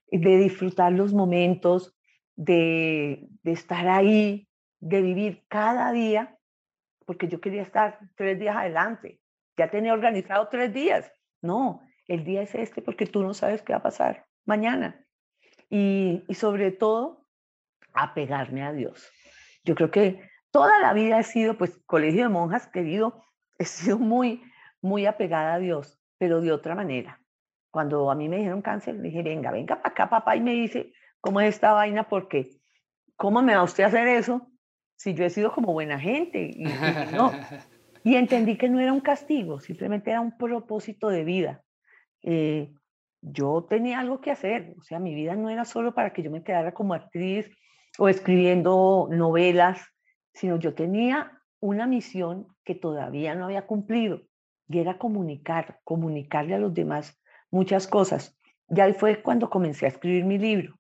de 0.10 0.38
disfrutar 0.38 0.94
los 0.94 1.14
momentos, 1.14 2.00
de, 2.38 3.28
de 3.44 3.52
estar 3.52 3.90
ahí, 3.90 4.48
de 4.80 5.02
vivir 5.02 5.44
cada 5.50 5.92
día, 5.92 6.39
porque 7.10 7.28
yo 7.28 7.42
quería 7.42 7.64
estar 7.64 7.98
tres 8.16 8.38
días 8.38 8.56
adelante. 8.56 9.20
Ya 9.58 9.68
tenía 9.72 9.94
organizado 9.94 10.48
tres 10.48 10.72
días. 10.72 11.12
No, 11.42 11.82
el 12.08 12.24
día 12.24 12.44
es 12.44 12.54
este 12.54 12.84
porque 12.84 13.08
tú 13.08 13.24
no 13.24 13.34
sabes 13.34 13.64
qué 13.64 13.74
va 13.74 13.80
a 13.80 13.82
pasar 13.82 14.28
mañana. 14.46 15.04
Y, 15.72 16.24
sobre 16.36 16.72
todo, 16.72 17.26
apegarme 17.94 18.62
a 18.62 18.74
Dios. 18.74 19.12
Yo 19.64 19.74
creo 19.74 19.90
que 19.90 20.22
toda 20.52 20.78
la 20.78 20.94
vida 20.94 21.18
he 21.20 21.24
sido, 21.24 21.58
pues, 21.58 21.82
colegio 21.88 22.22
de 22.22 22.30
monjas, 22.30 22.68
querido, 22.68 23.24
he 23.58 23.66
sido 23.66 23.98
muy, 23.98 24.44
muy 24.80 25.08
apegada 25.08 25.56
a 25.56 25.58
Dios, 25.58 26.00
pero 26.20 26.42
de 26.42 26.52
otra 26.52 26.76
manera. 26.76 27.20
Cuando 27.72 28.12
a 28.12 28.14
mí 28.14 28.30
me 28.30 28.38
dijeron 28.38 28.62
cáncer, 28.62 29.02
dije, 29.02 29.24
venga, 29.24 29.50
venga 29.50 29.78
para 29.78 29.90
acá, 29.90 30.10
papá, 30.12 30.36
y 30.36 30.42
me 30.42 30.52
dice, 30.52 30.94
¿cómo 31.22 31.42
es 31.42 31.56
esta 31.56 31.72
vaina? 31.72 32.08
Porque, 32.08 32.52
¿cómo 33.16 33.42
me 33.42 33.56
va 33.56 33.64
usted 33.64 33.86
a 33.86 33.88
hacer 33.88 34.08
eso? 34.10 34.49
Si 35.00 35.14
yo 35.14 35.24
he 35.24 35.30
sido 35.30 35.54
como 35.54 35.72
buena 35.72 35.98
gente. 35.98 36.52
Y, 36.54 36.66
no. 37.16 37.32
y 38.04 38.16
entendí 38.16 38.58
que 38.58 38.70
no 38.70 38.82
era 38.82 38.92
un 38.92 39.00
castigo, 39.00 39.62
simplemente 39.62 40.12
era 40.12 40.20
un 40.20 40.38
propósito 40.38 41.08
de 41.08 41.24
vida. 41.24 41.64
Eh, 42.22 42.74
yo 43.22 43.66
tenía 43.70 44.00
algo 44.00 44.20
que 44.20 44.32
hacer, 44.32 44.76
o 44.78 44.84
sea, 44.84 45.00
mi 45.00 45.16
vida 45.16 45.36
no 45.36 45.50
era 45.50 45.64
solo 45.64 45.94
para 45.94 46.12
que 46.12 46.22
yo 46.22 46.30
me 46.30 46.44
quedara 46.44 46.74
como 46.74 46.94
actriz 46.94 47.50
o 47.98 48.10
escribiendo 48.10 49.08
novelas, 49.10 49.82
sino 50.34 50.60
yo 50.60 50.74
tenía 50.74 51.32
una 51.62 51.88
misión 51.88 52.48
que 52.66 52.76
todavía 52.76 53.36
no 53.36 53.46
había 53.46 53.66
cumplido 53.66 54.24
y 54.68 54.80
era 54.80 54.98
comunicar, 54.98 55.80
comunicarle 55.86 56.56
a 56.56 56.60
los 56.60 56.74
demás 56.74 57.22
muchas 57.52 57.88
cosas. 57.88 58.38
Y 58.70 58.82
ahí 58.82 58.92
fue 58.92 59.22
cuando 59.22 59.50
comencé 59.50 59.86
a 59.86 59.90
escribir 59.90 60.26
mi 60.26 60.38
libro. 60.38 60.78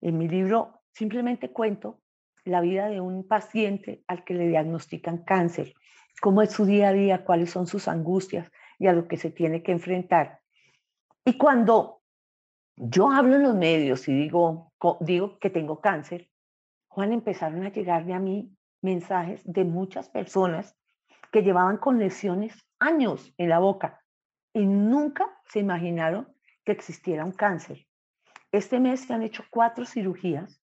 En 0.00 0.18
mi 0.18 0.26
libro 0.26 0.82
simplemente 0.92 1.52
cuento 1.52 2.01
la 2.44 2.60
vida 2.60 2.88
de 2.88 3.00
un 3.00 3.26
paciente 3.26 4.02
al 4.06 4.24
que 4.24 4.34
le 4.34 4.48
diagnostican 4.48 5.18
cáncer, 5.18 5.74
cómo 6.20 6.42
es 6.42 6.50
su 6.52 6.64
día 6.64 6.88
a 6.88 6.92
día, 6.92 7.24
cuáles 7.24 7.50
son 7.50 7.66
sus 7.66 7.88
angustias 7.88 8.50
y 8.78 8.86
a 8.86 8.92
lo 8.92 9.06
que 9.06 9.16
se 9.16 9.30
tiene 9.30 9.62
que 9.62 9.72
enfrentar. 9.72 10.40
Y 11.24 11.36
cuando 11.36 12.02
yo 12.76 13.10
hablo 13.10 13.36
en 13.36 13.42
los 13.42 13.54
medios 13.54 14.08
y 14.08 14.14
digo, 14.14 14.72
digo 15.00 15.38
que 15.38 15.50
tengo 15.50 15.80
cáncer, 15.80 16.28
Juan, 16.88 17.12
empezaron 17.12 17.64
a 17.64 17.72
llegarme 17.72 18.14
a 18.14 18.18
mí 18.18 18.54
mensajes 18.82 19.40
de 19.44 19.64
muchas 19.64 20.08
personas 20.08 20.76
que 21.30 21.42
llevaban 21.42 21.78
con 21.78 21.98
lesiones 21.98 22.54
años 22.78 23.32
en 23.38 23.48
la 23.48 23.58
boca 23.58 24.02
y 24.52 24.66
nunca 24.66 25.40
se 25.46 25.60
imaginaron 25.60 26.28
que 26.64 26.72
existiera 26.72 27.24
un 27.24 27.32
cáncer. 27.32 27.86
Este 28.50 28.80
mes 28.80 29.00
se 29.00 29.14
han 29.14 29.22
hecho 29.22 29.44
cuatro 29.50 29.86
cirugías 29.86 30.61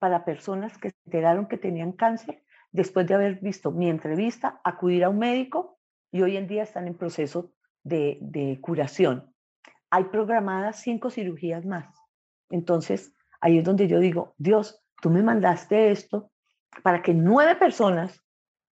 para 0.00 0.24
personas 0.24 0.76
que 0.78 0.90
se 0.90 0.96
enteraron 1.06 1.46
que 1.46 1.58
tenían 1.58 1.92
cáncer 1.92 2.42
después 2.72 3.06
de 3.06 3.14
haber 3.14 3.38
visto 3.40 3.70
mi 3.70 3.88
entrevista, 3.88 4.60
acudir 4.64 5.04
a 5.04 5.10
un 5.10 5.18
médico 5.18 5.78
y 6.10 6.22
hoy 6.22 6.36
en 6.36 6.48
día 6.48 6.62
están 6.62 6.88
en 6.88 6.96
proceso 6.96 7.52
de, 7.84 8.58
curación. 8.62 9.32
Hay 9.90 10.04
programadas 10.04 10.80
cinco 10.80 11.10
cirugías 11.10 11.64
más. 11.66 11.94
Entonces, 12.48 13.12
ahí 13.40 13.58
es 13.58 13.64
donde 13.64 13.88
yo 13.88 13.98
digo, 13.98 14.34
Dios, 14.38 14.82
tú 15.02 15.10
me 15.10 15.22
mandaste 15.22 15.90
esto 15.90 16.30
para 16.82 17.02
que 17.02 17.12
nueve 17.12 17.56
personas 17.56 18.24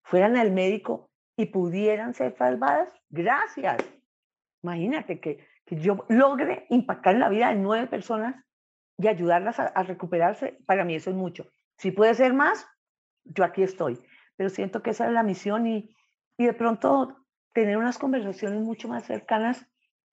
fueran 0.03 0.37
al 0.37 0.53
médico 0.53 1.11
y 1.37 1.47
pudieran 1.47 2.15
ser 2.15 2.37
salvadas. 2.37 2.89
Gracias. 3.11 3.77
Imagínate 4.63 5.21
que, 5.21 5.47
que 5.67 5.77
yo 5.77 6.07
logre 6.09 6.67
impactar 6.71 7.15
en 7.15 7.21
la 7.21 7.29
vida 7.29 7.51
de 7.51 7.57
nueve 7.57 7.87
personas 7.87 8.37
y 8.99 9.07
ayudarlas 9.07 9.61
a, 9.61 9.83
recuperarse, 9.85 10.59
para 10.67 10.85
mí 10.85 10.95
eso 10.95 11.11
es 11.11 11.17
mucho. 11.17 11.47
Si 11.77 11.93
puede 11.93 12.15
ser 12.15 12.35
más, 12.35 12.67
yo 13.25 13.45
aquí 13.45 13.63
estoy. 13.63 13.99
Pero 14.37 14.51
siento 14.51 14.83
que 14.83 14.91
esa 14.91 15.07
es 15.07 15.13
la 15.13 15.23
misión 15.23 15.67
y, 15.67 15.95
y 16.37 16.47
de 16.47 16.53
pronto 16.53 17.17
tener 17.55 17.77
unas 17.77 17.99
conversaciones 17.99 18.61
mucho 18.61 18.89
más 18.89 19.05
cercanas 19.05 19.67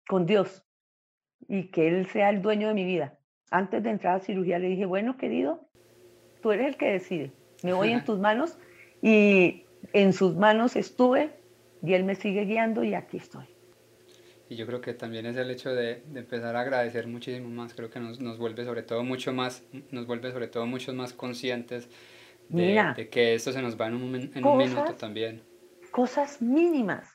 con 0.07 0.25
Dios 0.25 0.63
y 1.47 1.69
que 1.69 1.88
Él 1.88 2.07
sea 2.07 2.29
el 2.29 2.41
dueño 2.41 2.67
de 2.67 2.73
mi 2.75 2.86
vida. 2.86 3.17
Antes 3.51 3.83
de 3.83 3.89
entrar 3.89 4.15
a 4.15 4.19
cirugía 4.19 4.59
le 4.59 4.67
dije, 4.67 4.86
bueno, 4.86 5.17
querido, 5.17 5.67
tú 6.41 6.51
eres 6.51 6.67
el 6.67 6.77
que 6.77 6.91
decide. 6.91 7.33
Me 7.63 7.73
voy 7.73 7.91
en 7.91 8.03
tus 8.03 8.19
manos 8.19 8.59
y 9.01 9.65
en 9.93 10.13
sus 10.13 10.36
manos 10.36 10.75
estuve 10.75 11.39
y 11.81 11.93
Él 11.93 12.03
me 12.03 12.15
sigue 12.15 12.45
guiando 12.45 12.83
y 12.83 12.93
aquí 12.93 13.17
estoy. 13.17 13.55
Y 14.47 14.55
yo 14.55 14.67
creo 14.67 14.79
que 14.79 14.93
también 14.93 15.25
es 15.25 15.35
el 15.37 15.49
hecho 15.49 15.73
de, 15.73 16.03
de 16.05 16.19
empezar 16.19 16.55
a 16.55 16.61
agradecer 16.61 17.07
muchísimo 17.07 17.49
más, 17.49 17.73
creo 17.73 17.89
que 17.89 17.99
nos, 17.99 18.19
nos, 18.19 18.37
vuelve 18.37 18.63
sobre 18.63 18.83
todo 18.83 19.03
mucho 19.03 19.33
más, 19.33 19.63
nos 19.91 20.05
vuelve 20.05 20.31
sobre 20.31 20.47
todo 20.47 20.67
muchos 20.67 20.93
más 20.93 21.13
conscientes 21.13 21.89
de, 22.49 22.93
de 22.95 23.09
que 23.09 23.33
esto 23.33 23.51
se 23.51 23.61
nos 23.61 23.79
va 23.79 23.87
en 23.87 23.95
un, 23.95 24.15
en 24.15 24.45
un 24.45 24.57
minuto 24.57 24.93
también. 24.95 25.43
Cosas 25.91 26.41
mínimas. 26.41 27.09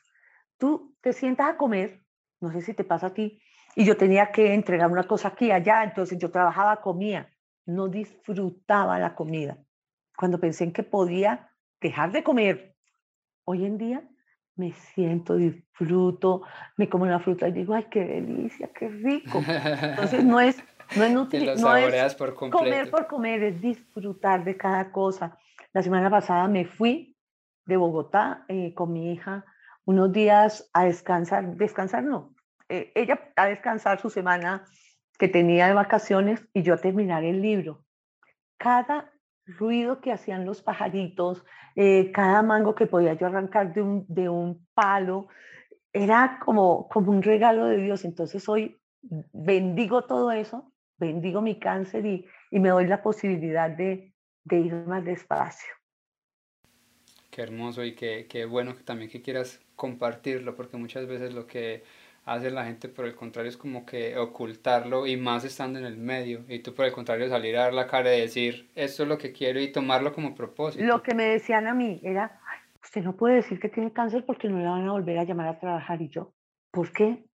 Tú 0.58 0.96
te 1.00 1.12
sientas 1.12 1.50
a 1.50 1.56
comer, 1.56 2.00
no 2.40 2.50
sé 2.50 2.62
si 2.62 2.74
te 2.74 2.84
pasa 2.84 3.08
a 3.08 3.14
ti, 3.14 3.40
y 3.76 3.84
yo 3.84 3.96
tenía 3.96 4.32
que 4.32 4.52
entregar 4.52 4.90
una 4.90 5.04
cosa 5.04 5.28
aquí, 5.28 5.52
allá, 5.52 5.84
entonces 5.84 6.18
yo 6.18 6.30
trabajaba, 6.30 6.80
comía, 6.80 7.30
no 7.64 7.88
disfrutaba 7.88 8.98
la 8.98 9.14
comida. 9.14 9.56
Cuando 10.16 10.40
pensé 10.40 10.64
en 10.64 10.72
que 10.72 10.82
podía 10.82 11.50
dejar 11.80 12.10
de 12.10 12.24
comer, 12.24 12.74
hoy 13.44 13.64
en 13.64 13.78
día 13.78 14.02
me 14.61 14.72
siento, 14.72 15.36
disfruto, 15.36 16.42
me 16.76 16.88
como 16.88 17.04
una 17.04 17.18
fruta 17.18 17.48
y 17.48 17.52
digo, 17.52 17.74
ay, 17.74 17.86
qué 17.90 18.04
delicia, 18.04 18.68
qué 18.68 18.88
rico. 18.88 19.42
Entonces 19.48 20.22
no 20.22 20.38
es, 20.38 20.62
no 20.94 21.04
es, 21.04 21.12
no 21.61 21.76
es 21.76 22.14
por 22.14 22.34
comer 22.34 22.90
por 22.90 23.06
comer, 23.06 23.42
es 23.42 23.61
disfrutar 23.61 24.44
de 24.44 24.56
cada 24.56 24.92
cosa. 24.92 25.38
La 25.72 25.82
semana 25.82 26.11
pasada 26.11 26.46
me 26.46 26.66
fui 26.66 27.16
de 27.64 27.76
Bogotá 27.76 28.44
eh, 28.48 28.74
con 28.74 28.92
mi 28.92 29.12
hija 29.12 29.44
unos 29.86 30.12
días 30.12 30.70
a 30.74 30.84
descansar, 30.84 31.56
descansar 31.56 32.04
no, 32.04 32.34
eh, 32.68 32.92
ella 32.94 33.32
a 33.36 33.46
descansar 33.46 33.98
su 33.98 34.11
semana 34.11 34.64
que 35.18 35.28
tenía 35.28 35.68
de 35.68 35.74
vacaciones 35.74 36.46
y 36.52 36.62
yo 36.62 36.74
a 36.74 36.78
terminar 36.78 37.24
el 37.24 37.40
libro. 37.40 37.84
Cada 38.58 39.11
ruido 39.59 40.01
que 40.01 40.12
hacían 40.12 40.44
los 40.44 40.62
pajaritos, 40.62 41.44
eh, 41.76 42.11
cada 42.12 42.42
mango 42.42 42.74
que 42.74 42.86
podía 42.86 43.14
yo 43.14 43.26
arrancar 43.26 43.72
de 43.72 43.82
un, 43.82 44.05
de 44.09 44.28
un 44.28 44.66
palo, 44.74 45.28
era 45.92 46.38
como, 46.44 46.88
como 46.88 47.11
un 47.11 47.22
regalo 47.22 47.66
de 47.66 47.78
Dios. 47.78 48.05
Entonces 48.05 48.48
hoy 48.48 48.80
bendigo 49.03 50.05
todo 50.05 50.30
eso, 50.32 50.72
bendigo 50.98 51.40
mi 51.40 51.59
cáncer 51.59 52.07
y, 52.07 52.26
y 52.51 52.61
me 52.61 52.70
doy 52.70 52.86
la 52.86 53.03
posibilidad 53.03 53.70
de, 53.70 54.14
de, 54.44 54.59
ir 54.59 54.74
más 54.86 55.05
despacio. 55.05 55.72
Qué 57.30 57.42
hermoso 57.42 57.84
y 57.84 57.94
qué, 57.94 58.26
qué 58.28 58.44
bueno 58.44 58.74
también 58.84 59.11
que 59.11 59.22
quieras 59.22 59.61
compartirlo, 59.76 60.57
porque 60.57 60.76
muchas 60.76 61.07
veces 61.07 61.32
lo 61.32 61.46
que 61.46 61.84
hace 62.30 62.48
la 62.52 62.64
gente 62.64 62.88
por 62.88 63.06
el 63.06 63.16
contrario 63.16 63.48
es 63.48 63.56
como 63.56 63.84
que 63.84 64.16
ocultarlo 64.16 65.04
y 65.04 65.16
más 65.16 65.44
estando 65.44 65.80
en 65.80 65.84
el 65.84 65.96
medio 65.96 66.44
y 66.46 66.60
tú 66.60 66.72
por 66.72 66.84
el 66.84 66.92
contrario 66.92 67.28
salir 67.28 67.56
a 67.56 67.62
dar 67.62 67.74
la 67.74 67.88
cara 67.88 68.14
y 68.14 68.20
decir 68.20 68.70
esto 68.76 69.02
es 69.02 69.08
lo 69.08 69.18
que 69.18 69.32
quiero 69.32 69.58
y 69.58 69.72
tomarlo 69.72 70.12
como 70.12 70.32
propósito. 70.36 70.84
Lo 70.84 71.02
que 71.02 71.12
me 71.12 71.24
decían 71.24 71.66
a 71.66 71.74
mí 71.74 72.00
era, 72.04 72.40
usted 72.80 73.02
no 73.02 73.16
puede 73.16 73.36
decir 73.36 73.58
que 73.58 73.68
tiene 73.68 73.92
cáncer 73.92 74.24
porque 74.24 74.48
no 74.48 74.58
le 74.58 74.64
van 74.64 74.86
a 74.86 74.92
volver 74.92 75.18
a 75.18 75.24
llamar 75.24 75.48
a 75.48 75.58
trabajar 75.58 76.00
y 76.02 76.08
yo, 76.08 76.32
¿por 76.70 76.92
qué? 76.92 77.24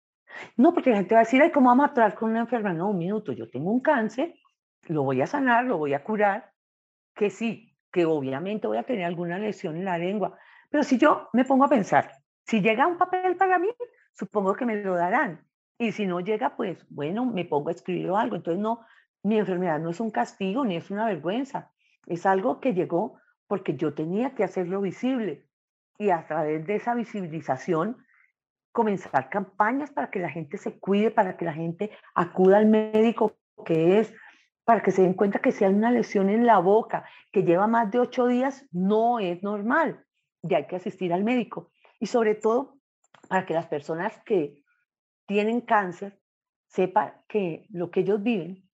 No, 0.57 0.73
porque 0.73 0.91
la 0.91 0.97
gente 0.97 1.15
va 1.15 1.21
a 1.21 1.25
decir, 1.25 1.43
ay, 1.43 1.51
¿cómo 1.51 1.69
vamos 1.69 1.91
a 1.91 1.95
tratar 1.95 2.19
con 2.19 2.31
una 2.31 2.41
enfermedad? 2.41 2.75
No, 2.75 2.89
un 2.89 2.99
minuto, 2.99 3.33
yo 3.33 3.51
tengo 3.51 3.71
un 3.71 3.81
cáncer, 3.81 4.35
lo 4.87 5.03
voy 5.03 5.21
a 5.21 5.27
sanar, 5.27 5.65
lo 5.65 5.77
voy 5.77 5.93
a 5.93 6.03
curar, 6.03 6.53
que 7.15 7.29
sí, 7.29 7.77
que 7.93 8.07
obviamente 8.07 8.67
voy 8.67 8.79
a 8.79 8.85
tener 8.85 9.05
alguna 9.05 9.39
lesión 9.39 9.77
en 9.77 9.85
la 9.85 9.99
lengua, 9.99 10.39
pero 10.71 10.83
si 10.83 10.97
yo 10.97 11.29
me 11.35 11.45
pongo 11.45 11.67
a 11.67 11.69
pensar, 11.69 12.13
si 12.47 12.63
llega 12.63 12.87
un 12.87 12.97
papel 12.97 13.37
para 13.37 13.59
mí, 13.59 13.69
supongo 14.19 14.55
que 14.55 14.67
me 14.67 14.77
lo 14.77 14.95
darán. 14.95 15.47
Y 15.79 15.93
si 15.93 16.07
no 16.07 16.21
llega, 16.21 16.57
pues 16.57 16.87
bueno, 16.89 17.25
me 17.27 17.45
pongo 17.45 17.69
a 17.69 17.73
escribir 17.73 18.11
algo. 18.11 18.37
Entonces, 18.37 18.61
no, 18.61 18.81
mi 19.23 19.39
enfermedad 19.39 19.79
no 19.79 19.91
es 19.91 20.01
un 20.01 20.11
castigo 20.11 20.65
ni 20.65 20.77
es 20.77 20.91
una 20.91 21.07
vergüenza. 21.07 21.73
Es 22.07 22.27
algo 22.27 22.61
que 22.61 22.75
llegó 22.75 23.19
porque 23.47 23.77
yo 23.77 23.95
tenía 23.95 24.35
que 24.35 24.45
hacerlo 24.45 24.81
visible 24.81 25.47
y 25.99 26.11
a 26.11 26.27
través 26.27 26.67
de 26.67 26.77
esa 26.77 26.95
visibilización 26.95 27.97
comenzar 28.73 29.31
campañas 29.31 29.91
para 29.91 30.11
que 30.11 30.19
la 30.19 30.29
gente 30.29 30.59
se 30.59 30.79
cuide, 30.79 31.11
para 31.11 31.37
que 31.37 31.45
la 31.45 31.55
gente 31.55 31.91
acuda 32.15 32.59
al 32.59 32.67
médico 32.67 33.37
que 33.65 34.01
es, 34.01 34.15
para 34.65 34.83
que 34.83 34.91
se 34.91 35.03
den 35.03 35.15
cuenta 35.15 35.39
que 35.39 35.53
si 35.53 35.65
hay 35.65 35.73
una 35.73 35.91
lesión 35.91 36.29
en 36.29 36.45
la 36.45 36.59
boca 36.59 37.05
que 37.33 37.43
lleva 37.43 37.67
más 37.67 37.91
de 37.91 38.01
ocho 38.01 38.27
días, 38.27 38.67
no 38.73 39.19
es 39.19 39.43
normal 39.43 40.05
y 40.43 40.55
hay 40.55 40.67
que 40.67 40.77
asistir 40.77 41.13
al 41.13 41.25
médico. 41.25 41.71
Y 41.99 42.07
sobre 42.07 42.35
todo, 42.35 42.76
para 43.27 43.47
que 43.47 43.55
las 43.55 43.67
personas 43.67 44.19
que 44.25 44.63
tienen 45.27 45.61
cáncer 45.61 46.19
sepan 46.67 47.13
que 47.29 47.67
lo 47.71 47.91
que 47.91 48.01
ellos 48.01 48.23
viven 48.23 48.69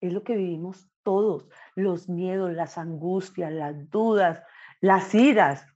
es 0.00 0.12
lo 0.12 0.22
que 0.22 0.36
vivimos 0.36 0.90
todos, 1.02 1.48
los 1.74 2.08
miedos, 2.08 2.52
las 2.52 2.78
angustias, 2.78 3.52
las 3.52 3.90
dudas, 3.90 4.42
las 4.80 5.14
iras, 5.14 5.66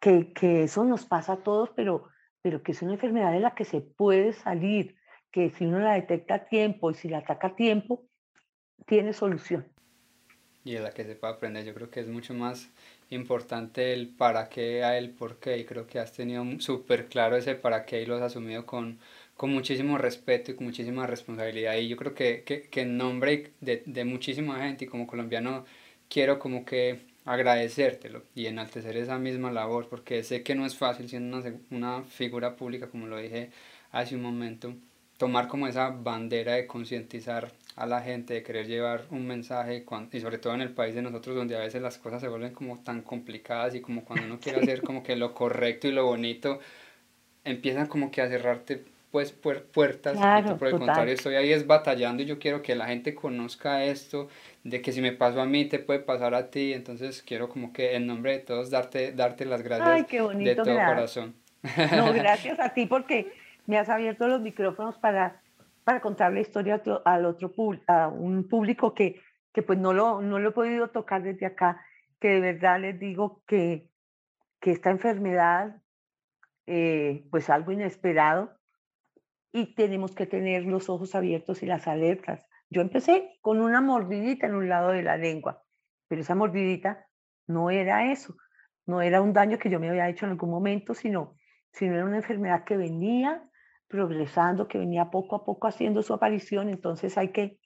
que, 0.00 0.32
que 0.32 0.64
eso 0.64 0.84
nos 0.84 1.06
pasa 1.06 1.34
a 1.34 1.42
todos, 1.42 1.70
pero, 1.70 2.08
pero 2.42 2.62
que 2.62 2.72
es 2.72 2.82
una 2.82 2.94
enfermedad 2.94 3.32
de 3.32 3.40
la 3.40 3.54
que 3.54 3.64
se 3.64 3.80
puede 3.80 4.32
salir, 4.32 4.96
que 5.30 5.50
si 5.50 5.66
uno 5.66 5.78
la 5.78 5.94
detecta 5.94 6.34
a 6.34 6.44
tiempo 6.46 6.90
y 6.90 6.94
si 6.94 7.08
la 7.08 7.18
ataca 7.18 7.48
a 7.48 7.56
tiempo, 7.56 8.04
tiene 8.86 9.12
solución. 9.12 9.66
Y 10.68 10.76
es 10.76 10.82
la 10.82 10.90
que 10.92 11.04
se 11.04 11.14
puede 11.14 11.32
aprender, 11.32 11.64
yo 11.64 11.72
creo 11.72 11.90
que 11.90 12.00
es 12.00 12.08
mucho 12.08 12.34
más 12.34 12.68
importante 13.08 13.94
el 13.94 14.06
para 14.06 14.50
qué 14.50 14.84
a 14.84 14.98
el 14.98 15.08
por 15.08 15.36
qué, 15.38 15.56
y 15.56 15.64
creo 15.64 15.86
que 15.86 15.98
has 15.98 16.12
tenido 16.12 16.44
súper 16.60 17.06
claro 17.06 17.36
ese 17.38 17.54
para 17.54 17.86
qué 17.86 18.02
y 18.02 18.06
lo 18.06 18.16
has 18.16 18.22
asumido 18.22 18.66
con, 18.66 18.98
con 19.34 19.48
muchísimo 19.50 19.96
respeto 19.96 20.50
y 20.50 20.56
con 20.56 20.66
muchísima 20.66 21.06
responsabilidad. 21.06 21.76
Y 21.78 21.88
yo 21.88 21.96
creo 21.96 22.14
que, 22.14 22.42
que, 22.44 22.64
que 22.64 22.82
en 22.82 22.98
nombre 22.98 23.52
de, 23.62 23.82
de 23.86 24.04
muchísima 24.04 24.60
gente 24.60 24.84
y 24.84 24.88
como 24.88 25.06
colombiano 25.06 25.64
quiero 26.10 26.38
como 26.38 26.66
que 26.66 27.00
agradecértelo 27.24 28.24
y 28.34 28.44
enaltecer 28.44 28.98
esa 28.98 29.18
misma 29.18 29.50
labor, 29.50 29.88
porque 29.88 30.22
sé 30.22 30.42
que 30.42 30.54
no 30.54 30.66
es 30.66 30.76
fácil 30.76 31.08
siendo 31.08 31.38
una, 31.38 31.54
una 31.70 32.02
figura 32.02 32.56
pública, 32.56 32.88
como 32.88 33.06
lo 33.06 33.16
dije 33.16 33.50
hace 33.90 34.16
un 34.16 34.22
momento, 34.22 34.74
tomar 35.16 35.48
como 35.48 35.66
esa 35.66 35.88
bandera 35.88 36.52
de 36.56 36.66
concientizar 36.66 37.52
a 37.78 37.86
la 37.86 38.00
gente, 38.00 38.34
de 38.34 38.42
querer 38.42 38.66
llevar 38.66 39.04
un 39.10 39.26
mensaje, 39.26 39.84
y 40.12 40.20
sobre 40.20 40.38
todo 40.38 40.52
en 40.54 40.62
el 40.62 40.70
país 40.70 40.96
de 40.96 41.02
nosotros, 41.02 41.36
donde 41.36 41.56
a 41.56 41.60
veces 41.60 41.80
las 41.80 41.96
cosas 41.96 42.20
se 42.20 42.26
vuelven 42.26 42.52
como 42.52 42.80
tan 42.80 43.02
complicadas 43.02 43.74
y 43.76 43.80
como 43.80 44.04
cuando 44.04 44.26
uno 44.26 44.40
quiere 44.40 44.60
hacer 44.60 44.82
como 44.82 45.04
que 45.04 45.14
lo 45.14 45.32
correcto 45.32 45.86
y 45.86 45.92
lo 45.92 46.04
bonito, 46.04 46.58
empiezan 47.44 47.86
como 47.86 48.10
que 48.10 48.20
a 48.20 48.28
cerrarte 48.28 48.84
pues 49.10 49.32
puertas, 49.32 50.18
por 50.58 50.68
el 50.68 50.78
contrario 50.78 51.14
estoy 51.14 51.36
ahí 51.36 51.50
es 51.50 51.66
batallando 51.66 52.22
y 52.22 52.26
yo 52.26 52.38
quiero 52.38 52.60
que 52.60 52.74
la 52.74 52.86
gente 52.86 53.14
conozca 53.14 53.84
esto, 53.84 54.28
de 54.64 54.82
que 54.82 54.92
si 54.92 55.00
me 55.00 55.12
pasó 55.12 55.40
a 55.40 55.46
mí 55.46 55.64
te 55.64 55.78
puede 55.78 56.00
pasar 56.00 56.34
a 56.34 56.50
ti, 56.50 56.74
entonces 56.74 57.22
quiero 57.22 57.48
como 57.48 57.72
que 57.72 57.94
en 57.94 58.06
nombre 58.06 58.32
de 58.32 58.38
todos 58.40 58.70
darte, 58.70 59.12
darte 59.12 59.46
las 59.46 59.62
gracias 59.62 60.06
de 60.08 60.54
todo 60.54 60.74
corazón. 60.74 61.34
No, 61.96 62.12
gracias 62.12 62.60
a 62.60 62.74
ti 62.74 62.86
porque 62.86 63.32
me 63.66 63.78
has 63.78 63.88
abierto 63.88 64.28
los 64.28 64.42
micrófonos 64.42 64.96
para, 64.98 65.40
para 65.88 66.02
contar 66.02 66.34
la 66.34 66.40
historia 66.40 66.82
al 67.06 67.24
otro 67.24 67.50
a 67.86 68.08
un 68.08 68.46
público 68.46 68.92
que, 68.92 69.22
que 69.54 69.62
pues 69.62 69.78
no 69.78 69.94
lo, 69.94 70.20
no 70.20 70.38
lo 70.38 70.50
he 70.50 70.52
podido 70.52 70.90
tocar 70.90 71.22
desde 71.22 71.46
acá, 71.46 71.82
que 72.20 72.28
de 72.28 72.40
verdad 72.40 72.78
les 72.78 73.00
digo 73.00 73.42
que, 73.46 73.88
que 74.60 74.72
esta 74.72 74.90
enfermedad, 74.90 75.80
eh, 76.66 77.26
pues 77.30 77.48
algo 77.48 77.72
inesperado, 77.72 78.54
y 79.50 79.74
tenemos 79.74 80.14
que 80.14 80.26
tener 80.26 80.64
los 80.64 80.90
ojos 80.90 81.14
abiertos 81.14 81.62
y 81.62 81.66
las 81.66 81.88
alertas. 81.88 82.46
Yo 82.68 82.82
empecé 82.82 83.38
con 83.40 83.58
una 83.58 83.80
mordidita 83.80 84.46
en 84.46 84.56
un 84.56 84.68
lado 84.68 84.90
de 84.90 85.02
la 85.02 85.16
lengua, 85.16 85.64
pero 86.06 86.20
esa 86.20 86.34
mordidita 86.34 87.06
no 87.46 87.70
era 87.70 88.12
eso, 88.12 88.36
no 88.84 89.00
era 89.00 89.22
un 89.22 89.32
daño 89.32 89.58
que 89.58 89.70
yo 89.70 89.80
me 89.80 89.88
había 89.88 90.10
hecho 90.10 90.26
en 90.26 90.32
algún 90.32 90.50
momento, 90.50 90.92
sino, 90.92 91.34
sino 91.72 91.94
era 91.94 92.04
una 92.04 92.16
enfermedad 92.16 92.64
que 92.64 92.76
venía 92.76 93.42
progresando, 93.88 94.68
que 94.68 94.78
venía 94.78 95.10
poco 95.10 95.36
a 95.36 95.44
poco 95.44 95.66
haciendo 95.66 96.02
su 96.02 96.14
aparición, 96.14 96.68
entonces 96.68 97.16
hay 97.18 97.28
que 97.28 97.58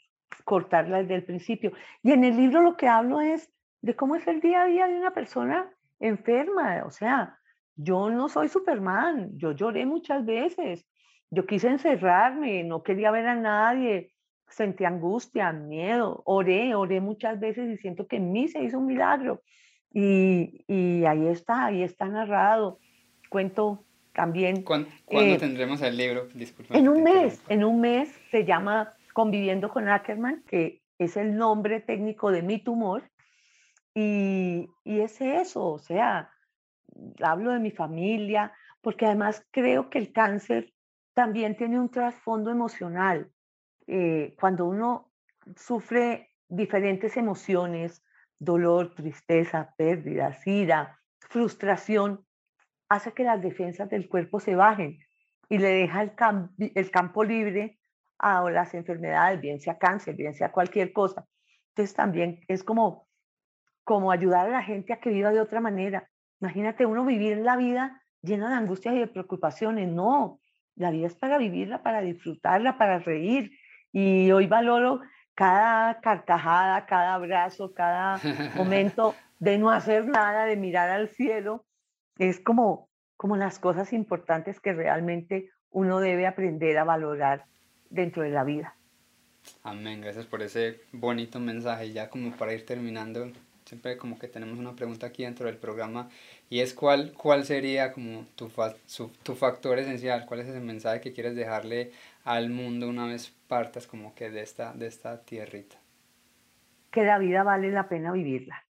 cortarla 0.45 0.99
desde 0.99 1.17
el 1.17 1.25
principio. 1.25 1.73
Y 2.03 2.13
en 2.13 2.25
el 2.25 2.37
libro 2.37 2.63
lo 2.63 2.77
que 2.77 2.89
hablo 2.89 3.21
es 3.21 3.53
de 3.81 3.95
cómo 3.95 4.17
es 4.17 4.27
el 4.27 4.41
día 4.41 4.63
a 4.63 4.67
día 4.67 4.87
de 4.87 4.97
una 4.97 5.13
persona 5.13 5.71
enferma, 5.99 6.83
o 6.87 6.91
sea, 6.91 7.39
yo 7.77 8.11
no 8.11 8.29
soy 8.29 8.49
Superman, 8.49 9.31
yo 9.37 9.53
lloré 9.53 9.87
muchas 9.87 10.25
veces, 10.25 10.87
yo 11.31 11.47
quise 11.47 11.69
encerrarme, 11.69 12.65
no 12.65 12.83
quería 12.83 13.11
ver 13.11 13.27
a 13.27 13.35
nadie, 13.35 14.13
sentí 14.49 14.85
angustia, 14.85 15.53
miedo, 15.53 16.23
oré, 16.27 16.75
oré 16.75 17.01
muchas 17.01 17.41
veces 17.41 17.71
y 17.71 17.79
siento 17.79 18.07
que 18.07 18.17
en 18.17 18.33
mí 18.33 18.49
se 18.49 18.63
hizo 18.63 18.79
un 18.79 18.87
milagro. 18.87 19.43
Y, 19.91 20.65
y 20.67 21.05
ahí 21.05 21.27
está, 21.29 21.67
ahí 21.67 21.83
está 21.83 22.07
narrado. 22.07 22.79
Cuento 23.31 23.85
también. 24.13 24.63
¿Cuándo, 24.63 24.89
¿cuándo 25.05 25.35
eh, 25.35 25.39
tendremos 25.39 25.81
el 25.83 25.97
libro? 25.97 26.29
Disculpa. 26.35 26.77
En 26.77 26.89
un 26.89 27.03
mes, 27.03 27.43
en 27.49 27.65
un 27.65 27.81
mes 27.81 28.09
se 28.31 28.45
llama 28.45 28.95
Conviviendo 29.13 29.69
con 29.69 29.89
Ackerman, 29.89 30.43
que 30.47 30.83
es 30.99 31.17
el 31.17 31.37
nombre 31.37 31.81
técnico 31.81 32.31
de 32.31 32.43
mi 32.43 32.59
tumor. 32.63 33.11
Y, 33.95 34.69
y 34.85 35.01
es 35.01 35.21
eso, 35.21 35.67
o 35.67 35.79
sea, 35.79 36.31
hablo 37.23 37.53
de 37.53 37.59
mi 37.59 37.71
familia, 37.71 38.53
porque 38.81 39.07
además 39.07 39.47
creo 39.51 39.91
que 39.91 39.99
el 39.99 40.13
cáncer 40.13 40.73
también 41.15 41.57
tiene 41.57 41.79
un 41.79 41.91
trasfondo 41.91 42.51
emocional. 42.51 43.31
Eh, 43.87 44.35
cuando 44.39 44.67
uno 44.67 45.13
sufre 45.57 46.31
diferentes 46.49 47.17
emociones, 47.17 48.03
dolor, 48.39 48.95
tristeza, 48.95 49.75
pérdida, 49.77 50.37
ira, 50.45 50.99
frustración, 51.19 52.25
hace 52.93 53.13
que 53.13 53.25
las 53.25 53.41
defensas 53.41 53.89
del 53.89 54.09
cuerpo 54.09 54.39
se 54.41 54.55
bajen 54.55 54.99
y 55.49 55.59
le 55.59 55.69
deja 55.69 56.03
el, 56.03 56.13
el 56.75 56.91
campo 56.91 57.25
libre 57.25 57.79
a 58.19 58.49
las 58.51 58.75
enfermedades, 58.75 59.41
bien 59.41 59.61
sea 59.61 59.79
cáncer, 59.79 60.15
bien 60.15 60.35
sea 60.35 60.53
cualquier 60.53 60.93
cosa. 60.93 61.27
Entonces 61.71 61.95
también 61.95 62.41
es 62.49 62.63
como, 62.63 63.09
como 63.85 64.13
ayudar 64.13 64.47
a 64.47 64.53
la 64.53 64.63
gente 64.63 64.93
a 64.93 65.01
que 65.01 65.11
viva 65.11 65.31
de 65.31 65.41
otra 65.41 65.61
manera. 65.61 66.09
Imagínate 66.41 66.87
uno 66.87 67.05
vivir 67.05 67.39
la 67.39 67.57
vida 67.57 68.03
llena 68.21 68.51
de 68.51 68.57
angustias 68.57 68.95
y 68.95 68.99
de 68.99 69.07
preocupaciones. 69.07 69.89
No, 69.89 70.41
la 70.77 70.91
vida 70.91 71.07
es 71.07 71.15
para 71.15 71.39
vivirla, 71.39 71.83
para 71.83 72.01
disfrutarla, 72.01 72.79
para 72.79 72.99
reír. 72.99 73.53
Y 73.91 74.31
hoy 74.33 74.47
valoro 74.47 75.01
cada 75.35 76.01
carcajada, 76.01 76.87
cada 76.87 77.15
abrazo, 77.15 77.73
cada 77.75 78.21
momento 78.57 79.15
de 79.39 79.59
no 79.59 79.71
hacer 79.71 80.07
nada, 80.07 80.45
de 80.45 80.57
mirar 80.57 80.91
al 80.91 81.09
cielo. 81.09 81.65
Es 82.19 82.41
como, 82.41 82.89
como 83.17 83.37
las 83.37 83.59
cosas 83.59 83.93
importantes 83.93 84.61
que 84.61 84.73
realmente 84.73 85.51
uno 85.71 86.01
debe 86.01 86.27
aprender 86.27 86.77
a 86.79 86.85
valorar 86.85 87.47
dentro 87.91 88.23
de 88.23 88.31
la 88.31 88.45
vida. 88.45 88.77
Amén, 89.63 90.01
gracias 90.01 90.27
por 90.27 90.43
ese 90.43 90.81
bonito 90.93 91.41
mensaje. 91.41 91.93
Ya 91.93 92.09
como 92.09 92.33
para 92.37 92.53
ir 92.53 92.65
terminando, 92.65 93.31
siempre 93.65 93.97
como 93.97 94.19
que 94.19 94.29
tenemos 94.29 94.59
una 94.59 94.75
pregunta 94.75 95.07
aquí 95.07 95.25
dentro 95.25 95.47
del 95.47 95.57
programa 95.57 96.09
y 96.49 96.61
es 96.61 96.75
cuál, 96.75 97.13
cuál 97.13 97.45
sería 97.45 97.93
como 97.93 98.27
tu, 98.37 98.51
tu 99.23 99.35
factor 99.35 99.79
esencial, 99.79 100.27
cuál 100.27 100.41
es 100.41 100.49
ese 100.49 100.61
mensaje 100.61 101.01
que 101.01 101.13
quieres 101.13 101.35
dejarle 101.35 101.93
al 102.25 102.51
mundo 102.51 102.89
una 102.89 103.07
vez 103.07 103.35
partas 103.49 103.87
como 103.87 104.15
que 104.15 104.31
de 104.31 104.43
esta, 104.43 104.73
de 104.75 104.87
esta 104.87 105.23
tierrita. 105.23 105.77
Que 106.91 107.05
la 107.05 107.19
vida 107.19 107.43
vale 107.43 107.71
la 107.71 107.89
pena 107.89 108.13
vivirla. 108.13 108.65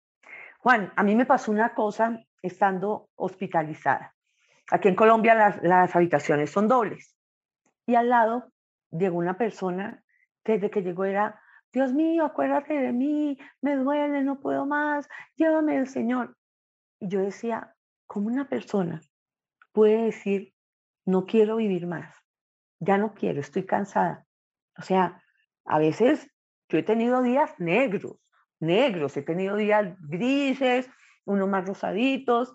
Juan, 0.58 0.92
a 0.96 1.02
mí 1.04 1.14
me 1.14 1.24
pasó 1.24 1.52
una 1.52 1.74
cosa 1.74 2.24
estando 2.42 3.08
hospitalizada. 3.16 4.14
Aquí 4.70 4.88
en 4.88 4.94
Colombia 4.94 5.58
las, 5.62 5.96
habitaciones 5.96 6.50
son 6.50 6.68
dobles 6.68 7.16
y 7.86 7.94
al 7.94 8.10
lado 8.10 8.52
llegó 8.90 9.16
una 9.16 9.38
persona 9.38 10.02
que 10.44 10.52
desde 10.54 10.70
que 10.70 10.82
llegó 10.82 11.04
era 11.04 11.40
Dios 11.72 11.92
mío, 11.92 12.24
acuérdate 12.24 12.74
de 12.74 12.92
mí, 12.92 13.38
me 13.60 13.76
duele, 13.76 14.22
no 14.22 14.40
puedo 14.40 14.66
más, 14.66 15.08
llévame 15.36 15.76
el 15.76 15.86
Señor. 15.86 16.36
Y 16.98 17.08
yo 17.08 17.20
decía, 17.20 17.74
¿cómo 18.06 18.28
una 18.28 18.48
persona 18.48 19.00
puede 19.72 20.04
decir, 20.04 20.54
no 21.04 21.26
quiero 21.26 21.56
vivir 21.56 21.86
más? 21.86 22.14
Ya 22.80 22.96
no 22.96 23.12
quiero, 23.12 23.40
estoy 23.40 23.66
cansada. 23.66 24.26
O 24.78 24.82
sea, 24.82 25.22
a 25.66 25.78
veces 25.78 26.30
yo 26.68 26.78
he 26.78 26.82
tenido 26.82 27.22
días 27.22 27.54
negros, 27.58 28.16
negros, 28.60 29.16
he 29.16 29.22
tenido 29.22 29.56
días 29.56 29.94
grises, 30.00 30.88
unos 31.28 31.48
más 31.48 31.66
rosaditos, 31.66 32.54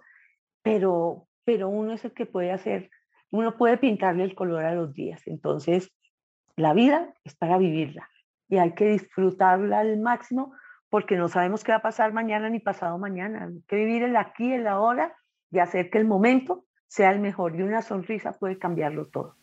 pero, 0.61 1.27
pero 1.45 1.69
uno 1.69 1.93
es 1.93 2.03
el 2.03 2.13
que 2.13 2.25
puede 2.25 2.51
hacer, 2.51 2.89
uno 3.31 3.55
puede 3.57 3.77
pintarle 3.77 4.23
el 4.23 4.35
color 4.35 4.65
a 4.65 4.75
los 4.75 4.93
días. 4.93 5.21
Entonces, 5.27 5.91
la 6.55 6.73
vida 6.73 7.13
es 7.23 7.35
para 7.35 7.57
vivirla 7.57 8.09
y 8.49 8.57
hay 8.57 8.73
que 8.73 8.85
disfrutarla 8.85 9.79
al 9.79 9.99
máximo 9.99 10.53
porque 10.89 11.17
no 11.17 11.27
sabemos 11.27 11.63
qué 11.63 11.71
va 11.71 11.79
a 11.79 11.81
pasar 11.81 12.13
mañana 12.13 12.49
ni 12.49 12.59
pasado 12.59 12.97
mañana. 12.97 13.45
Hay 13.45 13.61
que 13.67 13.75
vivir 13.75 14.03
el 14.03 14.15
aquí, 14.15 14.53
el 14.53 14.67
ahora 14.67 15.15
y 15.51 15.59
hacer 15.59 15.89
que 15.89 15.97
el 15.97 16.05
momento 16.05 16.65
sea 16.87 17.11
el 17.11 17.19
mejor 17.19 17.55
y 17.55 17.63
una 17.63 17.81
sonrisa 17.81 18.33
puede 18.33 18.59
cambiarlo 18.59 19.07
todo. 19.07 19.35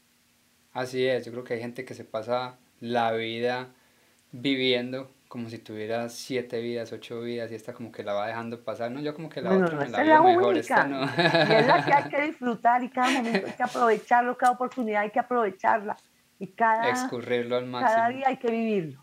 Así 0.72 1.06
es, 1.06 1.24
yo 1.24 1.32
creo 1.32 1.44
que 1.44 1.54
hay 1.54 1.60
gente 1.60 1.84
que 1.84 1.94
se 1.94 2.04
pasa 2.04 2.58
la 2.78 3.12
vida 3.12 3.74
viviendo 4.30 5.10
como 5.30 5.48
si 5.48 5.58
tuviera 5.58 6.08
siete 6.08 6.60
vidas, 6.60 6.92
ocho 6.92 7.20
vidas 7.20 7.52
y 7.52 7.54
esta 7.54 7.72
como 7.72 7.92
que 7.92 8.02
la 8.02 8.14
va 8.14 8.26
dejando 8.26 8.64
pasar, 8.64 8.90
¿no? 8.90 8.98
Yo 9.00 9.14
como 9.14 9.28
que 9.30 9.40
la 9.40 9.50
Bueno, 9.50 9.66
otra 9.66 9.76
no, 9.78 9.84
me 9.84 9.88
la 9.90 9.98
esta 9.98 10.02
es 10.02 10.08
la 10.08 10.20
mejor, 10.22 10.44
única. 10.48 10.58
esta 10.60 10.84
no. 10.88 11.00
Y 11.04 11.56
es 11.60 11.66
la 11.68 11.84
que 11.84 11.92
hay 11.94 12.04
que 12.10 12.22
disfrutar 12.22 12.82
y 12.82 12.88
cada 12.90 13.10
momento 13.10 13.46
hay 13.46 13.52
que 13.52 13.62
aprovecharlo, 13.62 14.36
cada 14.36 14.52
oportunidad 14.54 15.02
hay 15.02 15.10
que 15.10 15.20
aprovecharla. 15.20 15.96
Y 16.40 16.48
cada, 16.48 16.88
Excurrirlo 16.90 17.56
al 17.58 17.70
cada 17.70 17.80
máximo. 17.80 18.08
día 18.18 18.26
hay 18.28 18.36
que 18.38 18.50
vivirlo. 18.50 19.00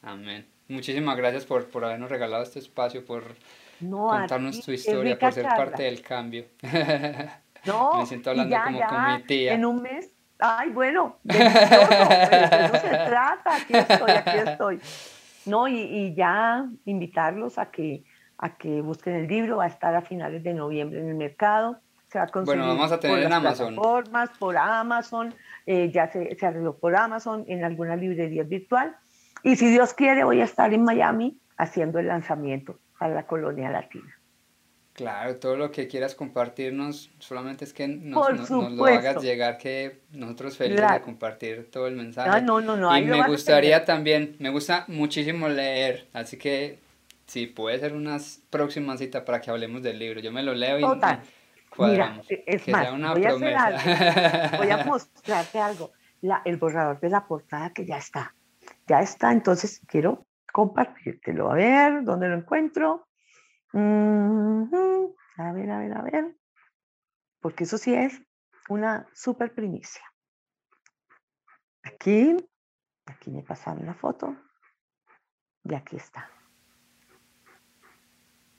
Amén. 0.00 0.48
Muchísimas 0.68 1.16
gracias 1.18 1.44
por, 1.44 1.66
por 1.68 1.84
habernos 1.84 2.08
regalado 2.08 2.42
este 2.42 2.58
espacio, 2.60 3.04
por 3.04 3.34
No, 3.80 4.08
contarnos 4.08 4.62
tu 4.64 4.72
historia, 4.72 5.18
por 5.18 5.34
ser 5.34 5.44
charla. 5.44 5.56
parte 5.58 5.82
del 5.82 6.00
cambio. 6.00 6.46
No, 7.66 7.92
Me 8.00 8.06
siento 8.06 8.30
hablando 8.30 8.52
ya, 8.56 8.64
como 8.64 8.78
ya, 8.78 8.86
con 8.88 9.12
mi 9.16 9.22
tía. 9.24 9.52
En 9.52 9.66
un 9.66 9.82
mes, 9.82 10.10
ay, 10.38 10.70
bueno, 10.70 11.18
de 11.24 11.36
eso 11.36 12.76
se 12.80 12.88
trata, 13.06 13.56
aquí 13.56 13.76
estoy, 13.76 14.10
aquí 14.12 14.38
estoy. 14.48 14.80
No, 15.46 15.68
y, 15.68 15.78
y 15.78 16.14
ya 16.14 16.68
invitarlos 16.84 17.58
a 17.58 17.70
que, 17.70 18.04
a 18.38 18.56
que 18.56 18.80
busquen 18.80 19.14
el 19.14 19.28
libro, 19.28 19.58
va 19.58 19.64
a 19.64 19.68
estar 19.68 19.94
a 19.94 20.02
finales 20.02 20.42
de 20.42 20.54
noviembre 20.54 21.00
en 21.00 21.08
el 21.08 21.14
mercado. 21.14 21.78
Se 22.08 22.18
va 22.18 22.24
a 22.24 22.28
conseguir 22.28 22.60
vamos 22.60 22.92
a 22.92 22.96
por 22.96 23.00
tener 23.00 23.24
en 23.24 23.30
las 23.30 23.38
Amazon. 23.40 23.74
plataformas, 23.74 24.30
por 24.38 24.56
Amazon, 24.56 25.34
eh, 25.66 25.90
ya 25.90 26.10
se, 26.10 26.36
se 26.36 26.46
arregló 26.46 26.76
por 26.78 26.94
Amazon, 26.96 27.44
en 27.48 27.64
alguna 27.64 27.96
librería 27.96 28.44
virtual. 28.44 28.96
Y 29.42 29.56
si 29.56 29.70
Dios 29.70 29.94
quiere, 29.94 30.24
voy 30.24 30.40
a 30.40 30.44
estar 30.44 30.72
en 30.72 30.82
Miami 30.84 31.38
haciendo 31.56 31.98
el 31.98 32.08
lanzamiento 32.08 32.78
para 32.98 33.14
la 33.14 33.26
colonia 33.26 33.70
latina. 33.70 34.15
Claro, 34.96 35.36
todo 35.36 35.56
lo 35.56 35.70
que 35.70 35.88
quieras 35.88 36.14
compartirnos, 36.14 37.10
solamente 37.18 37.66
es 37.66 37.74
que 37.74 37.86
nos, 37.86 38.26
Por 38.26 38.34
nos- 38.36 38.50
nos 38.50 38.72
lo 38.72 38.86
hagas 38.86 39.22
llegar, 39.22 39.58
que 39.58 40.00
nosotros 40.12 40.56
felices 40.56 40.90
de 40.90 41.00
compartir 41.02 41.70
todo 41.70 41.86
el 41.86 41.94
mensaje. 41.96 42.30
Ah, 42.32 42.40
no, 42.40 42.62
no, 42.62 42.76
no, 42.78 42.96
y 42.96 43.02
me 43.04 43.26
gustaría 43.28 43.84
también, 43.84 44.36
me 44.38 44.48
gusta 44.48 44.84
muchísimo 44.88 45.48
leer, 45.50 46.08
así 46.14 46.38
que 46.38 46.78
sí, 47.26 47.46
puede 47.46 47.78
ser 47.78 47.92
una 47.94 48.16
próxima 48.48 48.96
cita 48.96 49.22
para 49.26 49.40
que 49.42 49.50
hablemos 49.50 49.82
del 49.82 49.98
libro. 49.98 50.20
Yo 50.20 50.32
me 50.32 50.42
lo 50.42 50.54
leo 50.54 50.78
y, 50.78 50.82
Total. 50.82 51.20
cuadramos. 51.68 52.26
Mira, 52.30 52.42
es 52.46 52.62
que 52.62 52.72
más, 52.72 52.82
sea 52.86 52.92
una 52.94 53.12
voy 53.12 53.24
a 53.24 53.28
hacer 53.28 53.38
promesa. 53.38 53.66
algo. 54.46 54.56
Voy 54.56 54.70
a 54.70 54.84
mostrarte 54.84 55.58
algo. 55.58 55.92
La- 56.22 56.40
el 56.46 56.56
borrador 56.56 56.98
de 57.00 57.10
la 57.10 57.26
portada 57.26 57.70
que 57.74 57.84
ya 57.84 57.98
está. 57.98 58.34
Ya 58.88 59.00
está, 59.00 59.30
entonces 59.30 59.82
quiero 59.86 60.24
compartírtelo. 60.52 61.50
A 61.50 61.54
ver, 61.54 62.02
¿dónde 62.02 62.28
lo 62.28 62.36
encuentro? 62.36 63.05
A 63.72 65.52
ver, 65.52 65.70
a 65.70 65.78
ver, 65.78 65.96
a 65.96 66.02
ver. 66.02 66.36
Porque 67.40 67.64
eso 67.64 67.78
sí 67.78 67.94
es 67.94 68.20
una 68.68 69.06
super 69.14 69.54
primicia. 69.54 70.02
Aquí, 71.82 72.36
aquí 73.06 73.30
me 73.30 73.42
pasaron 73.42 73.86
la 73.86 73.94
foto. 73.94 74.34
Y 75.64 75.74
aquí 75.74 75.96
está. 75.96 76.30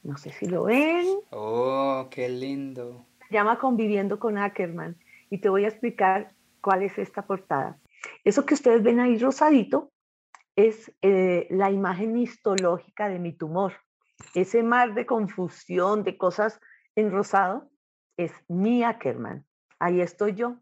No 0.04 0.18
sé 0.18 0.32
si 0.32 0.46
lo 0.46 0.64
ven. 0.64 1.06
Oh, 1.32 2.08
qué 2.10 2.30
lindo. 2.30 3.06
se 3.28 3.34
llama 3.34 3.60
Conviviendo 3.60 4.20
con 4.20 4.38
Ackerman 4.38 4.98
y 5.30 5.40
te 5.40 5.50
voy 5.50 5.66
a 5.66 5.68
explicar 5.68 6.34
cuál 6.62 6.84
es 6.84 6.98
esta 6.98 7.26
portada. 7.26 7.80
Eso 8.24 8.46
que 8.46 8.54
ustedes 8.54 8.84
ven 8.84 9.00
ahí 9.00 9.18
rosadito 9.18 9.92
es 10.56 10.94
eh, 11.02 11.48
la 11.50 11.72
imagen 11.72 12.18
histológica 12.18 13.10
de 13.10 13.20
mi 13.20 13.34
tumor. 13.34 13.74
Ese 14.34 14.64
mar 14.64 14.94
de 14.94 15.06
confusión, 15.06 16.04
de 16.04 16.18
cosas 16.18 16.60
en 16.96 17.12
rosado, 17.12 17.70
es 18.18 18.32
mi 18.48 18.84
Ackerman. 18.84 19.46
Ahí 19.80 20.02
estoy 20.02 20.34
yo. 20.34 20.58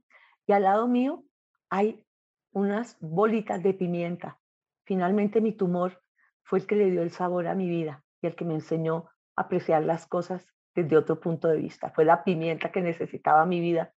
Y 0.45 0.53
al 0.53 0.63
lado 0.63 0.87
mío 0.87 1.23
hay 1.69 2.03
unas 2.51 2.97
bolitas 2.99 3.63
de 3.63 3.73
pimienta. 3.73 4.39
Finalmente 4.85 5.41
mi 5.41 5.51
tumor 5.51 6.01
fue 6.43 6.59
el 6.59 6.67
que 6.67 6.75
le 6.75 6.91
dio 6.91 7.01
el 7.01 7.11
sabor 7.11 7.47
a 7.47 7.55
mi 7.55 7.67
vida 7.67 8.03
y 8.21 8.27
el 8.27 8.35
que 8.35 8.45
me 8.45 8.53
enseñó 8.53 9.09
a 9.35 9.43
apreciar 9.43 9.83
las 9.83 10.05
cosas 10.05 10.45
desde 10.75 10.97
otro 10.97 11.19
punto 11.19 11.47
de 11.47 11.57
vista. 11.57 11.89
Fue 11.91 12.05
la 12.05 12.23
pimienta 12.23 12.71
que 12.71 12.81
necesitaba 12.81 13.45
mi 13.45 13.59
vida 13.59 13.93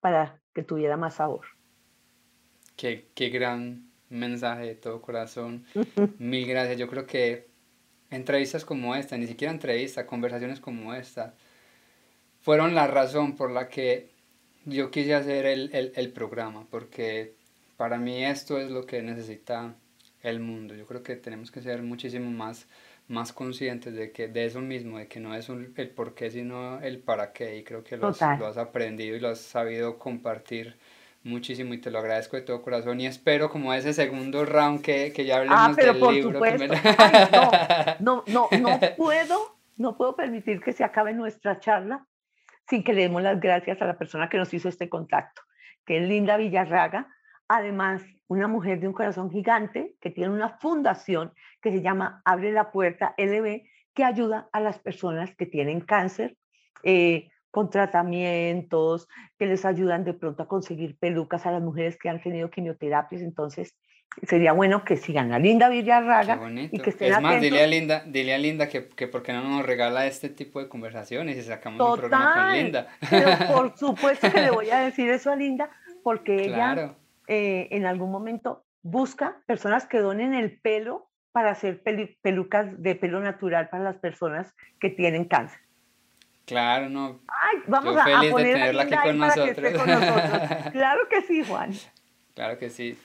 para 0.00 0.40
que 0.54 0.62
tuviera 0.62 0.96
más 0.96 1.14
sabor. 1.14 1.46
Qué, 2.76 3.10
qué 3.14 3.28
gran 3.28 3.90
mensaje 4.08 4.66
de 4.66 4.74
todo 4.74 5.02
corazón. 5.02 5.66
Mil 6.18 6.48
gracias. 6.48 6.78
Yo 6.78 6.88
creo 6.88 7.06
que 7.06 7.49
entrevistas 8.10 8.64
como 8.64 8.94
esta, 8.96 9.16
ni 9.16 9.26
siquiera 9.26 9.52
entrevistas, 9.52 10.04
conversaciones 10.06 10.60
como 10.60 10.94
esta, 10.94 11.34
fueron 12.42 12.74
la 12.74 12.86
razón 12.86 13.36
por 13.36 13.50
la 13.50 13.68
que 13.68 14.10
yo 14.64 14.90
quise 14.90 15.14
hacer 15.14 15.46
el, 15.46 15.70
el, 15.74 15.92
el 15.96 16.12
programa, 16.12 16.66
porque 16.70 17.34
para 17.76 17.98
mí 17.98 18.24
esto 18.24 18.58
es 18.58 18.70
lo 18.70 18.86
que 18.86 19.02
necesita 19.02 19.74
el 20.22 20.40
mundo. 20.40 20.74
Yo 20.74 20.86
creo 20.86 21.02
que 21.02 21.16
tenemos 21.16 21.50
que 21.50 21.62
ser 21.62 21.82
muchísimo 21.82 22.30
más, 22.30 22.66
más 23.08 23.32
conscientes 23.32 23.94
de 23.94 24.12
que 24.12 24.28
de 24.28 24.44
eso 24.46 24.60
mismo, 24.60 24.98
de 24.98 25.08
que 25.08 25.20
no 25.20 25.34
es 25.34 25.48
un- 25.48 25.72
el 25.76 25.90
por 25.90 26.14
qué, 26.14 26.30
sino 26.30 26.80
el 26.82 26.98
para 27.00 27.32
qué. 27.32 27.56
Y 27.58 27.64
creo 27.64 27.84
que 27.84 27.96
lo 27.96 28.08
has, 28.08 28.30
lo 28.34 28.46
has 28.46 28.58
aprendido 28.58 29.16
y 29.16 29.20
lo 29.20 29.28
has 29.30 29.40
sabido 29.40 29.98
compartir 29.98 30.76
muchísimo 31.22 31.74
y 31.74 31.78
te 31.78 31.90
lo 31.90 31.98
agradezco 31.98 32.36
de 32.36 32.42
todo 32.42 32.62
corazón 32.62 33.00
y 33.00 33.06
espero 33.06 33.50
como 33.50 33.72
ese 33.74 33.92
segundo 33.92 34.44
round 34.44 34.82
que, 34.82 35.12
que 35.12 35.24
ya 35.24 35.36
hablemos 35.36 35.58
Ah, 35.60 35.72
pero 35.76 35.92
del 35.92 36.00
por 36.00 36.14
libro. 36.14 36.40
me 36.40 36.58
supuesto. 36.58 36.78
Ay, 36.98 37.28
no, 38.00 38.24
no, 38.28 38.48
no, 38.50 38.58
no 38.58 38.80
puedo, 38.96 39.58
no 39.76 39.96
puedo 39.96 40.16
permitir 40.16 40.60
que 40.60 40.72
se 40.72 40.84
acabe 40.84 41.12
nuestra 41.12 41.58
charla 41.60 42.06
sin 42.68 42.84
que 42.84 42.92
le 42.92 43.02
demos 43.02 43.22
las 43.22 43.40
gracias 43.40 43.82
a 43.82 43.86
la 43.86 43.98
persona 43.98 44.28
que 44.28 44.38
nos 44.38 44.52
hizo 44.54 44.68
este 44.68 44.88
contacto, 44.88 45.42
que 45.84 45.98
es 45.98 46.08
Linda 46.08 46.36
Villarraga. 46.36 47.08
Además, 47.48 48.02
una 48.28 48.46
mujer 48.46 48.78
de 48.78 48.86
un 48.86 48.94
corazón 48.94 49.28
gigante 49.30 49.96
que 50.00 50.10
tiene 50.10 50.30
una 50.32 50.50
fundación 50.60 51.32
que 51.60 51.72
se 51.72 51.82
llama 51.82 52.22
Abre 52.24 52.52
la 52.52 52.70
Puerta 52.70 53.12
LB, 53.18 53.62
que 53.92 54.04
ayuda 54.04 54.48
a 54.52 54.60
las 54.60 54.78
personas 54.78 55.34
que 55.34 55.46
tienen 55.46 55.80
cáncer 55.80 56.36
eh, 56.84 57.28
con 57.50 57.70
tratamientos, 57.70 59.08
que 59.38 59.46
les 59.46 59.64
ayudan 59.64 60.04
de 60.04 60.14
pronto 60.14 60.42
a 60.42 60.48
conseguir 60.48 60.96
pelucas 60.98 61.46
a 61.46 61.52
las 61.52 61.62
mujeres 61.62 61.98
que 61.98 62.08
han 62.08 62.22
tenido 62.22 62.50
quimioterapias. 62.50 63.22
Entonces, 63.22 63.74
sería 64.26 64.52
bueno 64.52 64.84
que 64.84 64.96
sigan 64.96 65.32
a 65.32 65.38
Linda 65.38 65.68
Villarraga 65.68 66.40
y 66.70 66.78
que 66.78 66.90
estén 66.90 67.12
es 67.12 67.20
más, 67.20 67.36
atentos. 67.36 67.42
dile 67.42 67.62
a 67.62 67.66
Linda, 67.66 68.04
dile 68.06 68.34
a 68.34 68.38
Linda 68.38 68.68
que, 68.68 68.88
que 68.88 69.06
por 69.08 69.22
qué 69.22 69.32
no 69.32 69.42
nos 69.42 69.64
regala 69.64 70.06
este 70.06 70.28
tipo 70.28 70.60
de 70.60 70.68
conversaciones 70.68 71.36
y 71.36 71.42
sacamos 71.42 71.80
un 71.80 71.98
programa 71.98 72.24
con 72.24 72.34
Total, 72.34 72.62
Linda. 72.62 72.88
pero 73.08 73.54
por 73.54 73.76
supuesto 73.78 74.30
que 74.32 74.40
le 74.40 74.50
voy 74.50 74.70
a 74.70 74.80
decir 74.80 75.08
eso 75.10 75.30
a 75.30 75.36
Linda, 75.36 75.70
porque 76.02 76.44
ella 76.44 76.96
eh, 77.28 77.68
en 77.70 77.86
algún 77.86 78.10
momento 78.10 78.64
busca 78.82 79.42
personas 79.46 79.86
que 79.86 79.98
donen 79.98 80.34
el 80.34 80.58
pelo 80.60 81.10
para 81.32 81.50
hacer 81.50 81.82
pelucas 82.22 82.82
de 82.82 82.96
pelo 82.96 83.20
natural 83.20 83.68
para 83.68 83.84
las 83.84 83.98
personas 83.98 84.52
que 84.80 84.90
tienen 84.90 85.26
cáncer. 85.26 85.60
Claro, 86.50 86.88
no. 86.88 87.20
Ay, 87.28 87.58
vamos 87.68 87.94
Yo 87.94 88.00
a, 88.00 88.04
feliz 88.04 88.22
de 88.22 88.30
poner 88.30 88.56
a 88.56 88.58
tenerla 88.58 88.82
aquí 88.82 88.90
con 88.90 89.18
para 89.20 89.34
que 89.34 89.50
esté 89.50 89.72
con 89.72 89.86
nosotros. 89.86 90.30
nosotros. 90.30 90.58
Claro 90.72 91.00
que 91.08 91.22
sí, 91.22 91.44
Juan. 91.44 91.70
Claro 92.34 92.58
que 92.58 92.70
sí. 92.70 92.98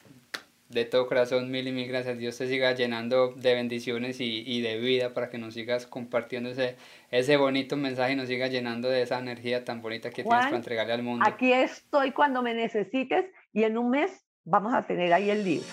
De 0.70 0.84
todo 0.84 1.06
corazón, 1.06 1.52
mil 1.52 1.68
y 1.68 1.72
mil 1.72 1.88
gracias. 1.88 2.18
Dios 2.18 2.36
te 2.40 2.48
siga 2.48 2.72
llenando 2.72 3.34
de 3.34 3.54
bendiciones 3.54 4.20
y, 4.20 4.44
y 4.48 4.62
de 4.62 4.80
vida 4.80 5.14
para 5.14 5.30
que 5.30 5.38
nos 5.38 5.54
sigas 5.54 5.86
compartiendo 5.86 6.50
ese, 6.50 6.76
ese 7.12 7.38
bonito 7.38 7.78
mensaje 7.78 8.14
y 8.14 8.16
nos 8.16 8.28
sigas 8.28 8.50
llenando 8.50 8.90
de 8.90 9.04
esa 9.04 9.20
energía 9.20 9.64
tan 9.64 9.84
bonita 9.84 10.10
que 10.10 10.24
tienes 10.24 10.46
para 10.46 10.58
entregarle 10.58 10.94
al 10.94 11.04
mundo. 11.04 11.24
Aquí 11.28 11.54
estoy 11.54 12.14
cuando 12.14 12.42
me 12.42 12.56
necesites 12.56 13.26
y 13.54 13.64
en 13.64 13.78
un 13.78 13.92
mes 13.92 14.26
vamos 14.44 14.74
a 14.74 14.82
tener 14.82 15.14
ahí 15.14 15.30
el 15.30 15.44
libro. 15.44 15.68